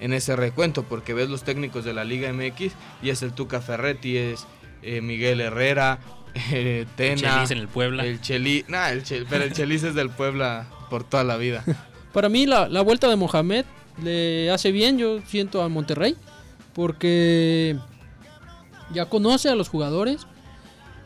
en 0.00 0.12
ese 0.14 0.34
recuento, 0.34 0.84
porque 0.84 1.12
ves 1.12 1.28
los 1.28 1.42
técnicos 1.44 1.84
de 1.84 1.92
la 1.92 2.04
Liga 2.04 2.32
MX 2.32 2.72
y 3.02 3.10
es 3.10 3.22
el 3.22 3.32
Tuca 3.32 3.60
Ferretti, 3.60 4.16
es 4.16 4.46
eh, 4.82 5.00
Miguel 5.02 5.40
Herrera, 5.42 5.98
eh, 6.34 6.86
Tena. 6.96 7.16
Chelis 7.16 7.50
en 7.50 7.58
el 7.58 7.68
Puebla. 7.68 8.04
El 8.04 8.20
Chelis, 8.20 8.68
nah, 8.68 8.90
el 8.90 9.02
Chel- 9.04 9.26
pero 9.28 9.44
el 9.44 9.52
Chelis 9.52 9.82
es 9.82 9.94
del 9.94 10.10
Puebla 10.10 10.66
por 10.90 11.04
toda 11.04 11.24
la 11.24 11.36
vida. 11.36 11.64
Para 12.12 12.28
mí 12.28 12.46
la, 12.46 12.68
la 12.68 12.80
vuelta 12.82 13.08
de 13.08 13.16
Mohamed 13.16 13.64
le 14.02 14.50
hace 14.50 14.70
bien, 14.72 14.98
yo 14.98 15.20
siento 15.26 15.62
a 15.62 15.68
Monterrey, 15.68 16.16
porque 16.74 17.76
ya 18.92 19.06
conoce 19.06 19.48
a 19.48 19.54
los 19.54 19.68
jugadores. 19.68 20.26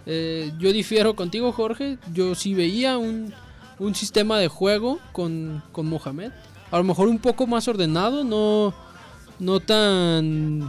Eh, 0.07 0.53
yo 0.59 0.73
difiero 0.73 1.15
contigo, 1.17 1.53
Jorge. 1.53 1.99
Yo 2.13 2.35
sí 2.35 2.55
veía 2.55 2.97
un, 2.99 3.33
un 3.79 3.95
sistema 3.95 4.39
de 4.39 4.49
juego 4.49 5.01
con, 5.13 5.63
con 5.73 5.87
Mohamed. 5.87 6.31
A 6.71 6.79
lo 6.79 6.85
mejor 6.85 7.09
un 7.09 7.19
poco 7.19 7.47
más 7.47 7.69
ordenado, 7.69 8.25
no, 8.25 8.75
no 9.39 9.61
tan 9.61 10.61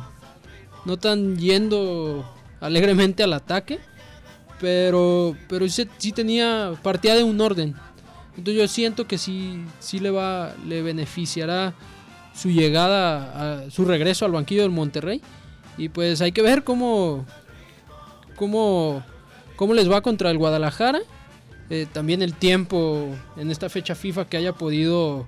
no 0.85 0.97
tan 0.97 1.37
yendo 1.37 2.23
alegremente 2.61 3.21
al 3.23 3.33
ataque, 3.33 3.79
pero 4.59 5.35
pero 5.47 5.67
sí, 5.69 5.85
tenía 6.13 6.73
partía 6.83 7.15
de 7.15 7.23
un 7.23 7.39
orden. 7.39 7.75
Entonces 8.37 8.55
yo 8.61 8.67
siento 8.67 9.07
que 9.07 9.17
sí, 9.17 9.65
sí 9.79 9.99
le 9.99 10.11
va, 10.11 10.53
le 10.67 10.81
beneficiará 10.81 11.73
su 12.35 12.49
llegada, 12.49 13.69
su 13.71 13.83
regreso 13.83 14.25
al 14.25 14.31
banquillo 14.31 14.61
del 14.61 14.71
Monterrey. 14.71 15.21
Y 15.77 15.89
pues 15.89 16.21
hay 16.21 16.31
que 16.31 16.43
ver 16.43 16.63
cómo, 16.63 17.25
cómo, 18.35 19.03
cómo 19.55 19.73
les 19.73 19.89
va 19.91 20.01
contra 20.01 20.29
el 20.29 20.37
Guadalajara 20.37 20.99
eh, 21.69 21.85
también 21.91 22.21
el 22.21 22.33
tiempo 22.33 23.13
en 23.35 23.51
esta 23.51 23.69
fecha 23.69 23.93
FIFA 23.93 24.29
que 24.29 24.37
haya 24.37 24.53
podido 24.53 25.27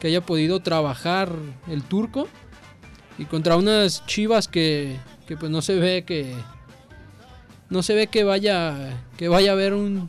que 0.00 0.08
haya 0.08 0.20
podido 0.20 0.60
trabajar 0.60 1.30
el 1.68 1.84
turco 1.84 2.26
y 3.18 3.26
contra 3.26 3.56
unas 3.56 4.04
Chivas 4.06 4.48
que, 4.48 4.96
que 5.28 5.36
pues 5.36 5.52
no 5.52 5.62
se 5.62 5.74
ve 5.78 6.04
que 6.04 6.34
no 7.70 7.82
se 7.82 7.94
ve 7.94 8.08
que 8.08 8.24
vaya 8.24 9.02
que 9.16 9.28
vaya 9.28 9.50
a 9.50 9.54
haber 9.54 9.72
un, 9.74 10.08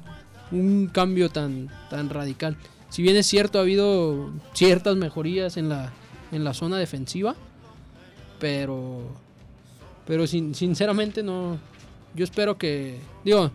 un 0.52 0.88
cambio 0.88 1.30
tan 1.30 1.70
tan 1.90 2.10
radical. 2.10 2.58
Si 2.90 3.02
bien 3.02 3.16
es 3.16 3.26
cierto 3.28 3.58
ha 3.58 3.62
habido 3.62 4.32
ciertas 4.54 4.96
mejorías 4.98 5.56
en 5.58 5.70
la 5.70 5.94
en 6.32 6.44
la 6.44 6.54
zona 6.54 6.78
defensiva, 6.78 7.36
pero 8.40 9.02
pero 10.08 10.28
sin- 10.28 10.56
sinceramente 10.56 11.24
no 11.24 11.58
yo 12.16 12.24
espero 12.24 12.58
que 12.58 13.00
digo 13.24 13.52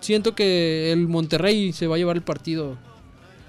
siento 0.00 0.34
que 0.34 0.92
el 0.92 1.08
Monterrey 1.08 1.72
se 1.72 1.86
va 1.86 1.96
a 1.96 1.98
llevar 1.98 2.16
el 2.16 2.22
partido 2.22 2.76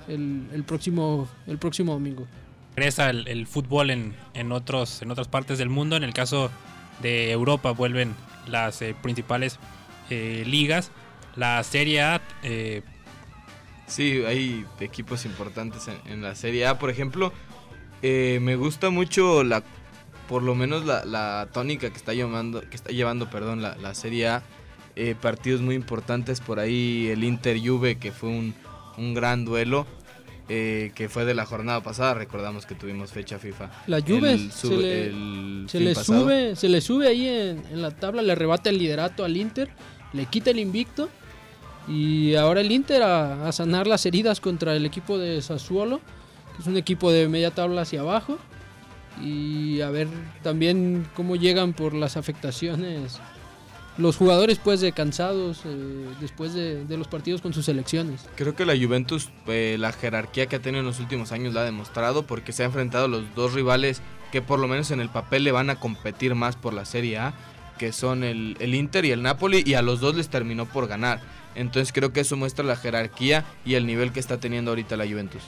el, 0.08 0.48
el 0.54 0.64
próximo 0.64 1.28
el 1.46 1.58
próximo 1.60 1.94
domingo. 1.94 2.26
regresa 2.76 3.10
el, 3.10 3.28
el 3.28 3.46
fútbol 3.46 3.92
en, 3.92 4.16
en, 4.34 4.52
otros, 4.52 5.02
en 5.04 5.12
otras 5.12 5.28
partes 5.28 5.58
del 5.60 5.70
mundo. 5.70 5.96
En 5.98 6.04
el 6.04 6.14
caso 6.14 6.50
de 7.04 7.32
Europa 7.32 7.72
vuelven 7.72 8.16
las 8.50 8.82
eh, 8.82 8.96
principales 9.02 9.60
eh, 10.10 10.44
ligas. 10.46 10.92
La 11.36 11.64
Serie 11.64 12.02
A, 12.02 12.22
eh, 12.44 12.82
Sí, 13.88 14.24
hay 14.28 14.68
equipos 14.80 15.26
importantes 15.26 15.90
en, 16.06 16.22
la 16.22 16.36
Serie 16.36 16.68
A. 16.68 16.78
Por 16.78 16.92
ejemplo, 16.92 17.34
eh, 18.04 18.38
me 18.40 18.56
gusta 18.56 18.92
mucho 18.92 19.44
la, 19.44 19.64
por 20.28 20.44
lo 20.44 20.54
menos 20.54 20.86
la, 20.86 21.48
tónica 21.52 21.90
que 21.90 21.98
está 21.98 22.14
llevando, 22.14 22.62
que 22.62 22.76
está 22.76 22.92
llevando, 22.92 23.32
perdón, 23.32 23.64
la, 23.64 23.76
la 23.78 23.96
Serie 23.96 24.28
A. 24.28 24.44
Partidos 25.22 25.62
muy 25.62 25.76
importantes 25.76 26.42
por 26.42 26.60
ahí, 26.60 27.08
el 27.08 27.24
Inter 27.24 27.58
Juve 27.58 27.98
que 27.98 28.12
fue 28.12 28.30
un, 28.30 28.54
un 28.98 29.14
gran 29.14 29.46
duelo. 29.46 29.88
Eh, 30.50 30.92
que 30.96 31.08
fue 31.10 31.26
de 31.26 31.34
la 31.36 31.46
jornada 31.46 31.82
pasada, 31.82 32.16
recordamos 32.16 32.66
que 32.66 32.76
tuvimos 32.76 33.12
fecha 33.12 33.38
FIFA. 33.40 33.70
La 33.88 34.02
Juve 34.02 34.34
El 34.34 34.52
se 34.52 34.68
le- 34.76 35.06
el 35.08 35.66
Se 35.70 35.78
fin 35.78 35.88
le 35.88 35.94
pasado. 35.96 36.22
sube, 36.24 36.56
se 36.56 36.70
le 36.70 36.82
sube 36.82 37.08
ahí 37.08 37.28
en, 37.28 37.64
en 37.72 37.82
la 37.82 37.92
tabla, 37.92 38.22
le 38.22 38.32
arrebata 38.32 38.70
el 38.70 38.78
liderato 38.80 39.24
al 39.24 39.38
Inter, 39.38 39.70
le 40.14 40.26
quita 40.26 40.50
el 40.52 40.60
invicto 40.60 41.08
y 41.88 42.36
ahora 42.36 42.62
el 42.62 42.72
Inter 42.72 43.04
a, 43.04 43.48
a 43.48 43.52
sanar 43.52 43.88
las 43.88 44.06
heridas 44.06 44.40
contra 44.42 44.76
el 44.76 44.86
equipo 44.86 45.18
de 45.18 45.42
Sassuolo, 45.42 46.00
que 46.56 46.62
es 46.64 46.68
un 46.68 46.78
equipo 46.78 47.12
de 47.12 47.28
media 47.28 47.52
tabla 47.52 47.82
hacia 47.82 48.02
abajo 48.02 48.38
y 49.24 49.82
a 49.82 49.90
ver 49.90 50.08
también 50.44 51.06
cómo 51.16 51.36
llegan 51.36 51.74
por 51.74 51.94
las 51.94 52.16
afectaciones 52.18 53.20
los 54.00 54.16
jugadores 54.18 54.58
pues 54.58 54.82
de 54.82 54.92
cansados 54.94 55.62
eh, 55.66 56.06
después 56.20 56.54
de, 56.54 56.86
de 56.86 56.98
los 56.98 57.08
partidos 57.08 57.42
con 57.42 57.54
sus 57.54 57.66
selecciones. 57.66 58.26
Creo 58.36 58.56
que 58.56 58.66
la 58.66 58.76
Juventus, 58.76 59.30
eh, 59.48 59.76
la 59.80 59.92
jerarquía 59.92 60.48
que 60.48 60.56
ha 60.56 60.60
tenido 60.62 60.80
en 60.80 60.86
los 60.88 61.00
últimos 61.00 61.32
años 61.32 61.54
la 61.54 61.62
ha 61.62 61.66
demostrado 61.66 62.24
porque 62.26 62.52
se 62.54 62.64
ha 62.64 62.66
enfrentado 62.66 63.06
a 63.06 63.08
los 63.10 63.24
dos 63.36 63.54
rivales 63.54 64.02
que 64.32 64.42
por 64.42 64.60
lo 64.60 64.68
menos 64.68 64.90
en 64.92 65.00
el 65.02 65.10
papel 65.10 65.44
le 65.44 65.52
van 65.52 65.70
a 65.70 65.80
competir 65.80 66.34
más 66.36 66.56
por 66.56 66.74
la 66.74 66.86
Serie 66.86 67.18
A, 67.18 67.34
que 67.78 67.92
son 67.94 68.24
el, 68.24 68.56
el 68.60 68.74
Inter 68.76 69.06
y 69.06 69.12
el 69.12 69.22
Napoli, 69.22 69.64
y 69.66 69.74
a 69.76 69.82
los 69.82 70.00
dos 70.00 70.16
les 70.16 70.30
terminó 70.30 70.66
por 70.66 70.88
ganar. 70.88 71.20
Entonces 71.56 71.92
creo 71.92 72.14
que 72.14 72.20
eso 72.22 72.38
muestra 72.38 72.64
la 72.64 72.76
jerarquía 72.76 73.44
y 73.66 73.74
el 73.76 73.86
nivel 73.86 74.12
que 74.12 74.20
está 74.20 74.40
teniendo 74.40 74.72
ahorita 74.72 74.98
la 74.98 75.06
Juventus. 75.08 75.42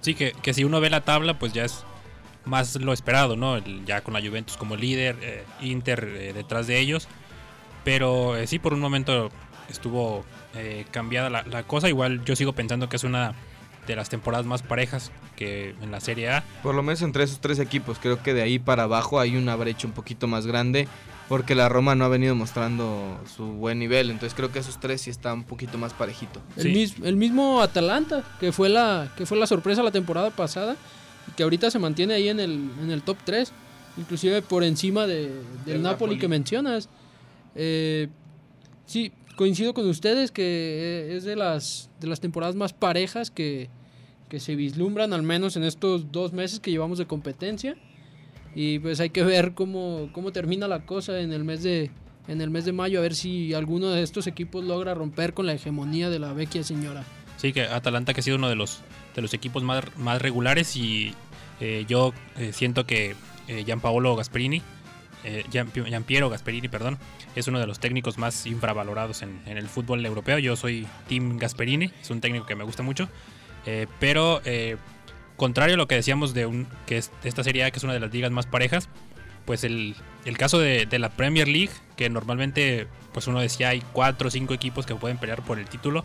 sí 0.00 0.14
que, 0.14 0.32
que 0.42 0.54
si 0.54 0.64
uno 0.64 0.80
ve 0.80 0.90
la 0.90 1.02
tabla, 1.02 1.38
pues 1.38 1.52
ya 1.52 1.64
es 1.64 1.84
más 2.44 2.76
lo 2.76 2.92
esperado, 2.92 3.36
¿no? 3.36 3.56
El- 3.56 3.84
ya 3.86 4.00
con 4.02 4.14
la 4.14 4.20
Juventus 4.20 4.56
como 4.56 4.74
líder, 4.76 5.16
eh, 5.22 5.44
Inter 5.60 6.04
eh, 6.16 6.32
detrás 6.32 6.66
de 6.66 6.78
ellos. 6.80 7.08
Pero 7.84 8.36
eh, 8.36 8.46
sí, 8.46 8.58
por 8.58 8.72
un 8.74 8.80
momento 8.80 9.30
estuvo 9.68 10.24
eh, 10.54 10.84
cambiada 10.90 11.30
la, 11.30 11.42
la 11.42 11.62
cosa. 11.64 11.88
Igual 11.88 12.24
yo 12.24 12.36
sigo 12.36 12.52
pensando 12.52 12.88
que 12.88 12.96
es 12.96 13.04
una 13.04 13.34
de 13.86 13.96
las 13.96 14.08
temporadas 14.08 14.46
más 14.46 14.62
parejas 14.62 15.12
que 15.36 15.74
en 15.82 15.90
la 15.90 16.00
Serie 16.00 16.30
A. 16.30 16.44
Por 16.62 16.74
lo 16.74 16.82
menos 16.82 17.02
entre 17.02 17.24
esos 17.24 17.40
tres 17.40 17.58
equipos, 17.58 17.98
creo 18.00 18.22
que 18.22 18.32
de 18.32 18.40
ahí 18.42 18.58
para 18.58 18.84
abajo 18.84 19.20
hay 19.20 19.36
una 19.36 19.56
brecha 19.56 19.86
un 19.86 19.92
poquito 19.92 20.26
más 20.26 20.46
grande 20.46 20.88
porque 21.28 21.54
la 21.54 21.68
Roma 21.68 21.94
no 21.94 22.04
ha 22.04 22.08
venido 22.08 22.34
mostrando 22.34 23.20
su 23.36 23.44
buen 23.44 23.78
nivel. 23.78 24.10
Entonces 24.10 24.34
creo 24.34 24.50
que 24.52 24.58
esos 24.60 24.80
tres 24.80 25.02
sí 25.02 25.10
están 25.10 25.38
un 25.38 25.44
poquito 25.44 25.76
más 25.76 25.92
parejito. 25.92 26.40
El, 26.56 26.70
mis- 26.72 26.96
el 27.02 27.16
mismo 27.16 27.60
Atalanta, 27.60 28.22
que 28.40 28.52
fue 28.52 28.68
la 28.70 29.12
que 29.16 29.26
fue 29.26 29.36
la 29.38 29.46
sorpresa 29.46 29.82
la 29.82 29.90
temporada 29.90 30.30
pasada 30.30 30.76
y 31.28 31.32
que 31.32 31.42
ahorita 31.42 31.70
se 31.70 31.78
mantiene 31.78 32.14
ahí 32.14 32.28
en 32.30 32.40
el, 32.40 32.70
en 32.82 32.90
el 32.90 33.02
top 33.02 33.18
3, 33.24 33.52
inclusive 33.98 34.40
por 34.42 34.64
encima 34.64 35.06
de, 35.06 35.28
del 35.28 35.34
Del 35.66 35.82
Napoli, 35.82 36.12
Napoli. 36.14 36.18
que 36.18 36.28
mencionas. 36.28 36.88
Eh, 37.54 38.08
sí, 38.86 39.12
coincido 39.36 39.74
con 39.74 39.88
ustedes 39.88 40.30
que 40.30 41.16
es 41.16 41.24
de 41.24 41.36
las, 41.36 41.90
de 42.00 42.06
las 42.06 42.20
temporadas 42.20 42.54
más 42.54 42.72
parejas 42.72 43.30
que, 43.30 43.68
que 44.28 44.40
se 44.40 44.56
vislumbran, 44.56 45.12
al 45.12 45.22
menos 45.22 45.56
en 45.56 45.64
estos 45.64 46.10
dos 46.12 46.32
meses 46.32 46.60
que 46.60 46.70
llevamos 46.70 46.98
de 46.98 47.06
competencia. 47.06 47.76
Y 48.54 48.78
pues 48.78 49.00
hay 49.00 49.10
que 49.10 49.24
ver 49.24 49.54
cómo, 49.54 50.10
cómo 50.12 50.32
termina 50.32 50.68
la 50.68 50.86
cosa 50.86 51.20
en 51.20 51.32
el 51.32 51.44
mes 51.44 51.62
de 51.62 51.90
en 52.26 52.40
el 52.40 52.50
mes 52.50 52.64
de 52.64 52.72
mayo, 52.72 52.98
a 52.98 53.02
ver 53.02 53.14
si 53.14 53.52
alguno 53.54 53.90
de 53.90 54.02
estos 54.02 54.26
equipos 54.26 54.64
logra 54.64 54.94
romper 54.94 55.34
con 55.34 55.46
la 55.46 55.52
hegemonía 55.52 56.08
de 56.08 56.18
la 56.18 56.32
vecchia 56.32 56.62
señora. 56.62 57.04
Sí, 57.36 57.52
que 57.52 57.62
Atalanta 57.62 58.14
que 58.14 58.20
ha 58.20 58.22
sido 58.22 58.36
uno 58.36 58.48
de 58.48 58.56
los, 58.56 58.80
de 59.14 59.22
los 59.22 59.34
equipos 59.34 59.62
más, 59.62 59.84
más 59.98 60.22
regulares 60.22 60.76
y 60.76 61.14
eh, 61.60 61.84
yo 61.86 62.14
eh, 62.38 62.52
siento 62.52 62.86
que 62.86 63.14
eh, 63.48 63.64
Gianpaolo 63.64 64.16
Gasperini, 64.16 64.62
eh, 65.24 65.44
Gianpiero 65.50 66.28
Gasperini, 66.28 66.68
perdón, 66.68 66.98
es 67.34 67.48
uno 67.48 67.58
de 67.58 67.66
los 67.66 67.80
técnicos 67.80 68.18
más 68.18 68.46
infravalorados 68.46 69.22
en, 69.22 69.40
el 69.46 69.68
fútbol 69.68 70.04
europeo. 70.04 70.38
Yo 70.38 70.56
soy 70.56 70.86
Team 71.08 71.38
Gasperini, 71.38 71.90
es 72.00 72.10
un 72.10 72.20
técnico 72.20 72.46
que 72.46 72.54
me 72.54 72.64
gusta 72.64 72.82
mucho, 72.82 73.08
eh, 73.66 73.86
pero 73.98 74.42
eh, 74.44 74.76
contrario 75.36 75.74
a 75.74 75.78
lo 75.78 75.88
que 75.88 75.94
decíamos 75.94 76.34
de, 76.34 76.66
que 76.86 76.98
esta 76.98 77.42
serie 77.42 77.64
A, 77.64 77.70
que 77.70 77.78
es 77.78 77.84
una 77.84 77.94
de 77.94 78.00
las 78.00 78.12
ligas 78.12 78.30
más 78.30 78.46
parejas, 78.46 78.88
pues 79.46 79.64
el, 79.64 79.96
caso 80.36 80.58
de, 80.58 80.86
la 80.98 81.10
Premier 81.10 81.48
League, 81.48 81.72
que 81.96 82.08
normalmente 82.10 82.86
pues 83.12 83.26
uno 83.26 83.40
decía 83.40 83.70
hay 83.70 83.82
cuatro 83.92 84.28
o 84.28 84.30
cinco 84.30 84.54
equipos 84.54 84.86
que 84.86 84.94
pueden 84.94 85.18
pelear 85.18 85.42
por 85.42 85.58
el 85.58 85.66
título, 85.66 86.04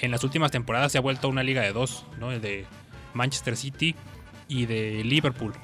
en 0.00 0.10
las 0.10 0.24
últimas 0.24 0.50
temporadas 0.50 0.92
se 0.92 0.98
ha 0.98 1.00
vuelto 1.00 1.28
una 1.28 1.42
liga 1.42 1.62
de 1.62 1.72
dos, 1.72 2.04
¿no? 2.18 2.30
De 2.30 2.66
Manchester 3.14 3.56
City 3.56 3.94
y 4.46 4.66
de 4.66 5.02
Liverpool. 5.04 5.54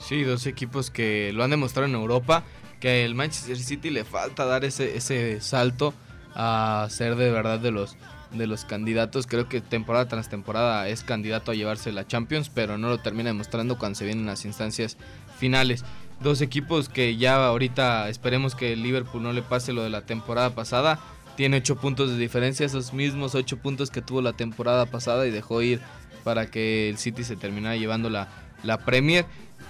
Sí, 0.00 0.24
dos 0.24 0.46
equipos 0.46 0.90
que 0.90 1.32
lo 1.32 1.44
han 1.44 1.50
demostrado 1.50 1.86
en 1.86 1.94
Europa, 1.94 2.42
que 2.80 3.04
el 3.04 3.14
Manchester 3.14 3.58
City 3.58 3.90
le 3.90 4.04
falta 4.04 4.44
dar 4.46 4.64
ese, 4.64 4.96
ese 4.96 5.40
salto 5.40 5.94
a 6.34 6.86
ser 6.90 7.16
de 7.16 7.30
verdad 7.30 7.60
de 7.60 7.70
los, 7.70 7.96
de 8.32 8.46
los 8.46 8.64
candidatos. 8.64 9.26
Creo 9.26 9.48
que 9.48 9.60
temporada 9.60 10.08
tras 10.08 10.28
temporada 10.28 10.88
es 10.88 11.04
candidato 11.04 11.52
a 11.52 11.54
llevarse 11.54 11.92
la 11.92 12.06
Champions, 12.06 12.48
pero 12.48 12.78
no 12.78 12.88
lo 12.88 12.98
termina 12.98 13.28
demostrando 13.28 13.78
cuando 13.78 13.98
se 13.98 14.06
vienen 14.06 14.26
las 14.26 14.44
instancias 14.44 14.96
finales. 15.38 15.84
Dos 16.20 16.40
equipos 16.40 16.88
que 16.88 17.16
ya 17.16 17.46
ahorita 17.46 18.08
esperemos 18.08 18.54
que 18.54 18.72
el 18.72 18.82
Liverpool 18.82 19.22
no 19.22 19.32
le 19.32 19.42
pase 19.42 19.72
lo 19.72 19.82
de 19.82 19.90
la 19.90 20.02
temporada 20.02 20.50
pasada. 20.50 20.98
Tiene 21.36 21.58
ocho 21.58 21.76
puntos 21.76 22.10
de 22.10 22.18
diferencia, 22.18 22.66
esos 22.66 22.92
mismos 22.92 23.34
ocho 23.34 23.58
puntos 23.58 23.90
que 23.90 24.02
tuvo 24.02 24.20
la 24.20 24.32
temporada 24.32 24.86
pasada 24.86 25.26
y 25.26 25.30
dejó 25.30 25.62
ir 25.62 25.80
para 26.24 26.50
que 26.50 26.90
el 26.90 26.98
City 26.98 27.24
se 27.24 27.36
terminara 27.36 27.76
llevando 27.76 28.10
la, 28.10 28.28
la 28.62 28.78
Premier. 28.78 29.24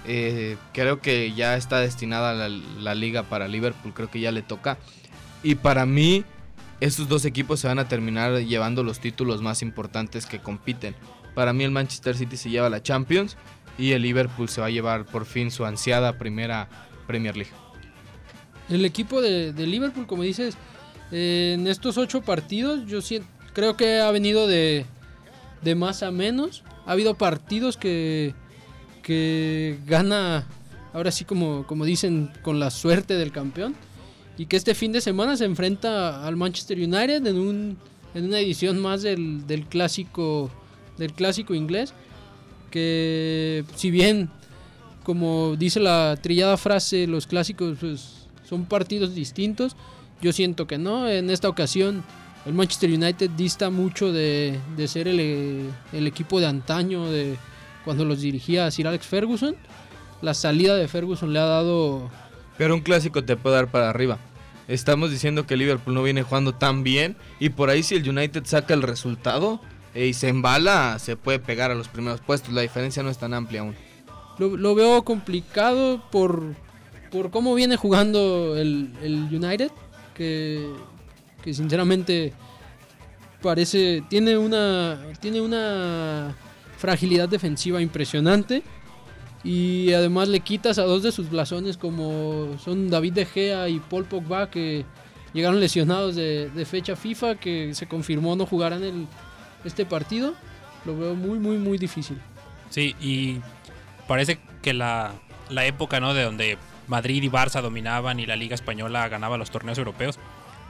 Eh, 0.05 0.57
creo 0.73 0.99
que 0.99 1.33
ya 1.33 1.55
está 1.55 1.79
destinada 1.79 2.49
la, 2.49 2.95
liga 2.95 3.23
para 3.23 3.47
Liverpool, 3.47 3.93
creo 3.93 4.09
que 4.09 4.19
ya 4.19 4.31
le 4.31 4.41
toca. 4.41 4.77
Y 5.43 5.55
para 5.55 5.85
mí, 5.85 6.23
estos 6.79 7.07
dos 7.07 7.25
equipos 7.25 7.59
se 7.59 7.67
van 7.67 7.79
a 7.79 7.87
terminar 7.87 8.39
llevando 8.39 8.83
los 8.83 8.99
títulos 8.99 9.41
más 9.41 9.61
importantes 9.61 10.25
que 10.25 10.39
compiten. 10.39 10.95
Para 11.35 11.53
mí 11.53 11.63
el 11.63 11.71
Manchester 11.71 12.17
City 12.17 12.37
se 12.37 12.49
lleva 12.49 12.69
la 12.69 12.81
Champions 12.81 13.37
y 13.77 13.91
el 13.91 14.01
Liverpool 14.01 14.49
se 14.49 14.61
va 14.61 14.67
a 14.67 14.71
llevar 14.71 15.05
por 15.05 15.25
fin 15.25 15.51
su 15.51 15.65
ansiada 15.65 16.17
primera 16.17 16.67
Premier 17.07 17.37
League. 17.37 17.51
El 18.69 18.85
equipo 18.85 19.21
de, 19.21 19.53
Liverpool, 19.53 20.07
como 20.07 20.23
dices, 20.23 20.57
eh, 21.11 21.55
en 21.55 21.67
estos 21.67 21.97
ocho 21.97 22.21
partidos, 22.21 22.85
yo 22.87 22.99
creo 23.53 23.77
que 23.77 23.99
ha 23.99 24.11
venido 24.11 24.47
de, 24.47 24.85
de 25.61 25.75
más 25.75 26.03
a 26.03 26.11
menos. 26.11 26.63
Ha 26.85 26.93
habido 26.93 27.15
partidos 27.15 27.77
que, 27.77 28.33
que 29.01 29.79
gana, 29.87 30.45
ahora 30.93 31.11
sí 31.11 31.25
como, 31.25 31.65
como 31.67 31.85
dicen, 31.85 32.31
con 32.41 32.59
la 32.59 32.69
suerte 32.69 33.15
del 33.15 33.31
campeón. 33.31 33.75
Y 34.37 34.45
que 34.45 34.57
este 34.57 34.73
fin 34.73 34.91
de 34.91 35.01
semana 35.01 35.37
se 35.37 35.45
enfrenta 35.45 36.25
al 36.25 36.35
Manchester 36.35 36.77
United 36.77 37.25
en, 37.27 37.37
un, 37.37 37.77
en 38.15 38.25
una 38.25 38.39
edición 38.39 38.79
más 38.79 39.01
del, 39.01 39.45
del 39.45 39.65
clásico 39.65 40.49
del 40.97 41.13
clásico 41.13 41.53
inglés. 41.53 41.93
Que 42.69 43.65
si 43.75 43.91
bien 43.91 44.29
como 45.03 45.55
dice 45.57 45.79
la 45.79 46.17
trillada 46.21 46.57
frase, 46.57 47.07
los 47.07 47.27
clásicos 47.27 47.77
pues, 47.79 48.27
son 48.47 48.65
partidos 48.65 49.15
distintos. 49.15 49.75
Yo 50.21 50.31
siento 50.31 50.67
que 50.67 50.77
no. 50.77 51.09
En 51.09 51.29
esta 51.29 51.49
ocasión, 51.49 52.03
el 52.45 52.53
Manchester 52.53 52.91
United 52.91 53.31
dista 53.31 53.69
mucho 53.69 54.11
de, 54.11 54.59
de 54.77 54.87
ser 54.87 55.07
el, 55.07 55.69
el 55.91 56.07
equipo 56.07 56.39
de 56.39 56.47
antaño, 56.47 57.09
de 57.09 57.37
cuando 57.85 58.05
los 58.05 58.21
dirigía 58.21 58.69
Sir 58.71 58.87
Alex 58.87 59.05
Ferguson. 59.05 59.55
La 60.21 60.33
salida 60.33 60.75
de 60.75 60.87
Ferguson 60.87 61.33
le 61.33 61.39
ha 61.39 61.45
dado. 61.45 62.09
Pero 62.57 62.75
un 62.75 62.81
clásico 62.81 63.23
te 63.23 63.35
puede 63.35 63.55
dar 63.55 63.71
para 63.71 63.89
arriba. 63.89 64.19
estamos 64.67 65.09
diciendo 65.11 65.47
que 65.47 65.57
Liverpool 65.57 65.93
no 65.93 66.03
viene 66.03 66.23
jugando 66.23 66.53
tan 66.53 66.83
bien 66.83 67.17
y 67.39 67.49
por 67.49 67.69
ahí 67.69 67.83
si 67.83 67.95
el 67.95 68.07
United 68.07 68.45
saca 68.45 68.73
el 68.73 68.83
resultado 68.83 69.59
eh, 69.95 70.07
y 70.07 70.13
se 70.13 70.29
embala, 70.29 70.99
se 70.99 71.15
puede 71.17 71.39
pegar 71.39 71.71
a 71.71 71.75
los 71.75 71.87
primeros 71.87 72.21
puestos. 72.21 72.53
La 72.53 72.61
diferencia 72.61 73.01
no 73.03 73.09
es 73.09 73.17
tan 73.17 73.33
amplia 73.33 73.61
aún. 73.61 73.75
Lo, 74.37 74.55
lo 74.55 74.75
veo 74.75 75.03
complicado 75.03 76.03
por, 76.11 76.55
por 77.11 77.31
cómo 77.31 77.55
viene 77.55 77.75
jugando 77.75 78.55
el, 78.55 78.93
el 79.01 79.27
United, 79.31 79.71
que, 80.13 80.71
que 81.43 81.53
sinceramente 81.53 82.33
parece 83.41 84.03
tiene 84.07 84.37
una 84.37 84.99
tiene 85.19 85.41
una 85.41 86.35
fragilidad 86.81 87.29
defensiva 87.29 87.81
impresionante 87.81 88.63
y 89.43 89.93
además 89.93 90.27
le 90.27 90.41
quitas 90.41 90.77
a 90.79 90.83
dos 90.83 91.03
de 91.03 91.11
sus 91.11 91.29
blasones 91.29 91.77
como 91.77 92.57
son 92.57 92.89
David 92.89 93.13
De 93.13 93.25
Gea 93.25 93.69
y 93.69 93.79
Paul 93.79 94.05
Pogba 94.05 94.49
que 94.49 94.83
llegaron 95.33 95.59
lesionados 95.59 96.15
de, 96.15 96.65
fecha 96.69 96.95
FIFA 96.95 97.35
que 97.35 97.73
se 97.73 97.87
confirmó 97.87 98.35
no 98.35 98.45
jugarán 98.45 98.83
el, 98.83 99.07
este 99.63 99.85
partido 99.85 100.33
lo 100.85 100.97
veo 100.97 101.15
muy 101.15 101.39
muy 101.39 101.57
muy 101.57 101.77
difícil 101.77 102.17
Sí, 102.71 102.95
y 103.01 103.41
parece 104.07 104.39
que 104.61 104.73
la, 104.73 105.11
la 105.49 105.65
época, 105.65 105.99
¿no? 105.99 106.13
De 106.13 106.23
donde 106.23 106.57
Madrid 106.87 107.21
y 107.21 107.29
Barça 107.29 107.61
dominaban 107.61 108.19
y 108.19 108.25
la 108.25 108.37
Liga 108.37 108.55
Española 108.55 109.07
ganaba 109.09 109.37
los 109.37 109.51
torneos 109.51 109.77
europeos, 109.77 110.17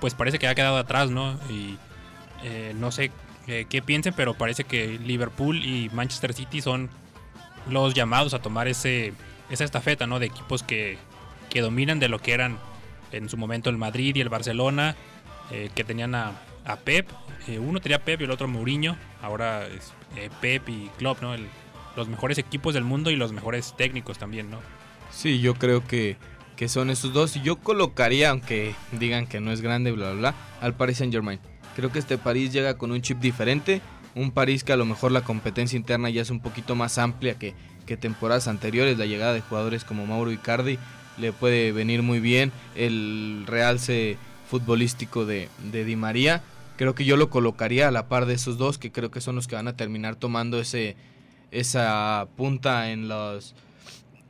pues 0.02 0.16
parece 0.16 0.40
que 0.40 0.48
ha 0.48 0.56
quedado 0.56 0.78
atrás, 0.78 1.12
¿no? 1.12 1.40
Y 1.50 1.78
eh, 2.44 2.74
no 2.76 2.92
sé 2.92 3.12
eh, 3.52 3.66
qué 3.70 3.82
piensen, 3.82 4.14
pero 4.16 4.34
parece 4.34 4.64
que 4.64 4.98
Liverpool 5.00 5.64
y 5.64 5.90
Manchester 5.94 6.34
City 6.34 6.62
son 6.62 6.90
los 7.70 7.94
llamados 7.94 8.34
a 8.34 8.40
tomar 8.42 8.68
ese, 8.68 9.14
esa 9.50 9.64
estafeta, 9.64 10.08
¿no? 10.08 10.20
De 10.20 10.26
equipos 10.28 10.64
que, 10.64 10.98
que 11.50 11.62
dominan 11.62 12.00
de 12.00 12.08
lo 12.10 12.20
que 12.20 12.32
eran 12.34 12.58
en 13.12 13.30
su 13.30 13.38
momento 13.38 13.70
el 13.70 13.78
Madrid 13.78 14.16
y 14.16 14.22
el 14.22 14.30
Barcelona, 14.30 14.96
eh, 15.52 15.70
que 15.76 15.84
tenían 15.84 16.16
a, 16.16 16.32
a 16.66 16.78
Pep. 16.78 17.10
Eh, 17.48 17.60
uno 17.60 17.80
tenía 17.82 18.00
Pep 18.04 18.22
y 18.22 18.24
el 18.24 18.32
otro 18.32 18.48
Mourinho. 18.48 18.96
Ahora 19.22 19.68
es 19.68 19.92
eh, 20.16 20.30
Pep 20.40 20.70
y 20.70 20.90
Klopp, 20.98 21.22
¿no? 21.22 21.34
El- 21.34 21.48
los 21.98 22.08
mejores 22.08 22.38
equipos 22.38 22.74
del 22.74 22.86
mundo 22.86 23.12
y 23.12 23.18
los 23.18 23.34
mejores 23.34 23.76
técnicos 23.76 24.18
también, 24.18 24.50
¿no? 24.50 24.60
Sí, 25.12 25.42
yo 25.42 25.56
creo 25.56 25.86
que, 25.86 26.16
que 26.56 26.70
son 26.70 26.90
esos 26.90 27.12
dos. 27.12 27.36
Y 27.36 27.42
yo 27.42 27.58
colocaría, 27.58 28.30
aunque 28.30 28.74
digan 28.94 29.28
que 29.28 29.42
no 29.42 29.52
es 29.52 29.60
grande, 29.60 29.92
bla, 29.92 30.12
bla, 30.12 30.20
bla, 30.32 30.36
al 30.62 30.74
Paris 30.74 31.00
Saint 31.00 31.12
Germain. 31.14 31.42
Creo 31.76 31.92
que 31.92 32.00
este 32.00 32.18
París 32.18 32.52
llega 32.52 32.78
con 32.78 32.92
un 32.92 33.02
chip 33.02 33.20
diferente. 33.20 33.82
Un 34.16 34.32
París 34.32 34.64
que 34.64 34.74
a 34.74 34.78
lo 34.78 34.86
mejor 34.86 35.12
la 35.12 35.24
competencia 35.24 35.78
interna 35.78 36.10
ya 36.10 36.22
es 36.22 36.30
un 36.30 36.42
poquito 36.42 36.76
más 36.76 36.98
amplia 36.98 37.38
que, 37.38 37.56
temporadas 38.00 38.48
anteriores. 38.48 38.98
La 38.98 39.06
llegada 39.06 39.34
de 39.34 39.42
jugadores 39.42 39.84
como 39.84 40.06
Mauro 40.06 40.32
Icardi 40.32 40.80
le 41.18 41.34
puede 41.34 41.74
venir 41.74 42.04
muy 42.04 42.22
bien. 42.22 42.54
El 42.76 43.44
realce 43.48 44.18
futbolístico 44.50 45.26
de, 45.26 45.50
de 45.72 45.84
Di 45.84 45.98
María. 45.98 46.42
Creo 46.78 46.96
que 46.96 47.06
yo 47.06 47.18
lo 47.18 47.30
colocaría 47.30 47.90
a 47.90 47.92
la 47.92 48.08
par 48.08 48.26
de 48.26 48.34
esos 48.34 48.58
dos, 48.58 48.78
que 48.78 48.92
creo 48.92 49.12
que 49.12 49.22
son 49.22 49.36
los 49.36 49.48
que 49.48 49.56
van 49.56 49.68
a 49.68 49.76
terminar 49.76 50.16
tomando 50.16 50.60
ese, 50.60 50.96
esa 51.52 52.28
punta 52.38 52.92
en 52.92 53.08
los 53.08 53.56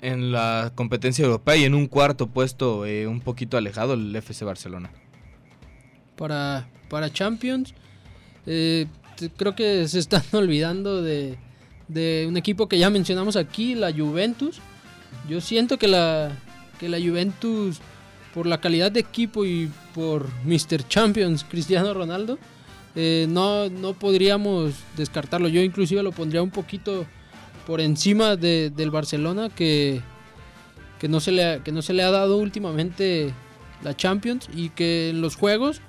en 0.01 0.31
la 0.31 0.71
competencia 0.75 1.23
europea 1.23 1.55
y 1.55 1.63
en 1.63 1.75
un 1.75 1.87
cuarto 1.87 2.27
puesto 2.27 2.85
eh, 2.85 3.07
un 3.07 3.21
poquito 3.21 3.57
alejado 3.57 3.93
el 3.93 4.15
FC 4.15 4.43
Barcelona. 4.43 4.89
para, 6.15 6.67
para 6.91 7.11
Champions. 7.11 7.73
Eh, 8.45 8.85
creo 9.37 9.55
que 9.55 9.87
se 9.87 9.97
están 9.99 10.23
olvidando 10.33 11.01
de, 11.01 11.37
de 11.87 12.25
un 12.27 12.35
equipo 12.37 12.67
que 12.67 12.77
ya 12.77 12.89
mencionamos 12.89 13.35
aquí, 13.37 13.73
la 13.73 13.91
Juventus. 13.93 14.59
Yo 15.29 15.39
siento 15.41 15.77
que 15.79 15.87
la, 15.87 16.31
que 16.79 16.89
la 16.89 16.99
Juventus, 16.99 17.79
por 18.33 18.45
la 18.45 18.59
calidad 18.59 18.91
de 18.91 18.99
equipo 18.99 19.45
y 19.45 19.71
por 19.95 20.27
Mr. 20.45 20.87
Champions, 20.87 21.43
Cristiano 21.49 21.93
Ronaldo, 21.93 22.37
eh, 22.95 23.25
no, 23.29 23.69
no 23.69 23.93
podríamos 23.93 24.73
descartarlo. 24.97 25.47
Yo 25.47 25.61
inclusive 25.61 26.03
lo 26.03 26.11
pondría 26.11 26.41
un 26.43 26.51
poquito 26.51 27.05
por 27.65 27.79
encima 27.79 28.35
de- 28.35 28.69
del 28.75 28.91
Barcelona, 28.91 29.49
que, 29.49 30.01
que, 30.99 31.07
no 31.07 31.21
se 31.21 31.31
le 31.31 31.45
ha, 31.45 31.63
que 31.63 31.71
no 31.71 31.81
se 31.81 31.93
le 31.93 32.03
ha 32.03 32.11
dado 32.11 32.35
últimamente 32.37 33.31
la 33.83 33.95
Champions 33.95 34.49
y 34.53 34.69
que 34.69 35.09
en 35.11 35.21
los 35.21 35.35
juegos 35.37 35.79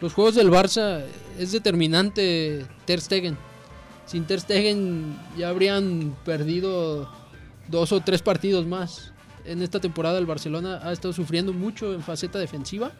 los 0.00 0.12
juegos 0.14 0.34
del 0.34 0.50
Barça 0.50 1.02
es 1.38 1.52
determinante 1.52 2.64
Ter 2.86 3.00
Stegen. 3.00 3.36
Sin 4.06 4.24
Ter 4.24 4.40
Stegen 4.40 5.16
ya 5.36 5.48
habrían 5.48 6.16
perdido 6.24 7.10
dos 7.68 7.92
o 7.92 8.00
tres 8.00 8.22
partidos 8.22 8.66
más. 8.66 9.12
En 9.44 9.62
esta 9.62 9.80
temporada 9.80 10.18
el 10.18 10.26
Barcelona 10.26 10.80
ha 10.82 10.92
estado 10.92 11.12
sufriendo 11.14 11.52
mucho 11.52 11.94
en 11.94 12.02
faceta 12.02 12.38
defensiva. 12.38 12.92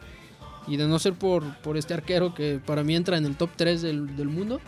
Y 0.67 0.77
de 0.77 0.87
no 0.87 0.99
ser 0.99 1.15
por, 1.15 1.43
por 1.63 1.77
este 1.79 1.95
arquero 1.95 2.35
que 2.35 2.61
para 2.65 2.85
mí 2.85 2.95
entra 2.95 3.17
en 3.17 3.25
el 3.25 3.35
top 3.35 3.51
3 3.57 3.81
del, 3.83 4.15
del 4.17 4.29
mundo, 4.29 4.61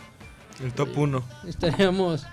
El 0.61 0.73
top 0.73 0.89
1. 0.97 1.23
estaríamos, 1.47 2.23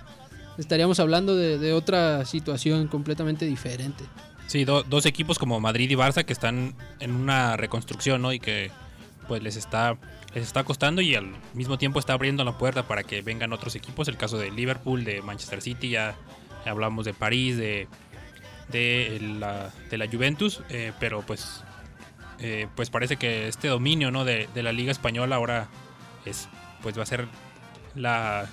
estaríamos 0.58 0.98
hablando 0.98 1.36
de, 1.36 1.58
de 1.58 1.72
otra 1.74 2.24
situación 2.24 2.88
completamente 2.88 3.44
diferente. 3.44 4.02
Sí, 4.46 4.64
do- 4.64 4.82
dos 4.82 5.04
equipos 5.06 5.38
como 5.38 5.60
Madrid 5.60 5.90
y 5.90 5.94
Barça 5.94 6.24
que 6.24 6.32
están 6.32 6.74
en 7.00 7.14
una 7.14 7.56
reconstrucción, 7.58 8.22
¿no? 8.22 8.32
Y 8.32 8.40
que 8.40 8.70
pues 9.30 9.44
les 9.44 9.54
está 9.54 9.96
les 10.34 10.42
está 10.44 10.64
costando 10.64 11.00
y 11.02 11.14
al 11.14 11.32
mismo 11.54 11.78
tiempo 11.78 12.00
está 12.00 12.14
abriendo 12.14 12.42
la 12.42 12.58
puerta 12.58 12.88
para 12.88 13.04
que 13.04 13.22
vengan 13.22 13.52
otros 13.52 13.76
equipos. 13.76 14.08
El 14.08 14.16
caso 14.16 14.38
de 14.38 14.50
Liverpool, 14.50 15.04
de 15.04 15.22
Manchester 15.22 15.62
City, 15.62 15.88
ya, 15.88 16.16
hablamos 16.66 17.04
de 17.04 17.14
París, 17.14 17.56
de, 17.56 17.86
de 18.72 19.20
la, 19.38 19.70
de 19.88 19.98
la 19.98 20.08
Juventus, 20.08 20.62
eh, 20.68 20.92
pero 20.98 21.22
pues 21.22 21.62
eh, 22.40 22.66
pues 22.74 22.90
parece 22.90 23.18
que 23.18 23.46
este 23.46 23.68
dominio, 23.68 24.10
¿no? 24.10 24.24
De, 24.24 24.48
de 24.52 24.64
la 24.64 24.72
Liga 24.72 24.90
Española 24.90 25.36
ahora 25.36 25.68
es 26.24 26.48
pues 26.82 26.98
va 26.98 27.04
a 27.04 27.06
ser 27.06 27.28
la, 27.94 28.48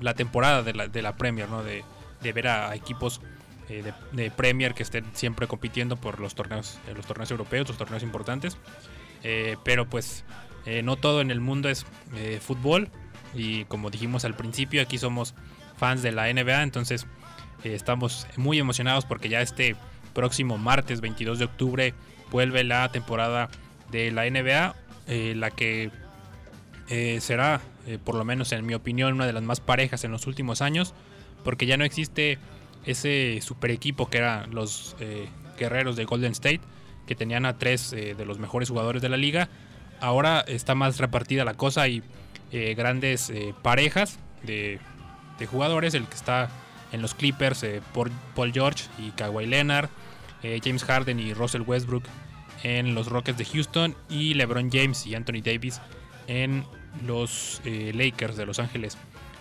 la 0.00 0.14
temporada 0.14 0.64
de 0.64 0.74
la, 0.74 0.88
de 0.88 1.02
la 1.02 1.14
Premier, 1.16 1.48
¿no? 1.48 1.62
De, 1.62 1.84
de 2.20 2.32
ver 2.32 2.48
a, 2.48 2.70
a 2.70 2.74
equipos 2.74 3.20
eh, 3.68 3.84
de, 3.84 3.94
de 4.24 4.32
Premier 4.32 4.74
que 4.74 4.82
estén 4.82 5.04
siempre 5.12 5.46
compitiendo 5.46 5.94
por 5.94 6.18
los 6.18 6.34
torneos, 6.34 6.80
los 6.96 7.06
torneos 7.06 7.30
europeos, 7.30 7.68
los 7.68 7.78
torneos 7.78 8.02
importantes. 8.02 8.58
Eh, 9.22 9.56
pero 9.64 9.88
pues 9.88 10.24
eh, 10.66 10.82
no 10.82 10.96
todo 10.96 11.20
en 11.20 11.30
el 11.30 11.40
mundo 11.40 11.68
es 11.68 11.86
eh, 12.14 12.38
fútbol. 12.40 12.88
Y 13.34 13.64
como 13.66 13.90
dijimos 13.90 14.24
al 14.24 14.34
principio 14.34 14.82
aquí 14.82 14.98
somos 14.98 15.34
fans 15.76 16.02
de 16.02 16.12
la 16.12 16.32
NBA, 16.32 16.62
entonces 16.62 17.06
estamos 17.62 18.26
muy 18.36 18.58
emocionados 18.58 19.04
porque 19.04 19.28
ya 19.28 19.42
este 19.42 19.76
próximo 20.14 20.56
martes 20.58 21.00
22 21.00 21.38
de 21.38 21.44
octubre 21.44 21.94
vuelve 22.30 22.64
la 22.64 22.90
temporada 22.90 23.48
de 23.90 24.10
la 24.10 24.28
NBA, 24.28 24.74
la 25.34 25.50
que 25.50 25.90
será, 27.20 27.60
por 28.04 28.14
lo 28.14 28.24
menos 28.24 28.50
en 28.52 28.64
mi 28.64 28.74
opinión, 28.74 29.12
una 29.12 29.26
de 29.26 29.34
las 29.34 29.42
más 29.42 29.60
parejas 29.60 30.04
en 30.04 30.10
los 30.10 30.26
últimos 30.26 30.62
años, 30.62 30.94
porque 31.44 31.66
ya 31.66 31.76
no 31.76 31.84
existe 31.84 32.38
ese 32.86 33.40
super 33.42 33.70
equipo 33.70 34.08
que 34.08 34.18
eran 34.18 34.54
los 34.54 34.96
guerreros 35.58 35.96
de 35.96 36.06
Golden 36.06 36.32
State, 36.32 36.62
que 37.08 37.16
tenían 37.16 37.46
a 37.46 37.58
tres 37.58 37.92
eh, 37.92 38.14
de 38.14 38.24
los 38.26 38.38
mejores 38.38 38.68
jugadores 38.68 39.02
de 39.02 39.08
la 39.08 39.16
liga. 39.16 39.48
Ahora 39.98 40.44
está 40.46 40.76
más 40.76 40.98
repartida 40.98 41.44
la 41.44 41.54
cosa 41.54 41.88
y 41.88 42.02
eh, 42.52 42.74
grandes 42.76 43.30
eh, 43.30 43.54
parejas 43.62 44.18
de, 44.44 44.78
jugadores. 45.50 45.94
El 45.94 46.06
que 46.06 46.14
está 46.14 46.50
en 46.92 47.00
los 47.00 47.14
Clippers, 47.14 47.64
Paul 47.92 48.52
George 48.52 48.84
y 48.98 49.10
Kawhi 49.12 49.46
Leonard, 49.46 49.88
James 50.42 50.84
Harden 50.84 51.20
y 51.20 51.32
Russell 51.32 51.62
Westbrook 51.62 52.04
en 52.62 52.94
los 52.94 53.08
Rockets 53.08 53.38
de 53.38 53.44
Houston 53.44 53.94
y 54.08 54.34
LeBron 54.34 54.70
James 54.70 55.06
y 55.06 55.14
Anthony 55.14 55.42
Davis 55.44 55.80
en 56.26 56.64
los 57.06 57.60
Lakers 57.64 58.36
de 58.36 58.46
Los 58.46 58.58
Ángeles. 58.58 58.98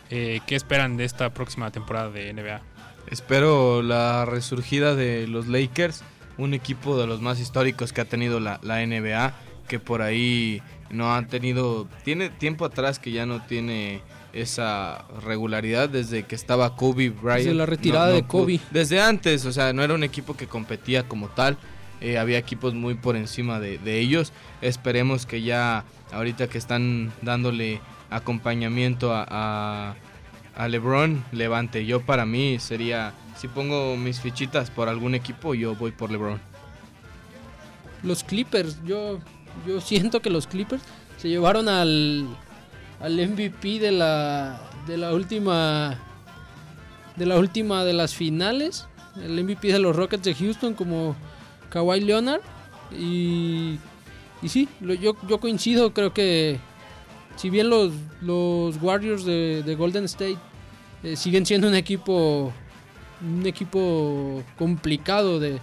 ¿Qué 0.09 0.43
esperan 0.49 0.97
de 0.97 1.05
esta 1.05 1.34
próxima 1.34 1.72
temporada 1.72 2.11
de 2.11 2.32
NBA? 2.32 2.61
Espero 3.09 3.82
la 3.82 4.26
resurgida 4.26 4.93
de 4.93 5.28
los 5.28 5.47
Lakers, 5.47 6.03
un 6.38 6.54
equipo 6.54 6.98
de 7.00 7.08
los 7.08 7.22
más 7.22 7.40
históricos 7.40 7.94
que 7.94 8.02
ha 8.02 8.06
tenido 8.06 8.40
la, 8.40 8.60
la 8.64 8.86
NBA, 8.86 9.34
que 9.68 9.80
por 9.80 10.02
ahí 10.02 10.62
no 10.90 11.14
han 11.14 11.28
tenido, 11.28 11.88
tiene 12.04 12.30
tiempo 12.30 12.64
atrás 12.66 13.00
que 13.00 13.12
ya 13.12 13.26
no 13.26 13.42
tiene 13.46 14.02
esa 14.34 15.06
regularidad 15.26 15.90
desde 15.90 16.24
que 16.24 16.36
estaba 16.36 16.76
Kobe 16.76 17.10
Bryant. 17.10 17.40
Desde 17.40 17.54
la 17.56 17.66
retirada 17.66 18.06
No- 18.08 18.12
no 18.12 18.16
de 18.18 18.24
Kobe. 18.28 18.60
Desde 18.72 19.02
antes, 19.02 19.46
o 19.46 19.52
sea, 19.52 19.74
no 19.74 19.84
era 19.84 19.94
un 19.96 20.04
equipo 20.04 20.36
que 20.38 20.48
competía 20.48 21.04
como 21.08 21.28
tal. 21.28 21.58
eh, 22.00 22.20
había 22.20 22.38
equipos 22.38 22.76
muy 22.76 22.94
por 22.94 23.16
encima 23.16 23.60
de, 23.60 23.80
de 23.80 23.98
ellos. 24.00 24.32
Esperemos 24.62 25.26
que 25.26 25.42
ya, 25.42 25.84
ahorita 26.12 26.48
que 26.48 26.60
están 26.60 27.12
dándole 27.24 27.82
acompañamiento 28.12 29.12
a, 29.16 29.26
a, 29.28 29.96
a 30.56 30.68
LeBron, 30.68 31.24
levante. 31.32 31.86
Yo 31.88 32.02
para 32.02 32.26
mí 32.28 32.60
sería, 32.60 33.14
si 33.38 33.48
pongo 33.48 33.96
mis 33.96 34.20
fichitas 34.20 34.70
por 34.70 34.90
algún 34.90 35.16
equipo, 35.16 35.54
yo 35.54 35.76
voy 35.76 35.92
por 35.92 36.12
LeBron. 36.12 36.40
Los 38.04 38.24
Clippers, 38.24 38.78
yo, 38.86 39.20
yo 39.68 39.82
siento 39.82 40.22
que 40.22 40.30
los 40.30 40.48
Clippers 40.48 40.84
se 41.18 41.30
llevaron 41.30 41.70
al, 41.70 42.28
al 43.00 43.30
MVP 43.30 43.80
de 43.80 43.92
la, 43.92 44.62
de 44.88 44.98
la 44.98 45.14
última 45.14 46.00
de 47.16 47.26
la 47.26 47.40
última 47.40 47.84
de 47.84 47.94
las 47.94 48.14
finales, 48.14 48.88
el 49.16 49.44
MVP 49.44 49.74
de 49.74 49.80
los 49.80 49.96
Rockets 49.96 50.24
de 50.24 50.36
Houston 50.36 50.76
como 50.76 51.16
Kawhi 51.70 52.02
Leonard 52.02 52.42
y 52.92 53.80
y 54.42 54.50
sí, 54.50 54.68
yo, 54.82 55.16
yo 55.28 55.40
coincido, 55.40 55.94
creo 55.94 56.14
que 56.14 56.60
si 57.36 57.50
bien 57.50 57.70
los, 57.70 57.92
los 58.22 58.82
Warriors 58.82 59.26
de, 59.26 59.64
de 59.64 59.76
Golden 59.76 60.06
State 60.06 60.38
eh, 61.04 61.16
siguen 61.16 61.46
siendo 61.46 61.68
un 61.68 61.76
equipo 61.76 62.54
un 63.22 63.45
equipo 63.45 64.43
complicado 64.57 65.39
de, 65.39 65.59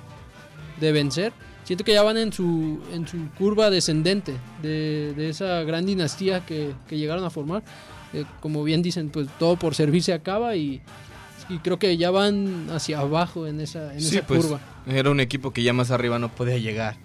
de 0.81 0.93
vencer, 0.93 1.33
siento 1.65 1.85
que 1.85 1.93
ya 1.93 2.03
van 2.03 2.17
en 2.17 2.33
su, 2.33 2.81
en 2.93 3.07
su 3.07 3.17
curva 3.39 3.71
descendente 3.71 4.35
de, 4.63 5.15
de 5.17 5.29
esa 5.31 5.63
gran 5.63 5.87
dinastía 5.87 6.45
que, 6.45 6.75
que 6.89 6.99
llegaron 6.99 7.25
a 7.25 7.31
formar. 7.31 7.63
Eh, 8.13 8.25
como 8.41 8.63
bien 8.65 8.83
dicen, 8.83 9.11
pues 9.11 9.29
todo 9.39 9.57
por 9.57 9.75
servir 9.75 10.03
se 10.03 10.13
acaba 10.13 10.55
y, 10.57 10.81
y 11.49 11.59
creo 11.59 11.79
que 11.79 11.97
ya 11.97 12.11
van 12.11 12.69
hacia 12.71 13.01
abajo 13.01 13.47
en 13.47 13.61
esa, 13.61 13.93
en 13.93 14.01
Sí, 14.01 14.17
esa 14.19 14.27
pues 14.27 14.45
curva. 14.45 14.61
era 14.87 15.11
un 15.11 15.21
equipo 15.21 15.53
que 15.53 15.63
ya 15.63 15.73
más 15.73 15.91
arriba 15.91 16.19
no 16.19 16.29
podía 16.29 16.59
llegar. 16.59 16.97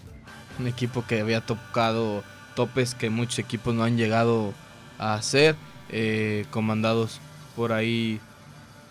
Un 0.59 0.67
equipo 0.67 1.05
que 1.07 1.21
había 1.21 1.41
tocado 1.41 2.23
topes 2.55 2.93
que 2.93 3.09
muchos 3.09 3.39
equipos 3.39 3.73
no 3.73 3.83
han 3.83 3.97
llegado 3.97 4.53
a 4.97 5.13
hacer, 5.15 5.55
eh, 5.89 6.45
comandados 6.51 7.19
por 7.55 7.71
ahí 7.71 8.19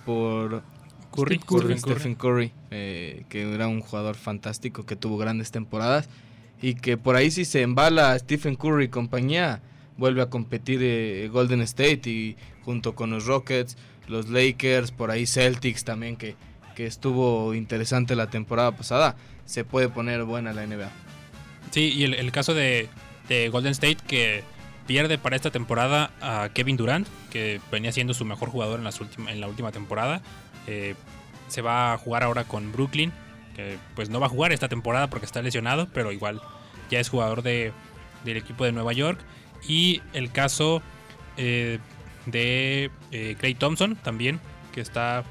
por 0.07 0.63
Curry. 1.25 1.37
Stephen 1.39 1.47
Curry. 1.49 1.79
Stephen 2.01 2.15
Curry, 2.15 2.53
eh, 2.71 3.25
que 3.29 3.53
era 3.55 3.69
un 3.69 3.81
jugador 3.81 4.15
fantástico 4.17 4.85
que 4.87 4.97
tuvo 4.97 5.17
grandes 5.19 5.51
temporadas 5.51 6.09
y 6.61 6.75
que 6.75 6.97
por 6.97 7.17
ahí 7.17 7.31
si 7.31 7.45
se 7.45 7.63
embala 7.63 8.19
Stephen 8.19 8.57
Curry 8.57 8.85
y 8.85 8.89
compañía 8.89 9.61
vuelve 9.97 10.23
a 10.23 10.31
competir 10.31 10.81
eh, 10.83 11.29
Golden 11.33 11.61
State 11.63 12.03
y 12.11 12.37
junto 12.65 12.95
con 12.95 13.11
los 13.11 13.27
Rockets, 13.27 13.77
los 14.07 14.29
Lakers, 14.29 14.91
por 14.93 15.11
ahí 15.11 15.27
Celtics 15.27 15.85
también 15.85 16.17
que, 16.17 16.35
que 16.77 16.87
estuvo 16.87 17.55
interesante 17.55 18.15
la 18.17 18.29
temporada 18.31 18.73
pasada, 18.77 19.17
se 19.45 19.65
puede 19.65 19.89
poner 19.89 20.25
buena 20.25 20.53
la 20.53 20.67
NBA. 20.67 20.91
Sí, 21.71 21.93
y 21.95 22.05
el, 22.05 22.15
el 22.15 22.33
caso 22.33 22.55
de, 22.55 22.89
de 23.29 23.49
Golden 23.51 23.73
State 23.73 23.99
que 24.07 24.43
pierde 24.87 25.19
para 25.19 25.37
esta 25.37 25.51
temporada 25.51 26.11
a 26.23 26.49
Kevin 26.55 26.77
Durant, 26.79 27.07
que 27.31 27.61
venía 27.71 27.93
siendo 27.93 28.15
su 28.15 28.25
mejor 28.25 28.49
jugador 28.49 28.79
en, 28.79 28.85
las 28.85 29.01
última- 29.01 29.31
en 29.31 29.41
la 29.41 29.49
última 29.49 29.71
temporada. 29.71 30.23
Eh, 30.69 30.95
se 31.49 31.63
va 31.63 31.95
a 31.95 31.99
jugar 31.99 32.23
ahora 32.23 32.45
con 32.45 32.71
Brooklyn, 32.73 33.11
que 33.57 33.79
pues 33.97 34.11
no 34.11 34.21
va 34.21 34.27
a 34.27 34.29
jugar 34.29 34.53
esta 34.53 34.69
temporada 34.69 35.09
porque 35.09 35.25
está 35.25 35.41
lesionado, 35.41 35.89
pero 35.95 36.13
igual 36.13 36.43
ya 36.91 37.01
es 37.01 37.09
jugador 37.09 37.43
de, 37.43 37.73
del 38.25 38.37
equipo 38.37 38.65
de 38.65 38.73
Nueva 38.73 38.93
York. 38.93 39.19
Y 39.67 40.03
el 40.13 40.31
caso 40.31 40.83
eh, 41.39 41.79
de 42.27 42.91
eh, 43.11 43.37
Clay 43.39 43.55
Thompson 43.55 43.97
también, 43.97 44.41
que 44.73 44.83
está, 44.83 45.25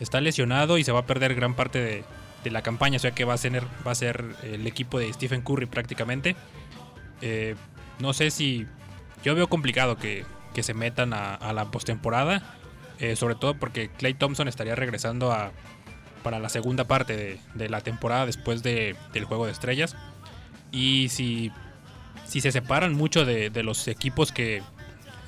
está 0.00 0.20
lesionado 0.20 0.76
y 0.76 0.84
se 0.84 0.92
va 0.92 1.00
a 1.00 1.06
perder 1.06 1.34
gran 1.34 1.54
parte 1.54 1.80
de, 1.80 2.04
la 2.50 2.62
campaña, 2.62 2.96
o 2.96 2.98
sea 2.98 3.10
que 3.10 3.26
va 3.26 3.34
a 3.34 3.36
ser, 3.36 3.62
va 3.86 3.90
a 3.90 3.94
ser 3.94 4.24
el 4.42 4.66
equipo 4.66 4.98
de 4.98 5.12
Stephen 5.12 5.42
Curry 5.42 5.66
prácticamente. 5.66 6.34
Eh, 7.20 7.56
no 7.98 8.14
sé 8.14 8.30
si 8.30 8.66
yo 9.22 9.34
veo 9.34 9.48
complicado 9.48 9.98
que, 9.98 10.24
que 10.54 10.62
se 10.62 10.72
metan 10.72 11.12
a 11.12 11.52
la 11.52 11.70
postemporada, 11.70 12.58
eh, 12.98 13.16
sobre 13.16 13.34
todo 13.34 13.54
porque 13.54 13.88
Clay 13.90 14.14
Thompson 14.14 14.48
estaría 14.48 14.74
regresando 14.74 15.32
a, 15.32 15.52
para 16.22 16.38
la 16.38 16.48
segunda 16.48 16.84
parte 16.84 17.40
de, 17.54 17.68
la 17.68 17.80
temporada 17.80 18.26
después 18.26 18.62
de- 18.62 18.96
del 19.12 19.24
juego 19.24 19.46
de 19.46 19.52
estrellas. 19.52 19.96
Y 20.72 21.08
si, 21.10 21.52
si 22.26 22.40
se 22.40 22.52
separan 22.52 22.94
mucho 22.94 23.24
de, 23.24 23.50
los 23.62 23.86
equipos 23.88 24.32
que, 24.32 24.62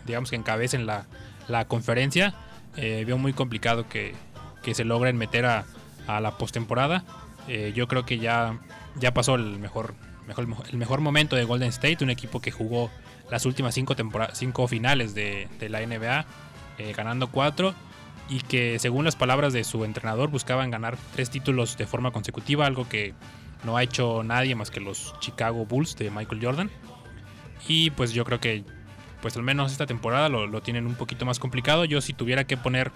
digamos, 0.07 0.31
que 0.31 0.37
encabecen 0.37 0.87
la, 0.87 1.07
la 1.49 1.67
conferencia, 1.67 2.35
eh, 2.77 3.05
veo 3.07 3.19
muy 3.19 3.33
complicado 3.33 3.89
que, 3.89 4.15
que 4.63 4.75
se 4.75 4.85
logren 4.85 5.17
meter 5.17 5.47
a, 5.47 5.65
a 6.07 6.21
la 6.21 6.37
postemporada. 6.37 7.05
Eh, 7.49 7.73
yo 7.75 7.89
creo 7.89 8.05
que 8.05 8.19
ya, 8.19 8.59
ya 8.97 9.15
pasó 9.15 9.37
el 9.37 9.59
mejor, 9.59 9.95
mejor, 10.27 10.47
el 10.71 10.77
mejor 10.77 11.01
momento 11.01 11.37
de 11.37 11.45
Golden 11.45 11.69
State, 11.71 12.05
un 12.05 12.11
equipo 12.11 12.41
que 12.41 12.51
jugó 12.51 12.91
las 13.31 13.47
últimas 13.47 13.75
cinco, 13.75 13.95
cinco 14.35 14.69
finales 14.69 15.15
de 15.15 15.49
la 15.69 15.81
NBA, 15.81 16.27
eh, 16.81 16.93
ganando 16.97 17.29
cuatro, 17.29 17.75
y 18.29 18.41
que 18.41 18.79
según 18.79 19.05
las 19.05 19.17
palabras 19.17 19.53
de 19.53 19.65
su 19.65 19.85
entrenador 19.85 20.31
buscaban 20.31 20.71
ganar 20.71 20.97
tres 21.15 21.31
títulos 21.31 21.77
de 21.77 21.87
forma 21.87 22.11
consecutiva, 22.13 22.65
algo 22.67 22.89
que 22.89 23.13
no 23.65 23.77
ha 23.77 23.83
hecho 23.83 24.23
nadie 24.23 24.55
más 24.55 24.71
que 24.71 24.81
los 24.81 25.15
Chicago 25.21 25.67
Bulls 25.67 25.97
de 25.97 26.11
Michael 26.11 26.41
Jordan. 26.45 26.71
Y 27.69 27.91
pues 27.91 28.13
yo 28.13 28.25
creo 28.25 28.41
que 28.41 28.65
pues 29.21 29.37
al 29.37 29.43
menos 29.43 29.71
esta 29.73 29.85
temporada 29.87 30.29
lo, 30.31 30.47
lo 30.47 30.63
tienen 30.63 30.87
un 30.87 30.95
poquito 30.95 31.27
más 31.27 31.39
complicado. 31.39 31.85
Yo 31.85 32.01
si 32.01 32.15
tuviera 32.15 32.45
que 32.45 32.57
poner 32.57 32.91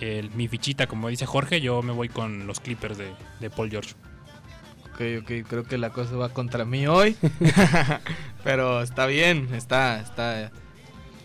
el- 0.00 0.30
mi 0.32 0.46
fichita, 0.48 0.86
como 0.86 1.08
dice 1.08 1.24
Jorge, 1.24 1.60
yo 1.62 1.80
me 1.82 1.92
voy 1.92 2.08
con 2.10 2.46
los 2.46 2.60
Clippers 2.60 2.98
de, 2.98 3.12
de 3.40 3.50
Paul 3.50 3.70
George. 3.70 3.94
Ok, 4.92 5.22
ok, 5.22 5.48
creo 5.48 5.64
que 5.64 5.78
la 5.78 5.90
cosa 5.90 6.16
va 6.16 6.28
contra 6.28 6.64
mí 6.64 6.86
hoy. 6.86 7.16
Pero 8.44 8.82
está 8.82 9.06
bien, 9.06 9.48
está, 9.54 10.00
está. 10.00 10.50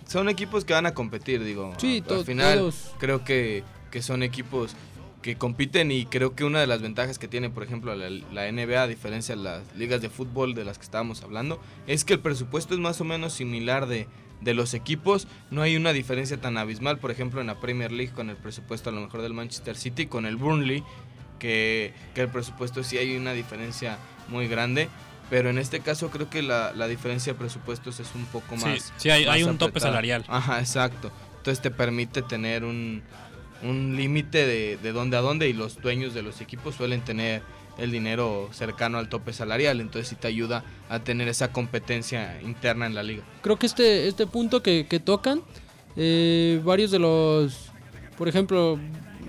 Son 0.10 0.28
equipos 0.28 0.66
que 0.66 0.74
van 0.74 0.88
a 0.88 0.96
competir, 0.96 1.44
digo. 1.44 1.72
Sí, 1.78 2.04
al 2.10 2.26
final 2.26 2.58
todos. 2.58 2.96
creo 2.98 3.24
que, 3.24 3.64
que 3.92 4.02
son 4.02 4.24
equipos 4.24 4.76
que 5.22 5.36
compiten 5.36 5.92
y 5.92 6.06
creo 6.06 6.34
que 6.34 6.46
una 6.46 6.60
de 6.60 6.66
las 6.66 6.82
ventajas 6.82 7.20
que 7.20 7.28
tiene, 7.28 7.52
por 7.52 7.62
ejemplo, 7.62 7.94
la, 7.96 8.10
la 8.10 8.52
NBA, 8.52 8.82
a 8.82 8.88
diferencia 8.88 9.36
de 9.36 9.44
las 9.44 9.76
ligas 9.76 10.02
de 10.02 10.10
fútbol 10.10 10.56
de 10.56 10.66
las 10.66 10.80
que 10.80 10.86
estábamos 10.86 11.22
hablando, 11.22 11.62
es 11.86 12.06
que 12.06 12.14
el 12.14 12.22
presupuesto 12.22 12.74
es 12.74 12.80
más 12.80 13.00
o 13.02 13.04
menos 13.04 13.34
similar 13.34 13.86
de, 13.86 14.08
de 14.42 14.54
los 14.56 14.74
equipos. 14.74 15.28
No 15.52 15.62
hay 15.62 15.76
una 15.76 15.94
diferencia 15.94 16.42
tan 16.42 16.58
abismal, 16.58 16.98
por 16.98 17.12
ejemplo, 17.12 17.40
en 17.40 17.46
la 17.46 17.60
Premier 17.60 17.92
League 17.92 18.12
con 18.12 18.32
el 18.32 18.36
presupuesto 18.36 18.90
a 18.90 18.94
lo 18.94 19.02
mejor 19.02 19.22
del 19.22 19.36
Manchester 19.36 19.78
City, 19.78 20.08
con 20.08 20.26
el 20.26 20.38
Burnley, 20.38 20.84
que, 21.38 21.94
que 22.16 22.22
el 22.22 22.30
presupuesto 22.30 22.84
sí 22.84 22.98
hay 22.98 23.16
una 23.16 23.34
diferencia 23.34 24.00
muy 24.28 24.48
grande. 24.48 24.90
Pero 25.30 25.50
en 25.50 25.58
este 25.60 25.80
caso 25.82 26.10
creo 26.10 26.30
que 26.30 26.42
la, 26.42 26.74
la 26.74 26.88
diferencia 26.88 27.34
de 27.34 27.40
presupuestos 27.40 28.00
es 28.00 28.10
un 28.16 28.26
poco 28.26 28.56
más. 28.56 28.92
sí, 28.98 29.10
hay- 29.10 29.26
más 29.26 29.36
hay 29.36 29.44
un 29.44 29.58
tope 29.58 29.80
salarial. 29.80 30.26
Ajá, 30.28 30.60
exacto. 30.60 31.12
Entonces 31.38 31.62
te 31.62 31.70
permite 31.72 32.22
tener 32.22 32.64
un, 32.64 33.02
un 33.64 33.96
límite 33.96 34.46
de, 34.48 34.78
de 34.82 34.92
dónde 34.92 35.18
a 35.18 35.22
dónde 35.22 35.48
y 35.48 35.54
los 35.54 35.80
dueños 35.82 36.14
de 36.14 36.24
los 36.24 36.42
equipos 36.42 36.76
suelen 36.76 37.02
tener 37.02 37.42
el 37.78 37.92
dinero 37.92 38.50
cercano 38.52 38.98
al 38.98 39.08
tope 39.08 39.32
salarial. 39.32 39.80
Entonces 39.82 40.10
sí 40.10 40.16
te 40.16 40.28
ayuda 40.28 40.64
a 40.90 41.00
tener 41.00 41.28
esa 41.28 41.52
competencia 41.54 42.42
interna 42.42 42.88
en 42.88 42.96
la 42.96 43.04
liga. 43.04 43.24
creo 43.42 43.58
que 43.58 43.68
este, 43.68 44.08
este 44.08 44.26
punto 44.28 44.64
que, 44.64 44.88
que 44.90 45.00
tocan, 45.00 45.42
eh, 45.96 46.60
varios 46.64 46.92
de 46.92 47.00
los, 47.00 47.72
por 48.18 48.28
ejemplo, 48.28 48.80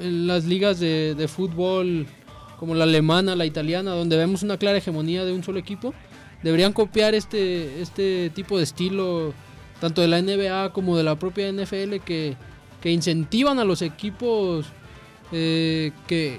en 0.00 0.26
las 0.26 0.44
ligas 0.44 0.80
de, 0.80 1.14
de 1.14 1.28
fútbol 1.28 2.06
como 2.60 2.74
la 2.74 2.84
alemana, 2.84 3.34
la 3.34 3.46
italiana, 3.46 3.92
donde 3.92 4.18
vemos 4.18 4.42
una 4.42 4.58
clara 4.58 4.76
hegemonía 4.76 5.24
de 5.24 5.32
un 5.32 5.42
solo 5.42 5.58
equipo, 5.58 5.94
deberían 6.42 6.74
copiar 6.74 7.14
este, 7.14 7.80
este 7.80 8.28
tipo 8.34 8.58
de 8.58 8.64
estilo, 8.64 9.32
tanto 9.80 10.02
de 10.02 10.08
la 10.08 10.20
NBA 10.20 10.74
como 10.74 10.94
de 10.94 11.02
la 11.02 11.18
propia 11.18 11.50
NFL, 11.50 12.00
que, 12.04 12.36
que 12.82 12.90
incentivan 12.90 13.60
a 13.60 13.64
los 13.64 13.80
equipos 13.80 14.66
eh, 15.32 15.92
que, 16.06 16.38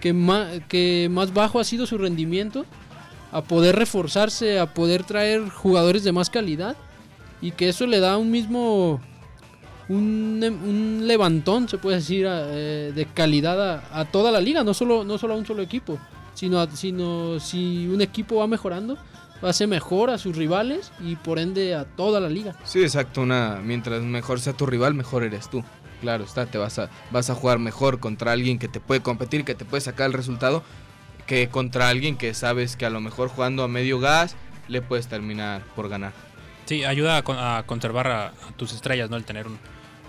que, 0.00 0.12
más, 0.12 0.48
que 0.68 1.06
más 1.08 1.32
bajo 1.32 1.60
ha 1.60 1.64
sido 1.64 1.86
su 1.86 1.98
rendimiento 1.98 2.66
a 3.30 3.42
poder 3.42 3.76
reforzarse, 3.76 4.58
a 4.58 4.74
poder 4.74 5.04
traer 5.04 5.48
jugadores 5.50 6.02
de 6.02 6.10
más 6.10 6.30
calidad 6.30 6.76
y 7.40 7.52
que 7.52 7.68
eso 7.68 7.86
le 7.86 8.00
da 8.00 8.18
un 8.18 8.32
mismo 8.32 9.00
un, 9.88 10.42
un 10.64 11.06
levantón, 11.06 11.68
se 11.68 11.78
puede 11.78 11.96
decir, 11.96 12.26
eh, 12.28 12.92
de 12.94 13.06
calidad 13.06 13.60
a, 13.92 14.00
a 14.00 14.04
toda 14.06 14.30
la 14.30 14.40
liga, 14.40 14.64
no 14.64 14.74
solo, 14.74 15.04
no 15.04 15.18
solo 15.18 15.34
a 15.34 15.36
un 15.36 15.46
solo 15.46 15.62
equipo, 15.62 15.98
sino, 16.34 16.60
a- 16.60 16.70
sino 16.70 17.38
si 17.40 17.86
un 17.88 18.00
equipo 18.00 18.36
va 18.36 18.46
mejorando, 18.46 18.96
hace 19.42 19.66
mejor 19.66 20.10
a 20.10 20.18
sus 20.18 20.36
rivales 20.36 20.92
y 21.00 21.16
por 21.16 21.38
ende 21.40 21.74
a 21.74 21.84
toda 21.84 22.20
la 22.20 22.28
liga. 22.28 22.54
Sí, 22.64 22.80
exacto. 22.80 23.22
Una, 23.22 23.60
mientras 23.62 24.00
mejor 24.02 24.38
sea 24.40 24.52
tu 24.52 24.66
rival, 24.66 24.94
mejor 24.94 25.24
eres 25.24 25.50
tú. 25.50 25.64
Claro, 26.00 26.24
está, 26.24 26.46
te 26.46 26.58
vas 26.58 26.78
a, 26.78 26.90
vas 27.10 27.28
a 27.30 27.34
jugar 27.34 27.58
mejor 27.58 27.98
contra 28.00 28.32
alguien 28.32 28.58
que 28.58 28.68
te 28.68 28.78
puede 28.80 29.00
competir, 29.02 29.44
que 29.44 29.54
te 29.56 29.64
puede 29.64 29.80
sacar 29.80 30.06
el 30.06 30.12
resultado, 30.12 30.62
que 31.26 31.48
contra 31.48 31.88
alguien 31.88 32.16
que 32.16 32.34
sabes 32.34 32.76
que 32.76 32.86
a 32.86 32.90
lo 32.90 33.00
mejor 33.00 33.28
jugando 33.28 33.62
a 33.62 33.68
medio 33.68 33.98
gas 34.00 34.36
le 34.68 34.80
puedes 34.82 35.06
terminar 35.08 35.62
por 35.76 35.88
ganar. 35.88 36.12
Sí, 36.72 36.84
ayuda 36.84 37.18
a, 37.18 37.22
con- 37.22 37.38
a 37.38 37.64
conservar 37.66 38.06
a, 38.08 38.26
a 38.28 38.32
tus 38.56 38.72
estrellas, 38.72 39.10
¿no? 39.10 39.16
El 39.16 39.24
tener 39.24 39.46
un, 39.46 39.58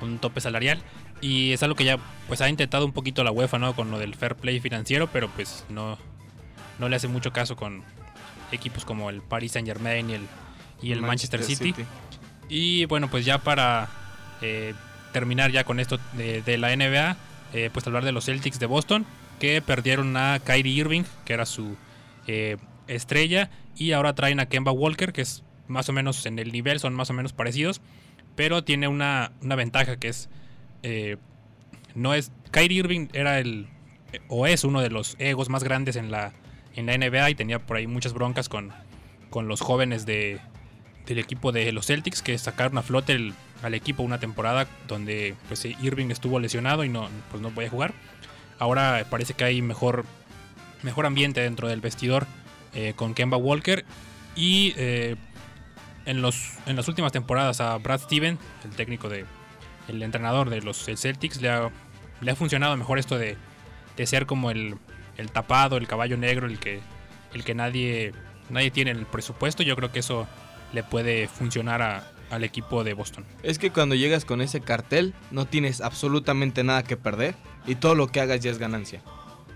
un 0.02 0.18
tope 0.20 0.40
salarial. 0.40 0.80
Y 1.20 1.52
es 1.52 1.62
algo 1.64 1.76
que 1.76 1.84
ya 1.84 1.98
pues 2.28 2.40
ha 2.42 2.48
intentado 2.50 2.86
un 2.86 2.92
poquito 2.94 3.24
la 3.24 3.32
UEFA, 3.32 3.58
¿no? 3.60 3.76
Con 3.76 3.92
lo 3.92 4.00
del 4.00 4.16
fair 4.16 4.36
play 4.36 4.60
financiero, 4.60 5.08
pero 5.12 5.28
pues 5.30 5.66
no, 5.70 5.98
no 6.80 6.88
le 6.90 6.96
hace 6.96 7.08
mucho 7.08 7.34
caso 7.34 7.56
con 7.56 7.84
equipos 8.52 8.86
como 8.86 9.10
el 9.10 9.22
Paris 9.22 9.52
Saint 9.54 9.68
Germain 9.68 10.10
y 10.10 10.14
el, 10.14 10.22
y 10.82 10.92
el 10.92 11.02
Manchester, 11.02 11.44
City. 11.44 11.74
Y 12.50 12.86
bueno, 12.86 13.10
pues 13.10 13.26
ya 13.26 13.40
para 13.40 13.90
eh, 14.42 14.74
terminar 15.12 15.52
ya 15.52 15.64
con 15.66 15.80
esto 15.80 16.00
de, 16.14 16.42
de 16.42 16.58
la 16.58 16.74
NBA, 16.76 17.18
eh, 17.54 17.70
pues 17.74 17.86
hablar 17.88 18.06
de 18.06 18.12
los 18.14 18.26
Celtics 18.26 18.60
de 18.60 18.66
Boston, 18.68 19.06
que 19.40 19.62
perdieron 19.62 20.16
a 20.18 20.40
Kyrie 20.44 20.74
Irving, 20.74 21.04
que 21.26 21.34
era 21.34 21.46
su 21.46 21.76
eh, 22.28 22.56
estrella, 22.88 23.50
y 23.76 23.92
ahora 23.94 24.14
traen 24.14 24.40
a 24.40 24.46
Kemba 24.48 24.72
Walker, 24.72 25.14
que 25.14 25.22
es 25.22 25.43
más 25.68 25.90
o 25.90 25.94
menos 25.94 26.26
en 26.26 26.40
el 26.40 26.52
nivel, 26.52 26.80
son 26.80 26.94
más 26.94 27.10
o 27.10 27.14
menos 27.14 27.34
parecidos, 27.34 27.82
pero 28.36 28.64
tiene 28.64 28.88
una, 28.88 29.32
una 29.42 29.56
ventaja 29.56 29.98
que 29.98 30.10
es, 30.10 30.30
eh, 30.84 31.18
no 31.96 32.14
es, 32.14 32.32
Kyrie 32.52 32.80
Irving 32.80 33.08
era 33.14 33.40
el, 33.40 33.68
o 34.28 34.48
es 34.48 34.64
uno 34.64 34.82
de 34.82 34.90
los 34.90 35.16
egos 35.20 35.50
más 35.50 35.64
grandes 35.64 35.96
en 35.96 36.12
la, 36.12 36.34
en 36.76 36.86
la 36.86 36.98
NBA 36.98 37.32
y 37.32 37.36
tenía 37.36 37.60
por 37.60 37.78
ahí 37.78 37.88
muchas 37.88 38.14
broncas 38.14 38.50
con, 38.50 38.72
con 39.30 39.48
los 39.48 39.62
jóvenes 39.62 40.06
de, 40.06 40.40
del 41.06 41.20
equipo 41.20 41.52
de 41.52 41.72
los 41.72 41.88
Celtics 41.88 42.22
que 42.22 42.38
sacaron 42.38 42.78
a 42.78 42.82
flote 42.82 43.34
al 43.62 43.74
equipo 43.74 44.04
una 44.04 44.20
temporada 44.20 44.68
donde 44.88 45.36
pues 45.48 45.66
Irving 45.66 46.10
estuvo 46.10 46.40
lesionado 46.40 46.84
y 46.84 46.90
no 46.90 47.10
pues 47.32 47.42
no 47.42 47.50
podía 47.50 47.70
jugar. 47.70 47.94
Ahora 48.60 49.06
parece 49.10 49.34
que 49.34 49.44
hay 49.44 49.62
mejor 49.62 50.06
mejor 50.84 51.06
ambiente 51.06 51.42
dentro 51.42 51.68
del 51.68 51.82
vestidor 51.82 52.28
eh, 52.74 52.94
con 52.96 53.14
Kemba 53.14 53.38
Walker 53.38 53.86
y 54.36 54.74
eh, 54.78 55.16
en 56.06 56.22
los 56.22 56.54
en 56.66 56.76
las 56.76 56.88
últimas 56.88 57.12
temporadas 57.12 57.62
a 57.62 57.78
Brad 57.78 58.02
Steven, 58.02 58.38
el 58.64 58.72
técnico 58.72 59.10
de 59.10 59.26
el 59.88 60.02
entrenador 60.04 60.50
de 60.50 60.62
los 60.62 60.78
Celtics 60.86 61.42
le 61.42 61.50
ha, 61.50 61.70
le 62.22 62.32
ha 62.32 62.36
funcionado 62.36 62.76
mejor 62.78 63.00
esto 63.00 63.18
de, 63.18 63.36
de 63.98 64.08
ser 64.08 64.26
como 64.26 64.50
el, 64.52 64.76
el 65.18 65.30
tapado, 65.32 65.78
el 65.78 65.88
caballo 65.88 66.18
negro, 66.18 66.48
el 66.48 66.60
que 66.60 66.80
el 67.34 67.44
que 67.44 67.54
nadie 67.56 68.14
nadie 68.50 68.72
tiene 68.72 68.92
en 68.92 68.98
el 68.98 69.06
presupuesto. 69.06 69.64
Yo 69.64 69.76
creo 69.76 69.92
que 69.92 70.00
eso 70.00 70.28
le 70.74 70.84
puede 70.84 71.28
funcionar 71.28 71.82
a- 71.82 72.10
al 72.30 72.44
equipo 72.44 72.84
de 72.84 72.94
Boston. 72.94 73.26
Es 73.44 73.60
que 73.60 73.70
cuando 73.72 73.94
llegas 73.94 74.26
con 74.26 74.42
ese 74.42 74.60
cartel 74.62 75.14
no 75.32 75.46
tienes 75.46 75.82
absolutamente 75.82 76.64
nada 76.64 76.84
que 76.84 76.98
perder 76.98 77.36
y 77.68 77.76
todo 77.76 77.94
lo 77.94 78.08
que 78.08 78.22
hagas 78.22 78.40
ya 78.40 78.50
es 78.50 78.58
ganancia. 78.58 79.02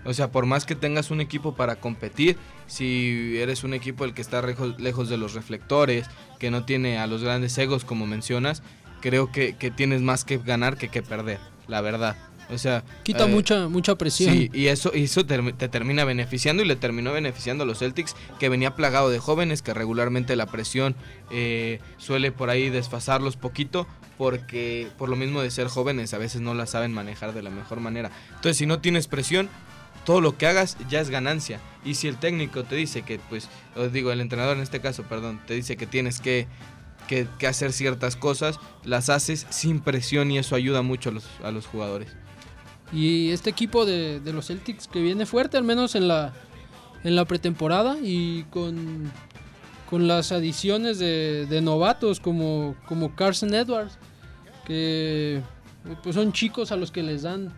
O 0.04 0.14
sea, 0.14 0.30
por 0.30 0.46
más 0.46 0.64
que 0.64 0.76
tengas 0.76 1.10
un 1.10 1.20
equipo 1.20 1.56
para 1.56 1.76
competir, 1.76 2.36
si 2.68 3.36
eres 3.38 3.64
un 3.64 3.74
equipo 3.74 4.04
el 4.04 4.14
que 4.14 4.22
está 4.22 4.40
lejos, 4.42 5.08
de 5.08 5.16
los 5.16 5.34
reflectores, 5.34 6.06
que 6.38 6.52
no 6.52 6.64
tiene 6.64 6.98
a 6.98 7.08
los 7.08 7.24
grandes 7.24 7.58
egos 7.58 7.84
como 7.84 8.06
mencionas, 8.06 8.62
creo 9.00 9.32
que, 9.32 9.56
que 9.56 9.72
tienes 9.72 10.02
más 10.02 10.24
que 10.24 10.38
ganar 10.38 10.76
que 10.76 10.88
que 10.88 11.02
perder, 11.02 11.40
la 11.66 11.80
verdad. 11.80 12.16
O 12.50 12.56
sea, 12.56 12.82
Quita 13.02 13.24
eh, 13.24 13.28
mucha, 13.28 13.68
mucha 13.68 13.96
presión. 13.96 14.32
Sí, 14.32 14.50
y 14.54 14.66
eso, 14.68 14.90
y 14.94 15.04
eso 15.04 15.26
te 15.26 15.68
termina 15.68 16.04
beneficiando 16.04 16.62
y 16.62 16.66
le 16.66 16.76
terminó 16.76 17.12
beneficiando 17.12 17.64
a 17.64 17.66
los 17.66 17.80
Celtics, 17.80 18.16
que 18.38 18.48
venía 18.48 18.74
plagado 18.74 19.10
de 19.10 19.18
jóvenes, 19.18 19.60
que 19.60 19.74
regularmente 19.74 20.34
la 20.36 20.46
presión 20.46 20.96
eh, 21.30 21.80
suele 21.98 22.32
por 22.32 22.48
ahí 22.48 22.70
desfasarlos 22.70 23.36
poquito, 23.36 23.86
porque 24.16 24.88
por 24.96 25.08
lo 25.08 25.16
mismo 25.16 25.42
de 25.42 25.50
ser 25.50 25.68
jóvenes 25.68 26.14
a 26.14 26.18
veces 26.18 26.40
no 26.40 26.54
la 26.54 26.66
saben 26.66 26.92
manejar 26.92 27.34
de 27.34 27.42
la 27.42 27.50
mejor 27.50 27.80
manera. 27.80 28.10
Entonces, 28.30 28.56
si 28.56 28.66
no 28.66 28.80
tienes 28.80 29.08
presión, 29.08 29.50
todo 30.08 30.22
lo 30.22 30.38
que 30.38 30.46
hagas 30.46 30.78
ya 30.88 31.00
es 31.00 31.10
ganancia. 31.10 31.60
Y 31.84 31.92
si 31.92 32.08
el 32.08 32.16
técnico 32.16 32.64
te 32.64 32.76
dice 32.76 33.02
que, 33.02 33.20
pues, 33.28 33.46
os 33.76 33.92
digo, 33.92 34.10
el 34.10 34.22
entrenador 34.22 34.56
en 34.56 34.62
este 34.62 34.80
caso, 34.80 35.02
perdón, 35.02 35.38
te 35.46 35.52
dice 35.52 35.76
que 35.76 35.86
tienes 35.86 36.22
que, 36.22 36.48
que, 37.08 37.46
hacer 37.46 37.74
ciertas 37.74 38.16
cosas, 38.16 38.58
las 38.84 39.10
haces 39.10 39.46
sin 39.50 39.80
presión 39.80 40.30
y 40.30 40.38
eso 40.38 40.56
ayuda 40.56 40.80
mucho 40.80 41.10
a 41.10 41.12
los, 41.12 41.26
a 41.44 41.50
los 41.50 41.66
jugadores. 41.66 42.08
Y 42.90 43.32
este 43.32 43.50
equipo 43.50 43.84
de, 43.84 44.18
de 44.20 44.32
los 44.32 44.46
Celtics 44.46 44.88
que 44.88 45.02
viene 45.02 45.26
fuerte, 45.26 45.58
al 45.58 45.64
menos 45.64 45.94
en 45.94 46.08
la, 46.08 46.32
en 47.04 47.14
la 47.14 47.26
pretemporada, 47.26 47.98
y 48.02 48.44
con, 48.44 49.12
con 49.90 50.08
las 50.08 50.32
adiciones 50.32 50.98
de, 50.98 51.44
de 51.44 51.60
novatos 51.60 52.18
como, 52.18 52.76
como 52.86 53.14
Carson 53.14 53.52
Edwards, 53.52 53.98
que 54.64 55.42
pues 56.02 56.14
son 56.14 56.32
chicos 56.32 56.72
a 56.72 56.76
los 56.76 56.90
que 56.90 57.02
les 57.02 57.24
dan 57.24 57.52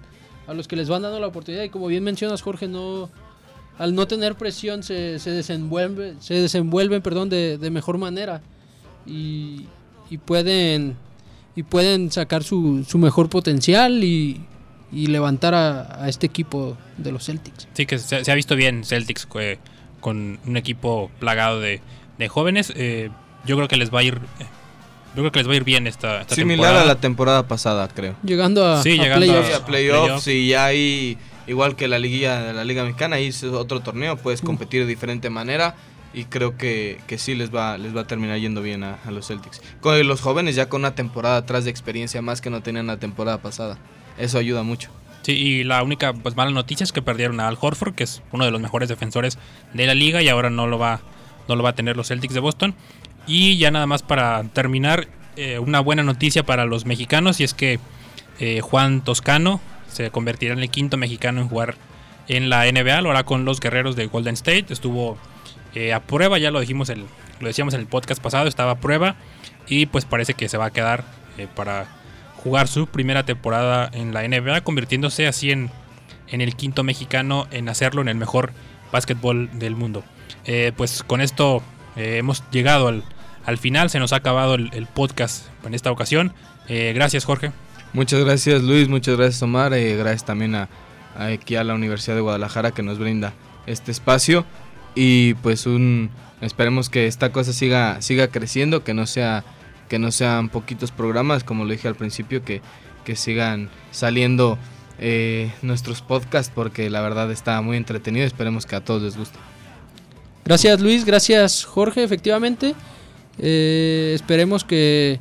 a 0.50 0.54
los 0.54 0.66
que 0.68 0.76
les 0.76 0.88
van 0.88 1.02
dando 1.02 1.20
la 1.20 1.28
oportunidad 1.28 1.62
y 1.62 1.68
como 1.68 1.86
bien 1.86 2.02
mencionas 2.02 2.42
Jorge 2.42 2.66
no 2.66 3.08
al 3.78 3.94
no 3.94 4.06
tener 4.06 4.34
presión 4.34 4.82
se, 4.82 5.18
se 5.18 5.30
desenvuelve 5.30 6.14
se 6.20 6.34
desenvuelven 6.34 7.02
de, 7.30 7.56
de 7.56 7.70
mejor 7.70 7.98
manera 7.98 8.42
y, 9.06 9.66
y 10.10 10.18
pueden 10.18 10.96
y 11.56 11.62
pueden 11.62 12.10
sacar 12.10 12.42
su, 12.42 12.84
su 12.88 12.98
mejor 12.98 13.28
potencial 13.28 14.02
y, 14.04 14.40
y 14.92 15.06
levantar 15.06 15.54
a, 15.54 16.08
este 16.08 16.26
equipo 16.26 16.76
de 16.96 17.12
los 17.12 17.26
Celtics. 17.26 17.68
Sí, 17.74 17.86
que 17.86 17.98
se, 17.98 18.24
se 18.24 18.32
ha 18.32 18.34
visto 18.34 18.56
bien 18.56 18.84
Celtics 18.84 19.26
eh, 19.34 19.58
con 20.00 20.38
un 20.46 20.56
equipo 20.56 21.10
plagado 21.18 21.60
de, 21.60 21.80
de 22.18 22.28
jóvenes. 22.28 22.72
eh, 22.76 23.10
yo 23.46 23.56
creo 23.56 23.68
que 23.68 23.76
les 23.76 23.92
va 23.92 24.00
a 24.00 24.02
ir. 24.02 24.18
Yo 25.14 25.22
creo 25.22 25.32
que 25.32 25.38
les 25.40 25.48
va 25.48 25.52
a 25.52 25.56
ir 25.56 25.64
bien 25.64 25.86
esta, 25.86 26.20
esta 26.20 26.34
Similar 26.34 26.58
temporada. 26.66 26.82
a 26.82 26.86
la 26.86 27.00
temporada 27.00 27.48
pasada, 27.48 27.88
creo. 27.88 28.14
Llegando 28.22 28.66
a, 28.66 28.82
Sí, 28.82 28.98
a 28.98 29.02
llegando 29.02 29.26
playoffs. 29.26 29.48
Sí, 29.48 29.52
a 29.54 29.64
playoffs 29.66 30.26
y 30.28 30.48
ya 30.48 30.64
ahí, 30.66 31.18
igual 31.46 31.74
que 31.76 31.88
la 31.88 31.98
liguilla 31.98 32.40
de 32.42 32.52
la 32.52 32.64
Liga 32.64 32.84
Mexicana, 32.84 33.16
ahí 33.16 33.26
es 33.26 33.42
otro 33.44 33.80
torneo, 33.80 34.16
puedes 34.16 34.40
competir 34.40 34.82
de 34.82 34.86
diferente 34.86 35.28
manera 35.28 35.74
y 36.12 36.24
creo 36.24 36.56
que, 36.56 37.00
que 37.06 37.18
sí 37.18 37.34
les 37.34 37.54
va, 37.54 37.78
les 37.78 37.94
va 37.96 38.02
a 38.02 38.06
terminar 38.06 38.38
yendo 38.38 38.62
bien 38.62 38.84
a, 38.84 38.98
a 39.04 39.10
los 39.10 39.26
Celtics. 39.28 39.60
Con 39.80 40.06
los 40.06 40.20
jóvenes 40.20 40.54
ya 40.54 40.68
con 40.68 40.82
una 40.82 40.94
temporada 40.94 41.38
atrás 41.38 41.64
de 41.64 41.70
experiencia 41.70 42.22
más 42.22 42.40
que 42.40 42.50
no 42.50 42.62
tenían 42.62 42.86
la 42.86 42.98
temporada 42.98 43.38
pasada. 43.38 43.78
Eso 44.18 44.38
ayuda 44.38 44.62
mucho. 44.62 44.90
Sí, 45.22 45.32
y 45.32 45.64
la 45.64 45.82
única 45.82 46.12
pues, 46.12 46.36
mala 46.36 46.50
noticia 46.50 46.84
es 46.84 46.92
que 46.92 47.02
perdieron 47.02 47.40
a 47.40 47.48
Al 47.48 47.58
Horford, 47.60 47.94
que 47.94 48.04
es 48.04 48.22
uno 48.32 48.44
de 48.44 48.50
los 48.50 48.60
mejores 48.60 48.88
defensores 48.88 49.38
de 49.74 49.86
la 49.86 49.94
liga 49.94 50.22
y 50.22 50.28
ahora 50.28 50.50
no 50.50 50.66
lo 50.66 50.78
va, 50.78 51.00
no 51.46 51.56
lo 51.56 51.62
va 51.62 51.70
a 51.70 51.74
tener 51.74 51.96
los 51.96 52.08
Celtics 52.08 52.34
de 52.34 52.40
Boston. 52.40 52.74
Y 53.26 53.58
ya 53.58 53.70
nada 53.70 53.86
más 53.86 54.02
para 54.02 54.42
terminar, 54.44 55.08
eh, 55.36 55.58
una 55.58 55.80
buena 55.80 56.02
noticia 56.02 56.42
para 56.42 56.66
los 56.66 56.84
mexicanos 56.84 57.40
y 57.40 57.44
es 57.44 57.54
que 57.54 57.78
eh, 58.40 58.60
Juan 58.60 59.02
Toscano 59.02 59.60
se 59.88 60.10
convertirá 60.10 60.52
en 60.52 60.58
el 60.58 60.70
quinto 60.70 60.96
mexicano 60.96 61.40
en 61.40 61.48
jugar 61.48 61.76
en 62.28 62.50
la 62.50 62.70
NBA, 62.70 63.00
lo 63.00 63.10
hará 63.10 63.24
con 63.24 63.46
los 63.46 63.58
guerreros 63.58 63.96
de 63.96 64.06
Golden 64.06 64.34
State. 64.34 64.66
Estuvo 64.68 65.16
eh, 65.74 65.94
a 65.94 66.00
prueba, 66.00 66.38
ya 66.38 66.50
lo 66.50 66.60
dijimos 66.60 66.90
el, 66.90 67.06
lo 67.40 67.46
decíamos 67.46 67.74
en 67.74 67.80
el 67.80 67.86
podcast 67.86 68.20
pasado, 68.20 68.48
estaba 68.48 68.72
a 68.72 68.80
prueba 68.80 69.16
y 69.66 69.86
pues 69.86 70.04
parece 70.04 70.34
que 70.34 70.48
se 70.48 70.58
va 70.58 70.66
a 70.66 70.70
quedar 70.72 71.04
para 71.56 71.86
jugar 72.36 72.68
su 72.68 72.86
primera 72.86 73.24
temporada 73.24 73.88
en 73.94 74.12
la 74.12 74.28
NBA, 74.28 74.60
convirtiéndose 74.60 75.26
así 75.26 75.52
en, 75.52 75.70
en 76.28 76.42
el 76.42 76.54
quinto 76.54 76.82
mexicano 76.82 77.46
en 77.50 77.70
hacerlo 77.70 78.02
en 78.02 78.08
el 78.08 78.16
mejor 78.16 78.52
básquetbol 78.92 79.48
del 79.58 79.74
mundo. 79.74 80.04
Pues 80.76 81.02
con 81.02 81.22
esto 81.22 81.62
eh, 82.00 82.16
hemos 82.16 82.42
llegado 82.50 82.88
al, 82.88 83.04
al 83.44 83.58
final, 83.58 83.90
se 83.90 83.98
nos 83.98 84.14
ha 84.14 84.16
acabado 84.16 84.54
el, 84.54 84.86
podcast 84.86 85.44
en 85.66 85.74
esta 85.74 85.90
ocasión. 85.90 86.32
Eh, 86.66 86.92
gracias 86.94 87.26
Jorge. 87.26 87.52
Muchas 87.92 88.24
gracias 88.24 88.62
Luis, 88.62 88.88
muchas 88.88 89.18
gracias 89.18 89.42
Omar, 89.42 89.74
eh, 89.74 89.96
gracias 89.96 90.24
también 90.24 90.54
a, 90.54 90.70
aquí 91.14 91.56
a 91.56 91.64
la 91.64 91.74
Universidad 91.74 92.14
de 92.14 92.22
Guadalajara 92.22 92.70
que 92.70 92.82
nos 92.82 92.98
brinda 92.98 93.34
este 93.66 93.90
espacio 93.90 94.46
y 94.94 95.34
pues 95.34 95.66
un 95.66 96.10
esperemos 96.40 96.88
que 96.88 97.06
esta 97.06 97.32
cosa 97.32 97.52
siga 97.52 98.00
siga 98.00 98.28
creciendo, 98.28 98.82
que 98.82 98.94
no 98.94 99.06
sea 99.06 99.44
que 99.88 99.98
no 99.98 100.10
sean 100.10 100.48
poquitos 100.48 100.92
programas 100.92 101.44
como 101.44 101.64
lo 101.64 101.72
dije 101.72 101.88
al 101.88 101.96
principio, 101.96 102.44
que, 102.44 102.62
que 103.04 103.14
sigan 103.14 103.68
saliendo 103.90 104.56
nuestros 105.62 106.02
podcasts 106.02 106.52
porque 106.54 106.88
la 106.88 107.00
verdad 107.00 107.30
está 107.30 107.60
muy 107.60 107.76
entretenido, 107.76 108.26
esperemos 108.26 108.64
que 108.64 108.76
a 108.76 108.84
todos 108.84 109.02
les 109.02 109.16
guste. 109.16 109.38
Gracias 110.50 110.80
Luis, 110.80 111.04
gracias 111.04 111.64
Jorge, 111.64 112.02
efectivamente. 112.02 112.74
Eh, 113.38 114.10
esperemos 114.16 114.64
que, 114.64 115.20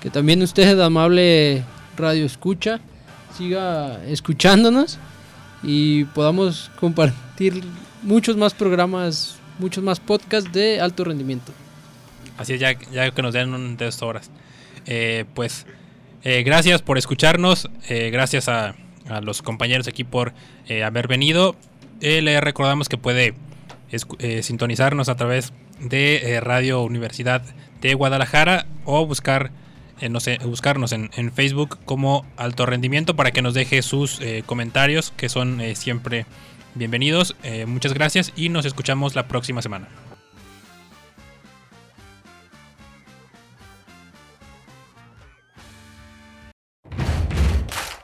que 0.00 0.08
también 0.08 0.40
usted, 0.40 0.80
amable 0.80 1.64
radio 1.98 2.24
escucha, 2.24 2.80
siga 3.36 4.02
escuchándonos 4.06 4.98
y 5.62 6.04
podamos 6.04 6.70
compartir 6.80 7.62
muchos 8.00 8.38
más 8.38 8.54
programas, 8.54 9.36
muchos 9.58 9.84
más 9.84 10.00
podcasts 10.00 10.50
de 10.50 10.80
alto 10.80 11.04
rendimiento. 11.04 11.52
Así 12.38 12.54
es, 12.54 12.60
ya, 12.60 12.72
ya 12.90 13.10
que 13.10 13.20
nos 13.20 13.34
den 13.34 13.52
un 13.52 13.76
de 13.76 13.84
dos 13.84 14.00
horas. 14.00 14.30
Eh, 14.86 15.26
pues 15.34 15.66
eh, 16.24 16.42
gracias 16.42 16.80
por 16.80 16.96
escucharnos, 16.96 17.68
eh, 17.90 18.08
gracias 18.08 18.48
a, 18.48 18.74
a 19.10 19.20
los 19.20 19.42
compañeros 19.42 19.86
aquí 19.88 20.04
por 20.04 20.32
haber 20.82 21.06
venido. 21.06 21.54
Le 22.00 22.40
recordamos 22.40 22.88
que 22.88 22.96
puede 22.96 23.34
eh, 24.18 24.42
sintonizarnos 24.42 25.08
a 25.08 25.16
través 25.16 25.52
de 25.80 26.16
eh, 26.16 26.40
Radio 26.40 26.82
Universidad 26.82 27.42
de 27.80 27.94
Guadalajara 27.94 28.66
o 28.84 29.04
buscar, 29.04 29.50
eh, 30.00 30.08
no 30.08 30.20
sé, 30.20 30.38
buscarnos 30.44 30.92
en, 30.92 31.10
Facebook 31.32 31.78
como 31.84 32.24
Alto 32.36 32.66
Rendimiento 32.66 33.16
para 33.16 33.32
que 33.32 33.42
nos 33.42 33.54
deje 33.54 33.82
sus 33.82 34.20
comentarios 34.46 35.12
que 35.16 35.28
son 35.28 35.60
siempre 35.74 36.26
bienvenidos. 36.74 37.36
Muchas 37.66 37.94
gracias 37.94 38.32
y 38.36 38.48
nos 38.48 38.64
escuchamos 38.64 39.14
la 39.14 39.26
próxima 39.26 39.62
semana. 39.62 39.88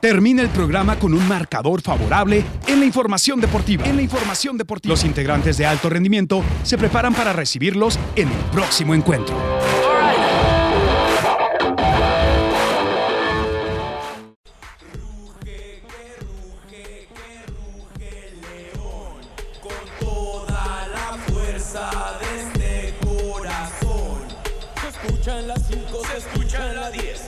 Termina 0.01 0.43
el 0.43 0.49
programa 0.51 0.99
con 0.99 1.15
un 1.15 1.27
marcador 1.27 1.81
favorable 1.81 2.45
en 2.67 2.81
la 2.81 2.87
información 2.87 3.41
deportiva. 3.41 3.85
En 3.87 3.97
la 3.97 4.03
información 4.03 4.59
deportiva. 4.59 4.93
Los 4.93 5.05
integrantes 5.05 5.57
de 5.57 5.67
alto 5.67 5.89
rendimiento 5.89 6.43
se 6.63 6.77
preparan 6.77 7.15
para 7.15 7.33
recibirlos 7.33 7.99
en 8.15 8.29
el 8.29 8.39
próximo 8.53 8.95
encuentro. 8.95 9.37
con 19.63 20.07
toda 20.07 20.89
la 20.89 21.19
fuerza 21.33 21.91
de 22.21 22.43
este 22.43 22.95
corazón. 23.05 24.21
Se 24.81 24.89
escuchan 24.89 25.49
las 25.49 25.67
5, 25.67 26.03
se 26.13 26.19
escuchan 26.19 26.77
las 26.77 26.93
10. 26.93 27.26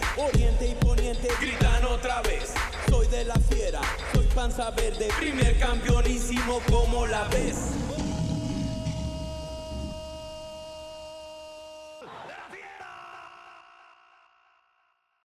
Soy 4.54 4.90
de 4.98 5.08
primer 5.18 5.58
campeonísimo 5.58 6.60
como 6.70 7.06
la 7.06 7.24
ves. 7.24 7.87